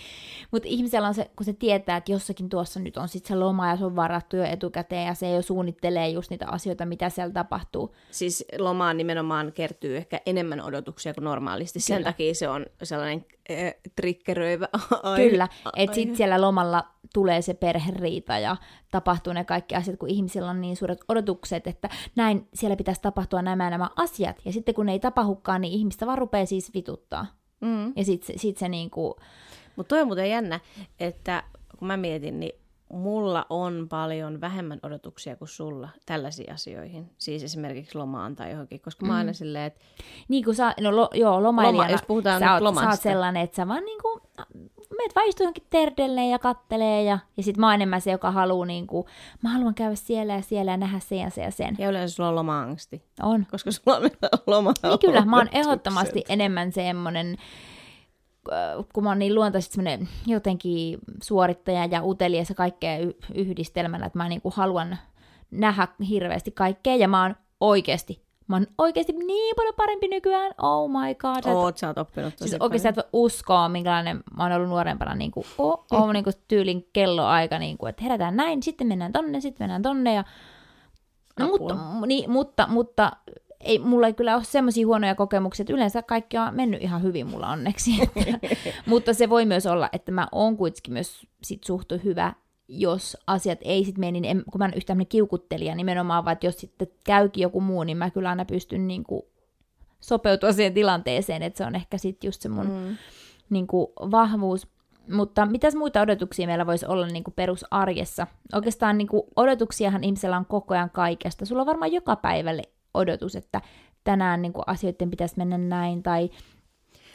Mutta 0.51 0.69
ihmisellä 0.69 1.09
on 1.09 1.15
se, 1.15 1.31
kun 1.37 1.45
se 1.45 1.53
tietää, 1.53 1.97
että 1.97 2.13
jossakin 2.13 2.49
tuossa 2.49 2.81
nyt 2.81 2.97
on 2.97 3.09
sitten 3.09 3.29
se 3.29 3.35
loma 3.35 3.69
ja 3.69 3.77
se 3.77 3.85
on 3.85 3.97
varattu 3.97 4.37
jo 4.37 4.45
etukäteen 4.45 5.07
ja 5.07 5.15
se 5.15 5.31
jo 5.31 5.43
suunnittelee 5.43 6.09
just 6.09 6.31
niitä 6.31 6.47
asioita, 6.49 6.87
mitä 6.87 7.11
siellä 7.11 7.33
tapahtuu. 7.33 7.95
Siis 8.11 8.45
lomaan 8.59 8.97
nimenomaan 8.97 9.53
kertyy 9.53 9.97
ehkä 9.97 10.21
enemmän 10.27 10.61
odotuksia 10.61 11.15
kuin 11.15 11.25
normaalisti. 11.25 11.79
Kyllä. 11.87 11.97
Sen 11.97 12.05
takia 12.05 12.35
se 12.35 12.49
on 12.49 12.67
sellainen 12.83 13.27
äh, 13.51 13.75
triggeröivä 13.97 14.69
aihe. 15.03 15.31
Kyllä, 15.31 15.49
että 15.77 15.95
sitten 15.95 16.17
siellä 16.17 16.41
lomalla 16.41 16.85
tulee 17.15 17.43
se 17.43 17.55
perheriita 17.55 18.39
ja 18.39 18.57
tapahtuu 18.91 19.33
ne 19.33 19.45
kaikki 19.45 19.75
asiat, 19.75 19.99
kun 19.99 20.09
ihmisillä 20.09 20.51
on 20.51 20.61
niin 20.61 20.77
suuret 20.77 20.99
odotukset, 21.09 21.67
että 21.67 21.89
näin 22.17 22.49
siellä 22.55 22.77
pitäisi 22.77 23.03
tapahtua 23.03 23.43
nämä 23.43 23.71
nämä 23.71 23.91
asiat. 23.97 24.37
Ja 24.45 24.53
sitten 24.53 24.75
kun 24.75 24.87
ne 24.87 24.93
ei 24.93 25.01
tapahdukaan, 25.01 25.61
niin 25.61 25.73
ihmistä 25.73 26.07
vaan 26.07 26.19
rupeaa 26.19 26.47
siis 26.47 26.75
vituttaa. 26.75 27.27
Mm. 27.61 27.93
Ja 27.97 28.05
sitten 28.05 28.39
sit 28.39 28.57
se 28.57 28.69
niinku... 28.69 29.17
Mutta 29.77 29.89
toi 29.89 30.01
on 30.01 30.07
muuten 30.07 30.31
jännä, 30.31 30.61
että 31.01 31.43
kun 31.79 31.89
mä 31.89 31.97
mietin, 31.97 32.41
niin 32.41 32.53
mulla 32.93 33.47
on 33.51 33.87
paljon 33.89 34.41
vähemmän 34.41 34.79
odotuksia 34.83 35.37
kuin 35.37 35.49
sulla 35.49 35.89
tällaisiin 36.07 36.53
asioihin. 36.53 37.11
Siis 37.19 37.43
esimerkiksi 37.43 37.99
lomaan 37.99 38.37
tai 38.37 38.51
johonkin, 38.51 38.81
koska 38.81 39.07
mm. 39.07 39.13
mä 39.13 39.17
aina 39.17 39.33
silleen, 39.33 39.65
että... 39.65 39.81
Niin 40.29 40.45
kuin 40.45 40.55
sä, 40.55 40.75
no 40.81 40.97
lo, 40.97 41.09
joo, 41.15 41.43
lomailijana, 41.43 41.79
Loma, 41.79 41.93
jos 41.93 42.03
puhutaan 42.03 42.41
sä, 42.41 42.55
oot, 42.55 42.75
sä 42.75 42.89
oot 42.89 43.01
sellainen, 43.01 43.43
että 43.43 43.57
sä 43.57 43.69
vaan 43.69 43.85
niin 43.85 44.03
kuin, 44.03 44.21
meet 44.97 45.15
vaan 45.15 45.27
johonkin 45.41 45.65
terdelleen 45.71 46.31
ja 46.31 46.39
kattelee 46.39 47.03
ja, 47.03 47.19
ja 47.37 47.43
sit 47.43 47.57
mä 47.57 47.67
oon 47.67 47.75
enemmän 47.75 48.01
se, 48.01 48.11
joka 48.11 48.31
haluaa 48.31 48.67
niin 48.67 48.87
kuin, 48.87 49.07
mä 49.43 49.49
haluan 49.49 49.75
käydä 49.75 49.95
siellä 49.95 50.35
ja 50.35 50.43
siellä 50.43 50.71
ja 50.71 50.77
nähdä 50.77 50.99
sen 50.99 51.19
ja 51.19 51.31
sen 51.31 51.45
ja 51.45 51.51
sen. 51.51 51.77
Ja 51.79 51.89
yleensä 51.89 52.15
sulla 52.15 52.29
on 52.29 52.35
loma-angsti. 52.35 53.03
On. 53.23 53.47
Koska 53.51 53.71
sulla 53.71 53.97
on 53.97 54.11
loma 54.47 54.73
Niin 54.83 54.99
kyllä, 54.99 55.25
mä 55.25 55.37
oon 55.37 55.49
ehdottomasti 55.53 56.25
enemmän 56.29 56.73
semmonen, 56.73 57.37
äh, 57.39 57.78
kun 58.93 59.05
mä 59.05 59.11
oon 59.11 59.19
niin 59.19 59.35
luontaisesti 59.35 59.75
semmoinen 59.75 60.09
jotenkin 60.27 60.99
suorittaja 61.23 61.85
ja 61.85 62.05
utelias 62.05 62.49
ja 62.49 62.55
kaikkea 62.55 62.99
yhdistelmänä, 63.35 64.07
että 64.07 64.19
mä 64.19 64.29
niinku 64.29 64.51
haluan 64.51 64.99
nähdä 65.51 65.89
hirveästi 66.09 66.51
kaikkea 66.51 66.97
ja 66.97 67.09
mä 67.09 67.23
oon 67.23 67.37
oikeasti 67.61 68.29
Mä 68.49 68.57
oon 68.57 68.67
oikeasti 68.79 69.13
niin 69.13 69.57
paljon 69.57 69.75
parempi 69.77 70.09
nykyään. 70.09 70.55
Oh 70.63 70.91
my 70.91 71.15
god. 71.15 71.55
Oot, 71.55 71.77
sä 71.77 71.87
oot 71.87 71.99
oppinut 71.99 72.37
tosi 72.37 72.51
siis 72.51 72.63
oikeasti 72.63 72.89
et 72.89 72.97
voi 72.97 73.05
uskoa, 73.13 73.69
minkälainen 73.69 74.21
mä 74.37 74.43
oon 74.43 74.53
ollut 74.53 74.69
nuorempana 74.69 75.15
niin 75.15 75.31
kuin, 75.31 75.47
oh, 75.59 75.87
oh, 75.91 76.13
niin 76.13 76.25
kuin 76.25 76.35
tyylin 76.49 76.89
kelloaika, 76.93 77.59
niin 77.59 77.79
kuin, 77.79 77.91
että 77.91 78.03
herätään 78.03 78.37
näin, 78.37 78.63
sitten 78.63 78.87
mennään 78.87 79.13
tonne, 79.13 79.41
sitten 79.41 79.65
mennään 79.65 79.83
tonne. 79.83 80.15
Ja... 80.15 80.25
No, 81.41 81.47
mutta, 81.47 81.77
niin, 82.07 82.31
mutta, 82.31 82.67
mutta 82.67 83.13
ei, 83.61 83.79
mulla 83.79 84.07
ei 84.07 84.15
kyllä 84.15 84.35
ole 84.35 84.45
semmoisia 84.45 84.87
huonoja 84.87 85.15
kokemuksia, 85.15 85.63
että 85.63 85.73
yleensä 85.73 86.03
kaikki 86.03 86.39
on 86.39 86.55
mennyt 86.55 86.83
ihan 86.83 87.03
hyvin 87.03 87.27
mulla 87.27 87.49
onneksi. 87.49 87.91
mutta 88.87 89.15
se 89.15 89.29
voi 89.29 89.47
myös 89.47 89.67
olla, 89.67 89.89
että 89.93 90.13
mä 90.13 90.29
oon 90.33 90.57
kuitenkin 90.57 90.93
myös 90.93 91.27
sit 91.43 91.65
suhtu 91.65 91.95
hyvä 92.05 92.33
jos 92.69 93.17
asiat 93.27 93.59
ei 93.63 93.85
sitten 93.85 94.01
mene, 94.01 94.21
niin 94.21 94.25
en, 94.25 94.43
kun 94.53 94.59
mä 94.59 94.65
en 94.65 94.75
yhtään 94.77 95.07
kiukuttelija 95.07 95.75
nimenomaan, 95.75 96.25
vaan 96.25 96.33
että 96.33 96.47
jos 96.47 96.59
sitten 96.59 96.89
käykin 97.05 97.43
joku 97.43 97.61
muu, 97.61 97.85
niin 97.85 97.97
mä 97.97 98.11
kyllä 98.11 98.29
aina 98.29 98.45
pystyn 98.45 98.89
niin 98.89 99.05
kuin 99.05 99.23
sopeutua 100.01 100.53
siihen 100.53 100.75
tilanteeseen, 100.75 101.43
että 101.43 101.59
se 101.59 101.65
on 101.65 101.75
ehkä 101.75 101.99
sitten 101.99 102.29
just 102.29 102.43
se 102.43 102.49
mun 102.49 102.67
mm. 102.67 102.97
niin 103.51 103.67
kuin 103.67 103.87
vahvuus. 103.99 104.67
Mutta 105.13 105.47
mitäs 105.47 105.75
muita 105.75 106.01
odotuksia 106.01 106.47
meillä 106.47 106.67
voisi 106.67 106.87
olla 106.87 107.07
niin 107.07 107.25
kuin 107.25 107.35
perusarjessa? 107.35 108.27
Oikeastaan 108.53 108.99
niin 108.99 109.09
kuin 109.09 109.23
odotuksiahan 109.37 110.05
ihmisellä 110.05 110.37
on 110.37 110.47
koko 110.47 110.75
ajan 110.75 110.91
kaikesta. 110.91 111.47
Sulla 111.47 111.63
on 111.63 111.67
varmaan 111.67 111.93
joka 111.93 112.17
päivälle 112.17 112.63
odotus, 112.95 113.37
että 113.37 113.61
tänään 114.05 114.43
niin 114.43 114.53
kuin 114.53 114.65
asioiden 114.67 115.11
pitäisi 115.11 115.35
mennä 115.37 115.59
näin, 115.59 116.03
tai 116.03 116.31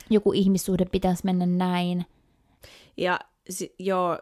joku 0.09 0.33
ihmissuhde 0.33 0.85
pitäisi 0.85 1.25
mennä 1.25 1.45
näin. 1.45 2.05
Ja 2.97 3.19
si- 3.49 3.75
joo, 3.79 4.19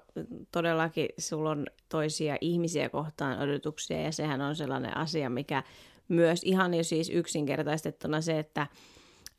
todellakin 0.52 1.10
sulla 1.18 1.50
on 1.50 1.68
toisia 1.90 2.38
ihmisiä 2.42 2.90
kohtaan 2.90 3.40
odotuksia 3.40 4.02
ja 4.02 4.12
sehän 4.12 4.42
on 4.42 4.56
sellainen 4.56 4.98
asia, 4.98 5.30
mikä 5.30 5.64
myös 6.08 6.44
ihan 6.44 6.74
jo 6.74 6.84
siis 6.84 7.10
yksinkertaistettuna 7.10 8.22
se, 8.22 8.40
että 8.40 8.68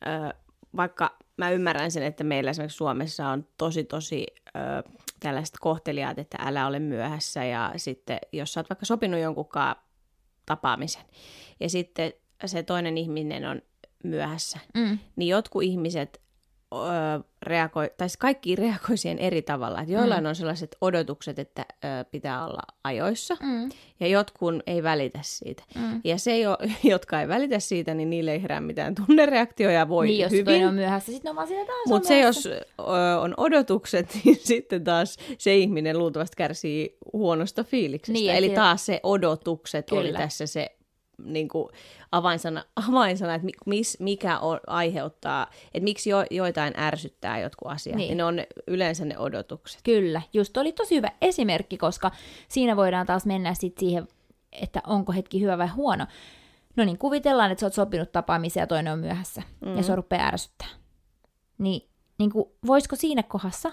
ö, 0.07 0.35
vaikka 0.77 1.19
mä 1.37 1.51
ymmärrän 1.51 1.91
sen, 1.91 2.03
että 2.03 2.25
meillä 2.25 2.51
esimerkiksi 2.51 2.77
Suomessa 2.77 3.29
on 3.29 3.47
tosi 3.59 3.85
tosi 3.85 4.27
ö, 4.49 4.91
tällaiset 5.21 5.55
kohteliaat, 5.61 6.19
että 6.19 6.39
älä 6.41 6.67
ole 6.67 6.79
myöhässä 6.79 7.45
ja 7.45 7.73
sitten 7.77 8.19
jos 8.33 8.53
sä 8.53 8.61
oot 8.61 8.71
vaikka 8.71 8.87
sopinut 8.87 9.21
jonkunkaan 9.21 9.77
tapaamisen 10.47 11.03
ja 11.61 11.71
sitten 11.71 12.13
se 12.47 12.63
toinen 12.63 12.99
ihminen 12.99 13.45
on 13.45 13.63
myöhässä, 14.05 14.59
mm. 14.75 14.99
niin 15.17 15.29
jotkut 15.29 15.63
ihmiset 15.63 16.22
ö, 16.73 17.23
reagoi, 17.43 17.91
tai 17.97 18.09
siis 18.09 18.17
kaikki 18.17 18.57
reagoi 18.57 18.97
siihen 18.97 19.19
eri 19.19 19.43
tavalla. 19.43 19.81
Että 19.81 19.93
joillain 19.93 20.25
mm. 20.25 20.29
on 20.29 20.35
sellaiset 20.35 20.77
odotukset, 20.81 21.39
että 21.39 21.67
ö, 21.71 22.05
pitää 22.11 22.47
olla 22.47 22.63
ajoissa, 22.85 23.37
mm. 23.43 23.69
ja 24.01 24.07
jotkun 24.07 24.63
ei 24.67 24.83
välitä 24.83 25.19
siitä. 25.23 25.63
Mm. 25.75 26.01
Ja 26.05 26.19
se, 26.19 26.39
jo, 26.39 26.59
jotka 26.93 27.21
ei 27.21 27.29
välitä 27.29 27.59
siitä, 27.59 27.95
niin 27.95 28.11
niille 28.11 28.33
ei 28.33 28.43
herää 28.43 28.61
mitään 28.61 28.95
tunnereaktioja, 28.95 29.89
voi 29.89 30.07
niin, 30.07 30.23
jos 30.23 30.33
hyvin. 30.33 30.67
on 30.67 30.75
myöhässä, 30.75 31.13
sitten 31.13 31.31
on 31.31 31.37
vaan 31.37 31.49
siinä 31.49 31.67
taas 31.67 31.89
Mutta 31.89 32.09
se, 32.09 32.21
jos 32.21 32.47
ö, 32.47 32.61
on 33.21 33.35
odotukset, 33.37 34.09
niin 34.25 34.37
sitten 34.37 34.85
taas 34.85 35.17
se 35.39 35.57
ihminen 35.57 35.99
luultavasti 35.99 36.37
kärsii 36.37 36.97
huonosta 37.13 37.65
fiiliksestä. 37.65 38.13
Niin, 38.13 38.35
Eli 38.35 38.51
taas 38.51 38.87
se 38.87 39.01
odotukset 39.03 39.87
Kyllä. 39.87 40.01
oli 40.01 40.13
tässä 40.13 40.47
se 40.47 40.77
niin 41.25 41.49
kuin 41.49 41.69
avainsana, 42.13 42.65
avainsana, 42.89 43.35
että 43.35 43.49
mis, 43.67 43.97
mikä 44.01 44.39
on, 44.39 44.61
aiheuttaa, 44.67 45.47
että 45.75 45.85
miksi 45.85 46.11
jo, 46.11 46.25
joitain 46.31 46.75
ärsyttää 46.77 47.39
jotkut 47.39 47.71
asiat, 47.71 47.97
niin. 47.97 48.07
niin 48.07 48.17
ne 48.17 48.25
on 48.25 48.41
yleensä 48.67 49.05
ne 49.05 49.19
odotukset. 49.19 49.81
Kyllä, 49.85 50.23
just 50.33 50.57
oli 50.57 50.73
tosi 50.73 50.97
hyvä 50.97 51.09
esimerkki, 51.21 51.77
koska 51.77 52.11
siinä 52.49 52.77
voidaan 52.77 53.07
taas 53.07 53.27
mennä 53.27 53.55
sit 53.55 53.79
siihen, 53.79 54.09
että 54.53 54.81
onko 54.87 55.13
hetki 55.13 55.41
hyvä 55.41 55.59
vai 55.59 55.69
huono. 55.69 56.07
No 56.77 56.85
niin, 56.85 56.99
kuvitellaan, 56.99 57.51
että 57.51 57.61
sä 57.61 57.67
oot 57.67 57.75
sopinut 57.75 58.13
tapaamisen 58.13 58.61
ja 58.61 58.67
toinen 58.67 58.93
on 58.93 58.99
myöhässä, 58.99 59.43
mm. 59.61 59.77
ja 59.77 59.83
se 59.83 59.97
rupeaa 59.97 60.27
ärsyttää. 60.27 60.69
Niin, 61.59 61.89
niin 62.19 62.31
kuin, 62.31 62.45
voisiko 62.67 62.97
siinä 62.97 63.23
kohdassa 63.23 63.73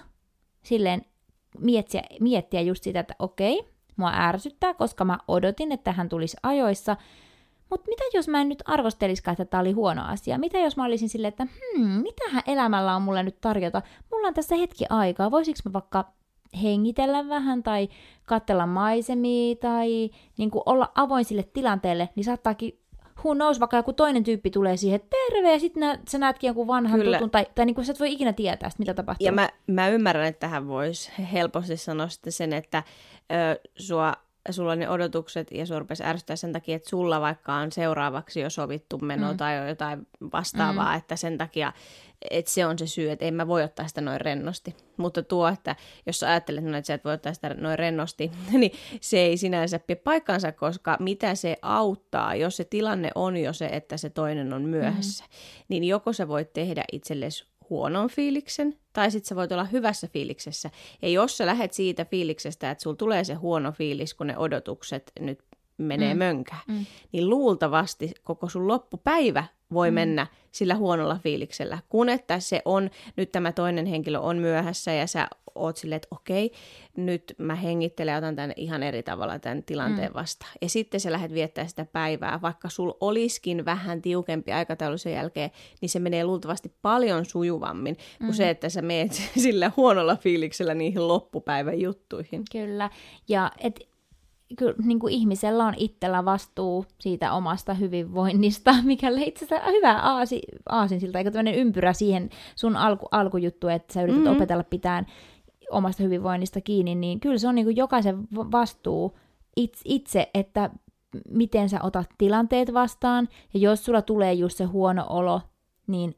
silleen 0.62 1.02
miettiä, 1.58 2.02
miettiä 2.20 2.60
just 2.60 2.84
sitä, 2.84 3.00
että 3.00 3.14
okei, 3.18 3.64
mua 3.96 4.12
ärsyttää, 4.14 4.74
koska 4.74 5.04
mä 5.04 5.18
odotin, 5.28 5.72
että 5.72 5.92
hän 5.92 6.08
tulisi 6.08 6.36
ajoissa, 6.42 6.96
mutta 7.70 7.88
mitä 7.88 8.04
jos 8.14 8.28
mä 8.28 8.40
en 8.40 8.48
nyt 8.48 8.62
arvostelisikaan, 8.66 9.32
että 9.32 9.44
tämä 9.44 9.60
oli 9.60 9.72
huono 9.72 10.02
asia? 10.06 10.38
Mitä 10.38 10.58
jos 10.58 10.76
mä 10.76 10.84
olisin 10.84 11.08
silleen, 11.08 11.28
että 11.28 11.46
hmm, 11.76 11.86
mitähän 11.86 12.42
elämällä 12.46 12.96
on 12.96 13.02
mulle 13.02 13.22
nyt 13.22 13.40
tarjota? 13.40 13.82
Mulla 14.12 14.28
on 14.28 14.34
tässä 14.34 14.56
hetki 14.56 14.84
aikaa, 14.90 15.30
voisiko 15.30 15.58
mä 15.64 15.72
vaikka 15.72 16.12
hengitellä 16.62 17.28
vähän 17.28 17.62
tai 17.62 17.88
katsella 18.24 18.66
maisemia 18.66 19.56
tai 19.56 20.10
niin 20.38 20.50
kuin 20.50 20.62
olla 20.66 20.92
avoin 20.94 21.24
sille 21.24 21.42
tilanteelle, 21.42 22.08
niin 22.14 22.24
saattaakin 22.24 22.80
who 23.24 23.34
knows, 23.34 23.60
vaikka 23.60 23.76
joku 23.76 23.92
toinen 23.92 24.24
tyyppi 24.24 24.50
tulee 24.50 24.76
siihen, 24.76 25.00
terve, 25.00 25.52
ja 25.52 25.60
sitten 25.60 25.80
nä, 25.80 25.98
sä 26.08 26.18
näetkin 26.18 26.48
jonkun 26.48 26.66
vanhan 26.66 27.00
Kyllä. 27.00 27.16
tutun, 27.16 27.30
tai, 27.30 27.46
tai 27.54 27.66
niin 27.66 27.74
kuin 27.74 27.84
sä 27.84 27.92
et 27.92 28.00
voi 28.00 28.12
ikinä 28.12 28.32
tietää, 28.32 28.70
mitä 28.78 28.94
tapahtuu. 28.94 29.26
Ja 29.26 29.32
mä, 29.32 29.48
mä 29.66 29.88
ymmärrän, 29.88 30.26
että 30.26 30.40
tähän 30.40 30.68
voisi 30.68 31.12
helposti 31.32 31.76
sanoa 31.76 32.08
sitten 32.08 32.32
sen, 32.32 32.52
että 32.52 32.82
ö, 33.32 33.60
sua 33.78 34.14
sulla 34.50 34.76
ne 34.76 34.88
odotukset 34.88 35.50
ja 35.52 35.66
sua 35.66 35.78
rupesi 35.78 36.04
ärsyttää 36.04 36.36
sen 36.36 36.52
takia, 36.52 36.76
että 36.76 36.88
sulla 36.88 37.20
vaikka 37.20 37.54
on 37.54 37.72
seuraavaksi 37.72 38.40
jo 38.40 38.50
sovittu 38.50 38.98
meno 38.98 39.30
mm. 39.30 39.36
tai 39.36 39.68
jotain 39.68 40.06
vastaavaa, 40.32 40.92
mm. 40.92 40.98
että 40.98 41.16
sen 41.16 41.38
takia, 41.38 41.72
että 42.30 42.50
se 42.50 42.66
on 42.66 42.78
se 42.78 42.86
syy, 42.86 43.10
että 43.10 43.24
en 43.24 43.34
mä 43.34 43.46
voi 43.46 43.62
ottaa 43.62 43.88
sitä 43.88 44.00
noin 44.00 44.20
rennosti. 44.20 44.76
Mutta 44.96 45.22
tuo, 45.22 45.48
että 45.48 45.76
jos 46.06 46.20
sä 46.20 46.28
ajattelet, 46.30 46.64
että 46.64 46.86
sä 46.86 46.94
et 46.94 47.04
voi 47.04 47.12
ottaa 47.12 47.34
sitä 47.34 47.54
noin 47.54 47.78
rennosti, 47.78 48.30
niin 48.52 48.72
se 49.00 49.18
ei 49.18 49.36
sinänsä 49.36 49.78
pidä 49.78 50.00
paikkansa, 50.04 50.52
koska 50.52 50.96
mitä 51.00 51.34
se 51.34 51.56
auttaa, 51.62 52.34
jos 52.34 52.56
se 52.56 52.64
tilanne 52.64 53.10
on 53.14 53.36
jo 53.36 53.52
se, 53.52 53.66
että 53.66 53.96
se 53.96 54.10
toinen 54.10 54.52
on 54.52 54.62
myöhässä, 54.62 55.24
mm. 55.24 55.30
niin 55.68 55.84
joko 55.84 56.12
sä 56.12 56.28
voit 56.28 56.52
tehdä 56.52 56.84
itsellesi 56.92 57.49
huonon 57.70 58.08
fiiliksen, 58.08 58.78
tai 58.92 59.10
sitten 59.10 59.28
sä 59.28 59.36
voit 59.36 59.52
olla 59.52 59.64
hyvässä 59.64 60.08
fiiliksessä. 60.08 60.70
Ja 61.02 61.08
jos 61.08 61.36
sä 61.36 61.46
lähet 61.46 61.72
siitä 61.72 62.04
fiiliksestä, 62.04 62.70
että 62.70 62.82
sulla 62.82 62.96
tulee 62.96 63.24
se 63.24 63.34
huono 63.34 63.72
fiilis, 63.72 64.14
kun 64.14 64.26
ne 64.26 64.38
odotukset 64.38 65.12
nyt 65.20 65.38
menee 65.78 66.14
mm. 66.14 66.18
mönkään, 66.18 66.62
mm. 66.68 66.86
niin 67.12 67.30
luultavasti 67.30 68.12
koko 68.24 68.48
sun 68.48 68.68
loppupäivä 68.68 69.44
voi 69.72 69.90
mm. 69.90 69.94
mennä 69.94 70.26
sillä 70.52 70.74
huonolla 70.74 71.18
fiiliksellä, 71.22 71.78
kun 71.88 72.08
että 72.08 72.40
se 72.40 72.62
on, 72.64 72.90
nyt 73.16 73.32
tämä 73.32 73.52
toinen 73.52 73.86
henkilö 73.86 74.18
on 74.18 74.36
myöhässä 74.36 74.92
ja 74.92 75.06
sä 75.06 75.28
oot 75.54 75.76
silleen, 75.76 75.96
että 75.96 76.08
okei, 76.10 76.52
nyt 76.96 77.34
mä 77.38 77.54
hengittelen 77.54 78.12
ja 78.12 78.18
otan 78.18 78.36
tämän 78.36 78.52
ihan 78.56 78.82
eri 78.82 79.02
tavalla 79.02 79.38
tämän 79.38 79.62
tilanteen 79.62 80.10
mm. 80.10 80.14
vastaan. 80.14 80.52
Ja 80.62 80.68
sitten 80.68 81.00
sä 81.00 81.12
lähdet 81.12 81.34
viettää 81.34 81.66
sitä 81.66 81.84
päivää, 81.84 82.38
vaikka 82.42 82.68
sul 82.68 82.92
olisikin 83.00 83.64
vähän 83.64 84.02
tiukempi 84.02 84.52
aikataulu 84.52 84.98
sen 84.98 85.12
jälkeen, 85.12 85.50
niin 85.80 85.88
se 85.88 85.98
menee 85.98 86.24
luultavasti 86.24 86.72
paljon 86.82 87.24
sujuvammin 87.24 87.96
kuin 88.18 88.30
mm. 88.30 88.34
se, 88.34 88.50
että 88.50 88.68
sä 88.68 88.82
meet 88.82 89.12
sillä 89.42 89.72
huonolla 89.76 90.16
fiiliksellä 90.16 90.74
niihin 90.74 91.08
loppupäivän 91.08 91.80
juttuihin. 91.80 92.42
Kyllä, 92.52 92.90
ja 93.28 93.52
et 93.58 93.89
kyllä 94.58 94.74
niin 94.84 94.98
kuin 94.98 95.12
ihmisellä 95.12 95.64
on 95.64 95.74
itsellä 95.76 96.24
vastuu 96.24 96.86
siitä 96.98 97.32
omasta 97.32 97.74
hyvinvoinnista, 97.74 98.74
mikä 98.82 99.08
itse 99.08 99.44
asiassa 99.44 99.70
hyvä 99.70 99.98
aasi, 99.98 100.42
aasin 100.68 101.00
siltä, 101.00 101.18
eikä 101.18 101.30
tämmöinen 101.30 101.54
ympyrä 101.54 101.92
siihen 101.92 102.30
sun 102.56 102.76
alku, 102.76 103.08
alkujuttu, 103.10 103.68
että 103.68 103.94
sä 103.94 104.02
yrität 104.02 104.22
mm-hmm. 104.22 104.36
opetella 104.36 104.64
pitään 104.64 105.06
omasta 105.70 106.02
hyvinvoinnista 106.02 106.60
kiinni, 106.60 106.94
niin 106.94 107.20
kyllä 107.20 107.38
se 107.38 107.48
on 107.48 107.54
niin 107.54 107.66
kuin 107.66 107.76
jokaisen 107.76 108.28
vastuu 108.34 109.18
itse, 109.84 110.30
että 110.34 110.70
miten 111.28 111.68
sä 111.68 111.78
otat 111.82 112.08
tilanteet 112.18 112.74
vastaan, 112.74 113.28
ja 113.54 113.60
jos 113.60 113.84
sulla 113.84 114.02
tulee 114.02 114.32
just 114.32 114.56
se 114.56 114.64
huono 114.64 115.06
olo, 115.08 115.40
niin 115.86 116.14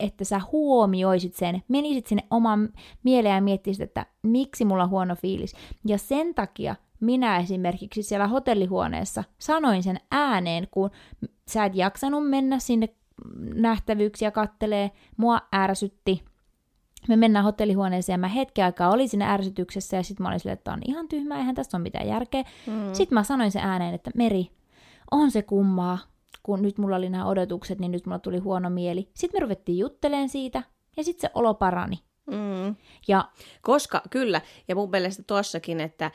että 0.00 0.24
sä 0.24 0.40
huomioisit 0.52 1.34
sen, 1.34 1.62
menisit 1.68 2.06
sinne 2.06 2.24
oman 2.30 2.68
mieleen 3.02 3.34
ja 3.34 3.40
miettisit, 3.40 3.82
että 3.82 4.06
miksi 4.22 4.64
mulla 4.64 4.82
on 4.82 4.90
huono 4.90 5.16
fiilis. 5.16 5.54
Ja 5.86 5.98
sen 5.98 6.34
takia 6.34 6.76
minä 7.04 7.38
esimerkiksi 7.38 8.02
siellä 8.02 8.26
hotellihuoneessa 8.26 9.24
sanoin 9.38 9.82
sen 9.82 10.00
ääneen, 10.10 10.68
kun 10.70 10.90
sä 11.48 11.64
et 11.64 11.74
jaksanut 11.74 12.30
mennä 12.30 12.58
sinne 12.58 12.88
nähtävyyksiä 13.54 14.30
kattelee, 14.30 14.90
mua 15.16 15.40
ärsytti. 15.54 16.24
Me 17.08 17.16
mennään 17.16 17.44
hotellihuoneeseen 17.44 18.14
ja 18.14 18.18
mä 18.18 18.28
hetken 18.28 18.64
aikaa 18.64 18.90
olin 18.90 19.08
siinä 19.08 19.32
ärsytyksessä 19.32 19.96
ja 19.96 20.02
sitten 20.02 20.24
mä 20.24 20.28
olin 20.28 20.40
silleen, 20.40 20.58
että 20.58 20.72
on 20.72 20.80
ihan 20.86 21.08
tyhmä, 21.08 21.38
eihän 21.38 21.54
tässä 21.54 21.76
ole 21.76 21.82
mitään 21.82 22.08
järkeä. 22.08 22.42
Mm. 22.42 22.92
Sitten 22.92 23.14
mä 23.16 23.22
sanoin 23.22 23.50
sen 23.50 23.62
ääneen, 23.62 23.94
että 23.94 24.10
Meri, 24.14 24.50
on 25.10 25.30
se 25.30 25.42
kummaa, 25.42 25.98
kun 26.42 26.62
nyt 26.62 26.78
mulla 26.78 26.96
oli 26.96 27.10
nämä 27.10 27.26
odotukset, 27.26 27.78
niin 27.78 27.92
nyt 27.92 28.06
mulla 28.06 28.18
tuli 28.18 28.38
huono 28.38 28.70
mieli. 28.70 29.10
Sitten 29.14 29.38
me 29.38 29.42
ruvettiin 29.42 29.78
jutteleen 29.78 30.28
siitä 30.28 30.62
ja 30.96 31.04
sitten 31.04 31.20
se 31.20 31.32
olo 31.34 31.54
parani. 31.54 31.98
Mm. 32.26 32.76
Ja, 33.08 33.24
Koska, 33.62 34.02
kyllä, 34.10 34.40
ja 34.68 34.74
mun 34.74 34.90
mielestä 34.90 35.22
tuossakin, 35.26 35.80
että 35.80 36.10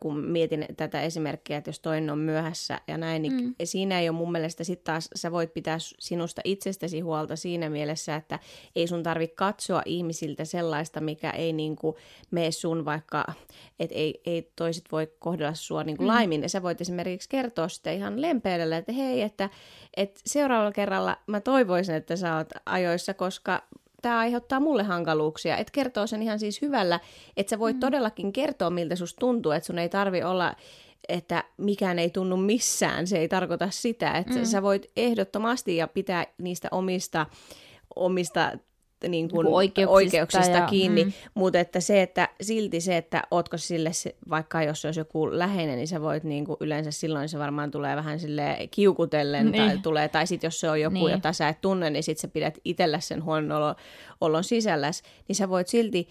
kun 0.00 0.18
mietin 0.18 0.66
tätä 0.76 1.02
esimerkkiä, 1.02 1.56
että 1.56 1.68
jos 1.68 1.80
toinen 1.80 2.10
on 2.10 2.18
myöhässä 2.18 2.80
ja 2.88 2.98
näin, 2.98 3.22
niin 3.22 3.32
mm. 3.32 3.54
siinä 3.64 4.00
ei 4.00 4.08
ole 4.08 4.16
mun 4.16 4.32
mielestä 4.32 4.64
sitten 4.64 4.84
taas, 4.84 5.08
sä 5.14 5.32
voit 5.32 5.54
pitää 5.54 5.78
sinusta 5.78 6.40
itsestäsi 6.44 7.00
huolta 7.00 7.36
siinä 7.36 7.70
mielessä, 7.70 8.16
että 8.16 8.38
ei 8.76 8.86
sun 8.86 9.02
tarvi 9.02 9.28
katsoa 9.28 9.82
ihmisiltä 9.84 10.44
sellaista, 10.44 11.00
mikä 11.00 11.30
ei 11.30 11.52
niinku 11.52 11.96
mene 12.30 12.50
sun 12.50 12.84
vaikka, 12.84 13.24
että 13.78 13.94
ei, 13.94 14.20
ei 14.26 14.52
toiset 14.56 14.84
voi 14.92 15.12
kohdella 15.18 15.54
sua 15.54 15.84
niinku 15.84 16.02
mm. 16.02 16.08
laimin, 16.08 16.42
ja 16.42 16.48
sä 16.48 16.62
voit 16.62 16.80
esimerkiksi 16.80 17.28
kertoa 17.28 17.68
sitä 17.68 17.92
ihan 17.92 18.22
lempeydellä, 18.22 18.76
että 18.76 18.92
hei, 18.92 19.22
että, 19.22 19.50
että 19.96 20.20
seuraavalla 20.26 20.72
kerralla 20.72 21.16
mä 21.26 21.40
toivoisin, 21.40 21.94
että 21.94 22.16
sä 22.16 22.36
oot 22.36 22.48
ajoissa, 22.66 23.14
koska 23.14 23.62
tämä 24.02 24.18
aiheuttaa 24.18 24.60
mulle 24.60 24.82
hankaluuksia. 24.82 25.56
Että 25.56 25.72
kertoo 25.72 26.06
sen 26.06 26.22
ihan 26.22 26.38
siis 26.38 26.62
hyvällä, 26.62 27.00
että 27.36 27.50
sä 27.50 27.58
voit 27.58 27.76
mm. 27.76 27.80
todellakin 27.80 28.32
kertoa, 28.32 28.70
miltä 28.70 28.96
susta 28.96 29.18
tuntuu, 29.18 29.52
että 29.52 29.66
sun 29.66 29.78
ei 29.78 29.88
tarvi 29.88 30.22
olla 30.22 30.54
että 31.08 31.44
mikään 31.56 31.98
ei 31.98 32.10
tunnu 32.10 32.36
missään, 32.36 33.06
se 33.06 33.18
ei 33.18 33.28
tarkoita 33.28 33.70
sitä, 33.70 34.12
että 34.12 34.34
mm. 34.34 34.44
sä 34.44 34.62
voit 34.62 34.90
ehdottomasti 34.96 35.76
ja 35.76 35.88
pitää 35.88 36.26
niistä 36.38 36.68
omista, 36.70 37.26
omista 37.96 38.52
niin 39.08 39.28
kuin 39.28 39.46
oikeuksista, 39.46 39.94
oikeuksista 39.94 40.56
ja, 40.56 40.66
kiinni, 40.66 41.04
mm. 41.04 41.12
mutta 41.34 41.58
että 41.58 41.80
se, 41.80 42.02
että 42.02 42.28
silti 42.40 42.80
se, 42.80 42.96
että 42.96 43.22
ootko 43.30 43.58
sille, 43.58 43.90
vaikka 44.30 44.62
jos 44.62 44.82
se 44.82 44.88
olisi 44.88 45.00
joku 45.00 45.38
läheinen, 45.38 45.76
niin 45.76 45.88
sä 45.88 46.02
voit 46.02 46.24
niin 46.24 46.44
kuin 46.44 46.56
yleensä 46.60 46.90
silloin 46.90 47.28
se 47.28 47.38
varmaan 47.38 47.70
tulee 47.70 47.96
vähän 47.96 48.20
sille 48.20 48.68
kiukutellen 48.70 49.52
niin. 49.52 49.64
tai 49.64 49.78
tulee, 49.78 50.08
tai 50.08 50.26
sitten 50.26 50.46
jos 50.48 50.60
se 50.60 50.70
on 50.70 50.80
joku, 50.80 50.94
niin. 50.94 51.10
jota 51.10 51.32
sä 51.32 51.48
et 51.48 51.60
tunne, 51.60 51.90
niin 51.90 52.02
sit 52.02 52.18
sä 52.18 52.28
pidät 52.28 52.58
itsellä 52.64 53.00
sen 53.00 53.24
huonon 53.24 53.74
olon 54.20 54.44
sisälläs, 54.44 55.02
niin 55.28 55.36
sä 55.36 55.48
voit 55.48 55.68
silti 55.68 56.08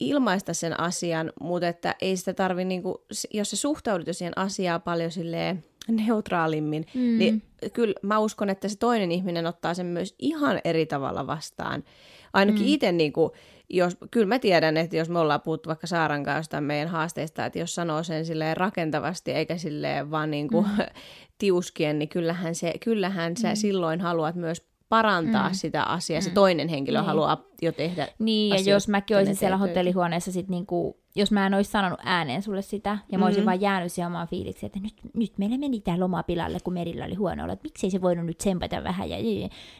ilmaista 0.00 0.54
sen 0.54 0.80
asian, 0.80 1.32
mutta 1.40 1.68
että 1.68 1.94
ei 2.00 2.16
sitä 2.16 2.34
tarvi, 2.34 2.64
niin 2.64 2.82
kuin, 2.82 2.94
jos 3.30 3.50
se 3.50 3.56
suhtaudut 3.56 4.16
siihen 4.16 4.38
asiaan 4.38 4.82
paljon 4.82 5.10
silleen 5.10 5.64
neutraalimmin, 5.88 6.86
mm. 6.94 7.18
niin 7.18 7.42
kyllä 7.72 7.94
mä 8.02 8.18
uskon, 8.18 8.50
että 8.50 8.68
se 8.68 8.78
toinen 8.78 9.12
ihminen 9.12 9.46
ottaa 9.46 9.74
sen 9.74 9.86
myös 9.86 10.14
ihan 10.18 10.60
eri 10.64 10.86
tavalla 10.86 11.26
vastaan. 11.26 11.84
Ainakin 12.32 12.62
mm. 12.62 12.68
itse, 12.68 12.92
niin 12.92 13.12
kuin, 13.12 13.30
jos, 13.70 13.96
kyllä 14.10 14.26
mä 14.26 14.38
tiedän, 14.38 14.76
että 14.76 14.96
jos 14.96 15.08
me 15.08 15.18
ollaan 15.18 15.40
puhuttu 15.40 15.68
vaikka 15.68 15.86
Saaran 15.86 16.24
kanssa 16.24 16.60
meidän 16.60 16.88
haasteista, 16.88 17.46
että 17.46 17.58
jos 17.58 17.74
sanoo 17.74 18.02
sen 18.02 18.26
silleen 18.26 18.56
rakentavasti 18.56 19.32
eikä 19.32 19.56
silleen 19.56 20.10
vaan 20.10 20.30
niin 20.30 20.48
kuin 20.48 20.66
mm. 20.66 20.84
tiuskien, 21.38 21.98
niin 21.98 22.08
kyllähän, 22.08 22.54
se, 22.54 22.72
kyllähän 22.84 23.36
sä 23.36 23.48
mm. 23.48 23.56
silloin 23.56 24.00
haluat 24.00 24.34
myös 24.34 24.72
parantaa 24.88 25.48
mm. 25.48 25.54
sitä 25.54 25.82
asiaa. 25.82 26.20
Mm. 26.20 26.24
Se 26.24 26.30
toinen 26.30 26.68
henkilö 26.68 26.98
niin. 26.98 27.06
haluaa 27.06 27.44
jo 27.62 27.72
tehdä 27.72 28.08
Niin, 28.18 28.50
ja 28.54 28.72
jos 28.72 28.88
mäkin 28.88 29.16
olisin 29.16 29.36
siellä 29.36 29.56
hotellihuoneessa 29.56 30.32
sit 30.32 30.48
niinku, 30.48 30.96
jos 31.14 31.32
mä 31.32 31.46
en 31.46 31.54
olisi 31.54 31.70
sanonut 31.70 32.00
ääneen 32.04 32.42
sulle 32.42 32.62
sitä, 32.62 32.90
ja 32.90 32.96
mä 32.96 33.04
mm-hmm. 33.10 33.22
olisin 33.22 33.44
vaan 33.44 33.60
jäänyt 33.60 33.92
siihen 33.92 34.06
omaan 34.06 34.28
fiilikseen, 34.28 34.66
että 34.66 34.80
nyt, 34.80 34.94
nyt 35.14 35.38
meillä 35.38 35.58
meni 35.58 35.80
tää 35.80 36.00
lomapilalle, 36.00 36.58
kun 36.64 36.72
Merillä 36.74 37.04
oli 37.04 37.14
huono 37.14 37.42
olla, 37.42 37.52
että 37.52 37.62
miksei 37.62 37.90
se 37.90 38.00
voinut 38.00 38.26
nyt 38.26 38.38
tsempata 38.38 38.84
vähän 38.84 39.10
ja 39.10 39.16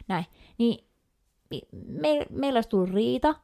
näin. 0.07 0.25
Niin 0.57 0.85
me, 1.87 2.25
meillä 2.29 2.57
olisi 2.57 2.69
tullut 2.69 2.89
riita, 2.89 3.35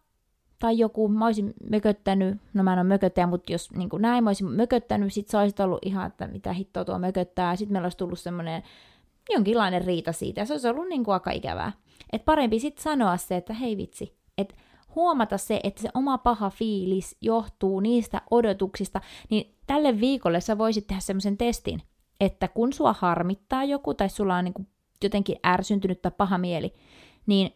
tai 0.59 0.77
joku, 0.77 1.07
mä 1.07 1.25
olisin 1.25 1.53
mököttänyt, 1.69 2.37
no 2.53 2.63
mä 2.63 2.73
en 2.73 2.79
ole 2.79 2.87
mököttäjä, 2.87 3.27
mutta 3.27 3.51
jos 3.51 3.71
niin 3.71 3.89
kuin 3.89 4.01
näin, 4.01 4.23
mä 4.23 4.29
olisin 4.29 4.47
mököttänyt, 4.47 5.13
sit 5.13 5.27
se 5.27 5.37
olisi 5.37 5.63
ollut 5.63 5.79
ihan, 5.85 6.07
että 6.07 6.27
mitä 6.27 6.53
hittoa 6.53 6.85
tuo 6.85 6.99
mököttää, 6.99 7.55
sitten 7.55 7.73
meillä 7.73 7.85
olisi 7.85 7.97
tullut 7.97 8.19
semmoinen 8.19 8.63
jonkinlainen 9.29 9.85
riita 9.85 10.11
siitä, 10.11 10.41
ja 10.41 10.45
se 10.45 10.53
olisi 10.53 10.67
ollut 10.67 10.89
niin 10.89 11.03
kuin 11.03 11.13
aika 11.13 11.31
ikävää. 11.31 11.71
Et 12.11 12.25
parempi 12.25 12.59
sitten 12.59 12.83
sanoa 12.83 13.17
se, 13.17 13.37
että 13.37 13.53
hei 13.53 13.77
vitsi, 13.77 14.17
että 14.37 14.55
huomata 14.95 15.37
se, 15.37 15.59
että 15.63 15.81
se 15.81 15.89
oma 15.93 16.17
paha 16.17 16.49
fiilis 16.49 17.17
johtuu 17.21 17.79
niistä 17.79 18.21
odotuksista, 18.31 19.01
niin 19.29 19.55
tälle 19.67 19.99
viikolle 19.99 20.41
sä 20.41 20.57
voisit 20.57 20.87
tehdä 20.87 21.01
semmoisen 21.01 21.37
testin, 21.37 21.81
että 22.19 22.47
kun 22.47 22.73
sua 22.73 22.93
harmittaa 22.93 23.63
joku 23.63 23.93
tai 23.93 24.09
sulla 24.09 24.35
on 24.35 24.45
niin 24.45 24.53
kuin 24.53 24.67
jotenkin 25.03 25.37
ärsyntynyt 25.45 26.01
tai 26.01 26.11
paha 26.17 26.37
mieli, 26.37 26.73
niin 27.25 27.53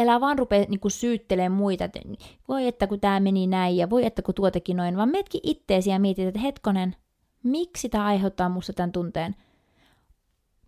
älä 0.00 0.20
vaan 0.20 0.38
rupea 0.38 0.64
niin 0.68 0.80
syyttelemään 0.88 1.52
muita, 1.52 1.84
että 1.84 2.00
voi 2.48 2.66
että 2.66 2.86
kun 2.86 3.00
tämä 3.00 3.20
meni 3.20 3.46
näin 3.46 3.76
ja 3.76 3.90
voi 3.90 4.06
että 4.06 4.22
kun 4.22 4.34
tuotekin 4.34 4.76
noin, 4.76 4.96
vaan 4.96 5.08
metki 5.08 5.40
itteesi 5.42 5.90
ja 5.90 5.98
mietit, 5.98 6.28
että 6.28 6.40
hetkonen, 6.40 6.96
miksi 7.42 7.88
tämä 7.88 8.04
aiheuttaa 8.04 8.48
musta 8.48 8.72
tämän 8.72 8.92
tunteen? 8.92 9.36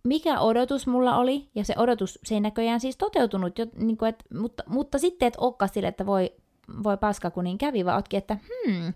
Mikä 0.03 0.39
odotus 0.39 0.87
mulla 0.87 1.17
oli, 1.17 1.49
ja 1.55 1.63
se 1.63 1.73
odotus, 1.77 2.19
se 2.23 2.35
ei 2.35 2.41
näköjään 2.41 2.79
siis 2.79 2.97
toteutunut, 2.97 3.59
jo, 3.59 3.65
niin 3.75 3.97
kuin, 3.97 4.09
että, 4.09 4.25
mutta, 4.33 4.63
mutta 4.67 4.97
sitten 4.97 5.27
et 5.27 5.35
olekaan 5.37 5.69
sille, 5.73 5.87
että 5.87 6.05
voi, 6.05 6.33
voi 6.83 6.97
paska 6.97 7.31
kun 7.31 7.43
niin 7.43 7.57
kävi, 7.57 7.85
vaan 7.85 7.95
ootkin, 7.95 8.17
että 8.17 8.33
hmm, 8.35 8.93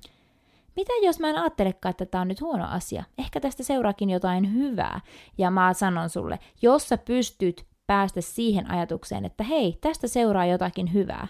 mitä 0.76 0.94
jos 1.04 1.20
mä 1.20 1.30
en 1.30 1.38
ajattelekaan, 1.38 1.92
että 1.92 2.06
tämä 2.06 2.22
on 2.22 2.28
nyt 2.28 2.42
huono 2.42 2.66
asia? 2.70 3.04
Ehkä 3.18 3.40
tästä 3.40 3.64
seuraakin 3.64 4.10
jotain 4.10 4.54
hyvää. 4.54 5.02
Ja 5.38 5.52
mä 5.52 5.74
sanon 5.74 6.10
sulle, 6.10 6.40
jos 6.62 6.90
sä 6.90 6.98
pystyt 6.98 7.66
päästä 7.92 8.22
siihen 8.22 8.72
ajatukseen, 8.72 9.26
että 9.26 9.44
hei, 9.44 9.78
tästä 9.82 10.08
seuraa 10.08 10.46
jotakin 10.46 10.94
hyvää, 10.94 11.28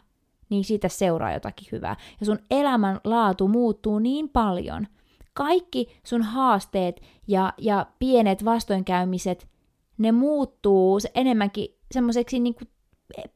niin 0.49 0.63
siitä 0.63 0.89
seuraa 0.89 1.33
jotakin 1.33 1.67
hyvää. 1.71 1.95
Ja 2.19 2.25
sun 2.25 2.39
elämän 2.51 2.99
laatu 3.03 3.47
muuttuu 3.47 3.99
niin 3.99 4.29
paljon. 4.29 4.87
Kaikki 5.33 5.87
sun 6.03 6.21
haasteet 6.21 7.01
ja, 7.27 7.53
ja 7.57 7.85
pienet 7.99 8.45
vastoinkäymiset, 8.45 9.47
ne 9.97 10.11
muuttuu 10.11 10.99
enemmänkin 11.15 11.67
semmoiseksi 11.91 12.39
niin 12.39 12.55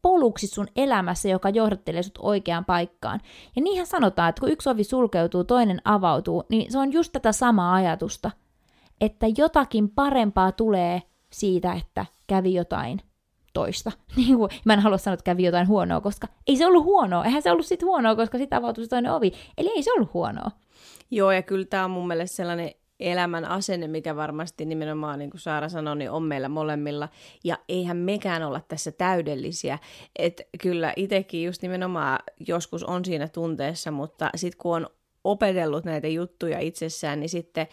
poluksi 0.02 0.48
sun 0.48 0.68
elämässä, 0.76 1.30
joka 1.30 1.50
johdattelee 1.50 2.04
sut 2.04 2.20
oikeaan 2.22 2.66
paikkaan. 2.66 3.20
Ja 3.56 3.62
niinhän 3.62 3.88
sanotaan, 3.88 4.30
että 4.30 4.40
kun 4.40 4.52
yksi 4.52 4.70
ovi 4.70 4.84
sulkeutuu, 4.84 5.44
toinen 5.44 5.82
avautuu, 5.86 6.44
niin 6.50 6.72
se 6.72 6.78
on 6.78 6.94
just 6.94 7.12
tätä 7.12 7.32
samaa 7.32 7.74
ajatusta, 7.74 8.32
että 9.02 9.26
jotakin 9.38 9.90
parempaa 9.90 10.52
tulee 10.52 11.02
siitä, 11.30 11.74
että 11.74 12.06
kävi 12.28 12.54
jotain 12.54 13.02
toista. 13.56 13.92
Niin 14.18 14.38
kuin, 14.38 14.50
mä 14.66 14.74
en 14.74 14.80
halua 14.80 14.98
sanoa, 14.98 15.14
että 15.14 15.24
kävi 15.24 15.44
jotain 15.44 15.68
huonoa, 15.68 16.02
koska 16.02 16.28
ei 16.48 16.56
se 16.56 16.66
ollut 16.66 16.84
huonoa. 16.84 17.26
Eihän 17.26 17.42
se 17.42 17.52
ollut 17.52 17.66
sit 17.66 17.84
huonoa, 17.84 18.16
koska 18.16 18.38
sitten 18.38 18.58
avautui 18.58 18.84
se 18.84 18.90
toinen 18.90 19.12
ovi. 19.12 19.32
Eli 19.58 19.70
ei 19.70 19.84
se 19.84 19.92
ollut 19.92 20.14
huonoa. 20.14 20.52
Joo, 21.12 21.32
ja 21.32 21.42
kyllä 21.42 21.66
tämä 21.66 21.86
on 21.86 21.92
mun 21.92 22.08
mielestä 22.08 22.36
sellainen 22.36 22.72
elämän 23.00 23.46
asenne, 23.46 23.88
mikä 23.88 24.16
varmasti 24.16 24.66
nimenomaan, 24.66 25.20
niin 25.20 25.30
kuin 25.30 25.42
Saara 25.42 25.70
sanoi, 25.70 25.96
niin 25.96 26.12
on 26.12 26.24
meillä 26.24 26.50
molemmilla. 26.50 27.10
Ja 27.44 27.58
eihän 27.70 27.98
mekään 27.98 28.44
olla 28.44 28.62
tässä 28.68 28.92
täydellisiä. 28.92 29.80
Että 30.16 30.44
kyllä 30.62 30.94
itsekin 30.96 31.44
just 31.44 31.62
nimenomaan 31.62 32.20
joskus 32.48 32.84
on 32.84 33.06
siinä 33.06 33.28
tunteessa, 33.28 33.92
mutta 33.92 34.30
sitten 34.36 34.58
kun 34.58 34.76
on 34.76 34.88
opetellut 35.24 35.86
näitä 35.86 36.08
juttuja 36.08 36.60
itsessään, 36.60 37.20
niin 37.20 37.30
sitten 37.30 37.68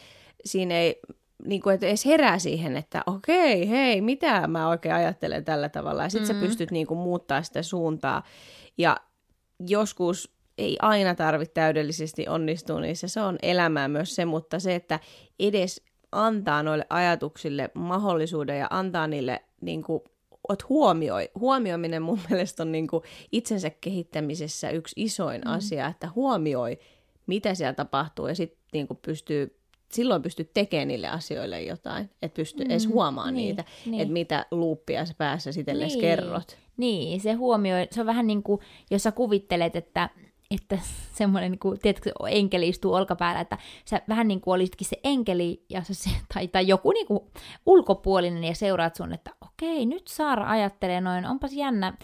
siinä 0.45 0.75
ei 0.75 1.01
niin 1.45 1.61
kuin, 1.63 1.75
että 1.75 1.87
edes 1.87 2.07
herää 2.07 2.39
siihen, 2.39 2.77
että 2.77 3.03
okei, 3.07 3.69
hei, 3.69 4.01
mitä 4.01 4.47
mä 4.47 4.69
oikein 4.69 4.95
ajattelen 4.95 5.45
tällä 5.45 5.69
tavalla. 5.69 6.03
Ja 6.03 6.09
sitten 6.09 6.29
mm-hmm. 6.29 6.43
sä 6.43 6.49
pystyt 6.49 6.71
niin 6.71 6.87
kuin, 6.87 6.99
muuttaa 6.99 7.43
sitä 7.43 7.63
suuntaa. 7.63 8.23
Ja 8.79 8.97
joskus 9.69 10.35
ei 10.59 10.77
aina 10.83 11.15
tarvitse 11.15 11.55
täydellisesti 11.55 12.29
onnistua 12.29 12.81
niissä, 12.81 13.09
se 13.09 13.21
on 13.21 13.39
elämää 13.43 13.89
myös 13.89 14.15
se, 14.15 14.25
mutta 14.25 14.61
se, 14.61 14.75
että 14.75 15.01
edes 15.39 15.83
antaa 16.13 16.63
noille 16.63 16.87
ajatuksille 16.91 17.71
mahdollisuuden 17.75 18.59
ja 18.59 18.67
antaa 18.71 19.07
niille 19.07 19.45
niin 19.61 19.83
kuin, 19.83 20.03
ot 20.49 20.69
huomioi. 20.69 21.31
Huomioiminen 21.41 22.03
mun 22.03 22.21
mielestä 22.31 22.63
on 22.63 22.73
niin 22.73 22.87
kuin 22.87 23.03
itsensä 23.33 23.71
kehittämisessä 23.71 24.71
yksi 24.71 24.95
isoin 24.97 25.41
mm. 25.41 25.53
asia, 25.53 25.87
että 25.87 26.09
huomioi, 26.15 26.79
mitä 27.27 27.55
siellä 27.55 27.75
tapahtuu 27.75 28.27
ja 28.27 28.35
sitten 28.35 28.59
niin 28.73 28.87
pystyy 29.03 29.62
silloin 29.95 30.23
pystyt 30.23 30.51
tekemään 30.55 30.89
niille 30.89 31.09
asioille 31.09 31.63
jotain, 31.63 32.11
että 32.23 32.37
pystyy 32.37 32.65
mm, 32.65 32.71
edes 32.71 32.89
huomaamaan 32.89 33.35
niin, 33.35 33.47
niitä, 33.47 33.65
niin. 33.87 34.01
että 34.01 34.13
mitä 34.13 34.47
luuppia 34.51 35.07
sä 35.07 35.15
päässä 35.19 35.53
sitten 35.53 35.79
niin. 35.79 36.01
kerrot. 36.01 36.57
Niin, 36.77 37.21
se 37.21 37.33
huomioi, 37.33 37.89
se 37.91 38.01
on 38.01 38.07
vähän 38.07 38.27
niin 38.27 38.43
kuin, 38.43 38.61
jos 38.91 39.03
sä 39.03 39.13
kuvittelet, 39.13 39.77
että 39.77 40.11
että 40.55 40.79
semmoinen, 41.13 41.51
niin 41.51 41.59
kuin, 41.59 41.79
tiedätkö, 41.79 42.13
enkeli 42.29 42.69
istuu 42.69 42.95
olkapäällä, 42.95 43.41
että 43.41 43.59
sä 43.85 44.03
vähän 44.09 44.29
niin 44.29 44.41
kuin 44.41 44.55
olisikin 44.55 44.87
se 44.87 45.01
enkeli 45.05 45.65
ja 45.69 45.83
se, 45.83 46.11
tai, 46.35 46.49
tai 46.49 46.69
joku 46.69 46.91
niin 46.91 47.07
kuin 47.07 47.21
ulkopuolinen 47.67 48.45
ja 48.45 48.55
seuraat 48.55 48.95
sun, 48.95 49.13
että 49.13 49.31
okei, 49.41 49.87
nyt 49.87 50.09
Saara 50.09 50.51
ajattelee 50.51 51.01
noin, 51.01 51.27
onpas 51.27 51.53
jännä, 51.53 51.95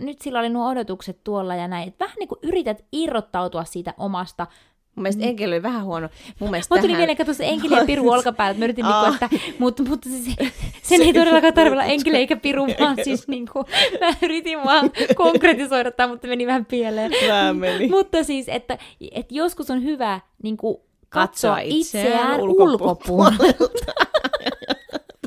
nyt 0.00 0.20
sillä 0.20 0.38
oli 0.38 0.48
nuo 0.48 0.68
odotukset 0.68 1.24
tuolla 1.24 1.54
ja 1.54 1.68
näin. 1.68 1.94
Vähän 2.00 2.16
niin 2.18 2.28
kuin 2.28 2.38
yrität 2.42 2.84
irrottautua 2.92 3.64
siitä 3.64 3.94
omasta 3.98 4.46
Mun 4.94 5.02
mielestä 5.02 5.22
mm. 5.22 5.28
enkeli 5.28 5.54
oli 5.54 5.62
vähän 5.62 5.84
huono. 5.84 6.08
Mun 6.38 6.50
mielestä 6.50 6.74
Mä 6.74 6.80
tuli 6.80 6.92
tähän... 6.92 7.08
mieleen, 7.08 7.34
se 7.34 7.44
enkeli 7.46 7.76
ja 7.76 7.84
piru 7.92 8.10
olkapäällä. 8.10 8.58
Mä 8.58 8.64
yritin, 8.64 8.84
niinku, 8.84 9.14
että, 9.14 9.28
mutta, 9.58 9.82
mutta 9.82 10.08
se, 10.08 10.50
sen 10.82 11.02
ei 11.02 11.12
todellakaan 11.12 11.54
tarvitse 11.54 11.72
olla 11.72 11.84
enkeli 11.84 12.16
eikä 12.16 12.36
piru, 12.36 12.66
vaan 12.80 12.96
siis 13.04 13.28
niinku, 13.28 13.64
mä 14.00 14.14
yritin 14.22 14.64
vaan 14.64 14.90
konkretisoida 15.16 15.90
tämä, 15.90 16.08
mutta 16.08 16.28
meni 16.28 16.46
vähän 16.46 16.64
pieleen. 16.64 17.12
Vähän 17.28 17.56
meni. 17.56 17.88
mutta 17.88 18.24
siis, 18.24 18.48
että, 18.48 18.78
että 19.12 19.34
joskus 19.34 19.70
on 19.70 19.84
hyvä 19.84 20.20
niinku, 20.42 20.86
katsoa 21.08 21.58
itseään, 21.58 22.06
itseään 22.06 22.40
ulkopuolelta. 22.40 23.92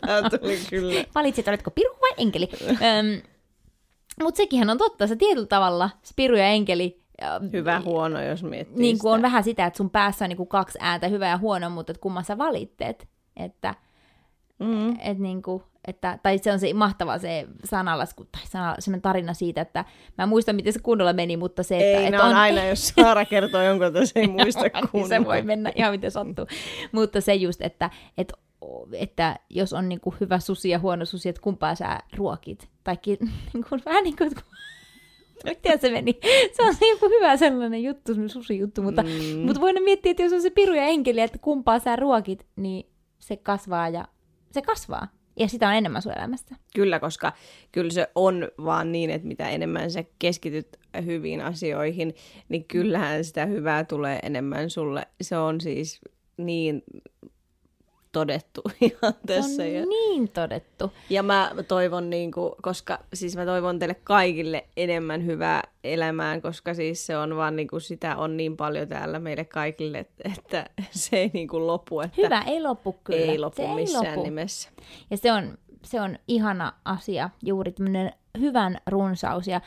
Tämä 0.06 0.30
tuli 0.30 0.60
kyllä. 0.70 1.04
Valitsit, 1.16 1.48
oletko 1.48 1.72
piru 1.72 1.98
vai 2.02 2.12
enkeli. 2.18 2.50
Öm, 2.70 3.22
mutta 4.24 4.38
sekin 4.38 4.70
on 4.70 4.78
totta, 4.78 5.08
se 5.08 5.16
tietyllä 5.16 5.48
tavalla, 5.48 5.90
se 6.04 6.14
piru 6.16 6.36
ja 6.36 6.48
enkeli, 6.48 7.02
Hyvä, 7.54 7.82
huono, 7.86 8.22
jos 8.22 8.44
miettii 8.44 8.82
niin 8.82 9.00
kuin 9.00 9.14
on 9.14 9.22
vähän 9.22 9.44
sitä, 9.44 9.66
että 9.66 9.78
sun 9.78 9.90
päässä 9.90 10.26
on 10.26 10.30
niin 10.30 10.38
kuin 10.38 10.50
kaksi 10.50 10.78
ääntä, 10.82 11.08
hyvä 11.08 11.28
ja 11.28 11.38
huono, 11.38 11.70
mutta 11.70 11.92
että 11.92 12.02
kumman 12.02 12.24
sä 12.24 12.38
valittet. 12.38 13.08
Että, 13.38 13.76
mm. 14.60 14.96
et 15.00 15.20
niin 15.20 15.42
kuin, 15.42 15.64
että, 15.88 16.20
tai 16.24 16.38
se 16.38 16.52
on 16.52 16.60
se 16.60 16.74
mahtava 16.74 17.18
se 17.18 17.48
sanalasku, 17.64 18.26
tai 18.26 18.42
sana, 18.48 18.76
sellainen 18.80 19.02
tarina 19.02 19.34
siitä, 19.34 19.62
että 19.62 19.86
mä 20.18 20.24
en 20.24 20.30
muista, 20.30 20.54
miten 20.54 20.74
se 20.74 20.80
kunnolla 20.80 21.14
meni, 21.14 21.38
mutta 21.38 21.64
se, 21.64 21.76
että... 21.78 22.00
Ei, 22.00 22.06
että 22.06 22.24
on, 22.24 22.30
on 22.30 22.36
aina, 22.36 22.66
jos 22.66 22.88
Saara 22.88 23.26
kertoo 23.26 23.62
jonkun, 23.62 23.88
että 23.88 24.06
se 24.06 24.20
ei 24.20 24.28
muista 24.38 24.70
kunnolla. 24.70 24.90
niin 24.94 25.08
se 25.08 25.26
voi 25.26 25.42
mennä 25.42 25.72
ihan 25.76 25.92
miten 25.92 26.12
sattuu. 26.12 26.46
mutta 26.92 27.22
se 27.22 27.36
just, 27.36 27.62
että, 27.62 27.90
että 28.18 28.34
että 28.94 29.40
jos 29.50 29.74
on 29.74 29.90
niin 29.90 30.00
kuin 30.02 30.16
hyvä 30.20 30.40
susi 30.40 30.70
ja 30.70 30.80
huono 30.80 31.06
susi, 31.06 31.30
että 31.30 31.42
kumpaa 31.42 31.76
sä 31.76 32.00
ruokit. 32.16 32.70
Tai 32.84 32.98
niin 33.54 33.66
kuin, 33.70 33.82
vähän 33.86 34.04
niin 34.04 34.16
kuin, 34.18 34.32
Miten 35.44 35.80
se 35.80 35.92
meni? 35.92 36.20
Se 36.52 36.64
on 36.64 36.76
niin 36.82 36.98
hyvä 37.02 37.38
sellainen 37.38 37.84
juttu, 37.84 38.14
sellainen 38.14 38.30
susi-juttu, 38.30 38.84
mutta, 38.84 39.04
mm. 39.04 39.40
mutta 39.46 39.62
voidaan 39.62 39.84
miettiä, 39.84 40.12
että 40.12 40.24
jos 40.24 40.34
on 40.34 40.42
se 40.42 40.50
piru 40.50 40.74
ja 40.74 40.84
enkeli, 40.84 41.20
että 41.20 41.38
kumpaa 41.38 41.80
sä 41.80 41.96
ruokit, 41.96 42.46
niin 42.56 42.90
se 43.20 43.38
kasvaa 43.38 43.90
ja 43.90 44.08
se 44.52 44.62
kasvaa. 44.62 45.08
Ja 45.40 45.48
sitä 45.48 45.68
on 45.68 45.76
enemmän 45.76 46.02
sun 46.02 46.18
elämästä. 46.18 46.56
Kyllä, 46.76 47.00
koska 47.00 47.34
kyllä 47.72 47.90
se 47.92 48.08
on 48.16 48.48
vaan 48.66 48.92
niin, 48.92 49.10
että 49.10 49.28
mitä 49.28 49.50
enemmän 49.50 49.92
sä 49.92 50.04
keskityt 50.20 50.68
hyviin 51.06 51.42
asioihin, 51.42 52.14
niin 52.50 52.66
kyllähän 52.66 53.24
sitä 53.24 53.46
hyvää 53.46 53.84
tulee 53.84 54.20
enemmän 54.24 54.70
sulle. 54.70 55.08
Se 55.22 55.38
on 55.38 55.62
siis 55.62 56.02
niin 56.38 56.84
todettu 58.18 58.62
ihan 58.82 59.14
tässä. 59.28 59.56
Se 59.56 59.62
on 59.62 59.74
ja... 59.74 59.86
niin 59.86 60.30
todettu. 60.30 60.92
Ja 61.10 61.24
mä 61.24 61.52
toivon, 61.68 62.10
niin 62.10 62.32
kuin, 62.32 62.54
koska 62.62 63.00
siis 63.14 63.36
mä 63.36 63.46
toivon 63.46 63.80
teille 63.80 63.96
kaikille 64.04 64.66
enemmän 64.78 65.26
hyvää 65.26 65.64
elämään, 65.84 66.42
koska 66.42 66.74
siis 66.74 67.06
se 67.06 67.18
on 67.18 67.36
vaan 67.36 67.56
niin 67.56 67.68
kuin, 67.68 67.82
sitä 67.82 68.16
on 68.16 68.38
niin 68.38 68.58
paljon 68.58 68.88
täällä 68.88 69.20
meille 69.20 69.46
kaikille, 69.46 70.06
että 70.24 70.70
se 70.92 71.18
ei 71.18 71.32
niin 71.34 71.48
kuin 71.48 71.68
lopu. 71.68 72.02
Että 72.02 72.22
Hyvä 72.22 72.42
ei 72.42 72.62
lopu 72.62 72.96
kyllä. 73.04 73.32
Ei 73.32 73.40
lopu 73.40 73.62
se 73.62 73.68
missään 73.76 74.06
ei 74.06 74.12
lopu. 74.12 74.24
nimessä. 74.24 74.70
Ja 75.12 75.18
se 75.18 75.32
on, 75.32 75.58
se 75.84 76.02
on 76.02 76.18
ihana 76.28 76.74
asia, 76.86 77.30
juuri 77.44 77.72
tämmöinen 77.72 78.12
hyvän 78.40 78.78
runsaus 78.88 79.48
ja 79.48 79.62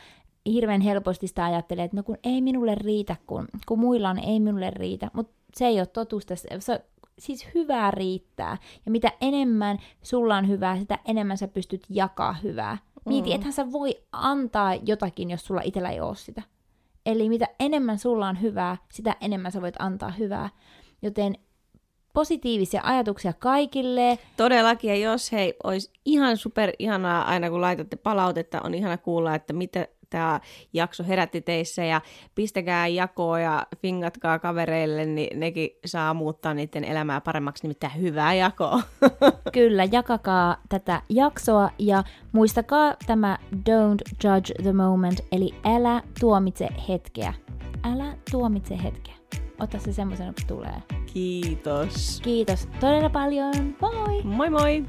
hirveän 0.45 0.81
helposti 0.81 1.27
sitä 1.27 1.45
ajattelee, 1.45 1.85
että 1.85 1.97
no 1.97 2.03
kun 2.03 2.17
ei 2.23 2.41
minulle 2.41 2.75
riitä, 2.75 3.15
kun, 3.27 3.47
kun 3.65 3.79
muilla 3.79 4.09
on, 4.09 4.19
ei 4.19 4.39
minulle 4.39 4.69
riitä. 4.69 5.11
Mutta 5.13 5.33
se 5.55 5.65
ei 5.65 5.79
ole 5.79 5.85
totuus 5.87 6.25
tässä. 6.25 6.79
Siis 7.21 7.47
hyvää 7.55 7.91
riittää. 7.91 8.57
Ja 8.85 8.91
mitä 8.91 9.11
enemmän 9.21 9.77
sulla 10.01 10.37
on 10.37 10.47
hyvää, 10.47 10.79
sitä 10.79 10.99
enemmän 11.05 11.37
sä 11.37 11.47
pystyt 11.47 11.83
jakaa 11.89 12.33
hyvää. 12.33 12.77
Mieti, 13.05 13.29
mm. 13.29 13.35
ethän 13.35 13.53
sä 13.53 13.71
voi 13.71 13.95
antaa 14.11 14.75
jotakin, 14.75 15.29
jos 15.29 15.45
sulla 15.45 15.61
itsellä 15.63 15.89
ei 15.89 15.99
ole 15.99 16.15
sitä. 16.15 16.41
Eli 17.05 17.29
mitä 17.29 17.47
enemmän 17.59 17.99
sulla 17.99 18.27
on 18.27 18.41
hyvää, 18.41 18.77
sitä 18.91 19.15
enemmän 19.21 19.51
sä 19.51 19.61
voit 19.61 19.75
antaa 19.79 20.11
hyvää. 20.11 20.49
Joten 21.01 21.35
positiivisia 22.13 22.81
ajatuksia 22.83 23.33
kaikille. 23.33 24.19
Todellakin, 24.37 24.89
ja 24.89 24.95
jos 24.95 25.31
hei, 25.31 25.53
olisi 25.63 25.91
ihan 26.05 26.37
super 26.37 26.71
ihanaa 26.79 27.23
aina 27.23 27.49
kun 27.49 27.61
laitatte 27.61 27.95
palautetta, 27.95 28.61
on 28.63 28.73
ihana 28.73 28.97
kuulla, 28.97 29.35
että 29.35 29.53
mitä 29.53 29.87
tämä 30.11 30.39
jakso 30.73 31.03
herätti 31.03 31.41
teissä 31.41 31.83
ja 31.83 32.01
pistäkää 32.35 32.87
jakoa 32.87 33.39
ja 33.39 33.67
fingatkaa 33.77 34.39
kavereille, 34.39 35.05
niin 35.05 35.39
nekin 35.39 35.69
saa 35.85 36.13
muuttaa 36.13 36.53
niiden 36.53 36.83
elämää 36.83 37.21
paremmaksi, 37.21 37.63
nimittäin 37.63 38.01
hyvää 38.01 38.33
jakoa. 38.33 38.81
Kyllä, 39.53 39.83
jakakaa 39.91 40.57
tätä 40.69 41.01
jaksoa 41.09 41.69
ja 41.79 42.03
muistakaa 42.31 42.95
tämä 43.07 43.37
don't 43.55 44.15
judge 44.23 44.53
the 44.63 44.73
moment, 44.73 45.19
eli 45.31 45.55
älä 45.65 46.01
tuomitse 46.19 46.67
hetkeä. 46.87 47.33
Älä 47.83 48.17
tuomitse 48.31 48.83
hetkeä. 48.83 49.15
Ota 49.59 49.79
se 49.79 49.93
semmoisen, 49.93 50.25
kun 50.25 50.47
tulee. 50.47 50.83
Kiitos. 51.13 52.21
Kiitos 52.23 52.67
todella 52.79 53.09
paljon. 53.09 53.53
Moi! 53.81 54.23
Moi 54.23 54.49
moi! 54.49 54.85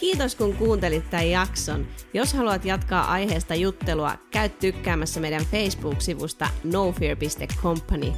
Kiitos 0.00 0.34
kun 0.34 0.56
kuuntelit 0.56 1.10
tämän 1.10 1.30
jakson. 1.30 1.86
Jos 2.14 2.34
haluat 2.34 2.64
jatkaa 2.64 3.12
aiheesta 3.12 3.54
juttelua, 3.54 4.12
käy 4.30 4.48
tykkäämässä 4.48 5.20
meidän 5.20 5.42
Facebook-sivusta 5.42 6.48
nofear.company. 6.64 8.12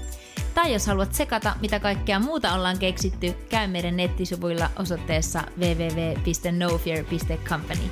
Tai 0.55 0.72
jos 0.72 0.87
haluat 0.87 1.14
sekata, 1.14 1.57
mitä 1.61 1.80
kaikkea 1.80 2.18
muuta 2.18 2.55
ollaan 2.55 2.78
keksitty, 2.78 3.33
käy 3.49 3.68
meidän 3.68 3.97
nettisivuilla 3.97 4.70
osoitteessa 4.78 5.43
www.nofear.company. 5.59 7.83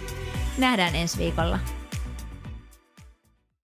Nähdään 0.58 0.94
ensi 0.94 1.18
viikolla. 1.18 1.58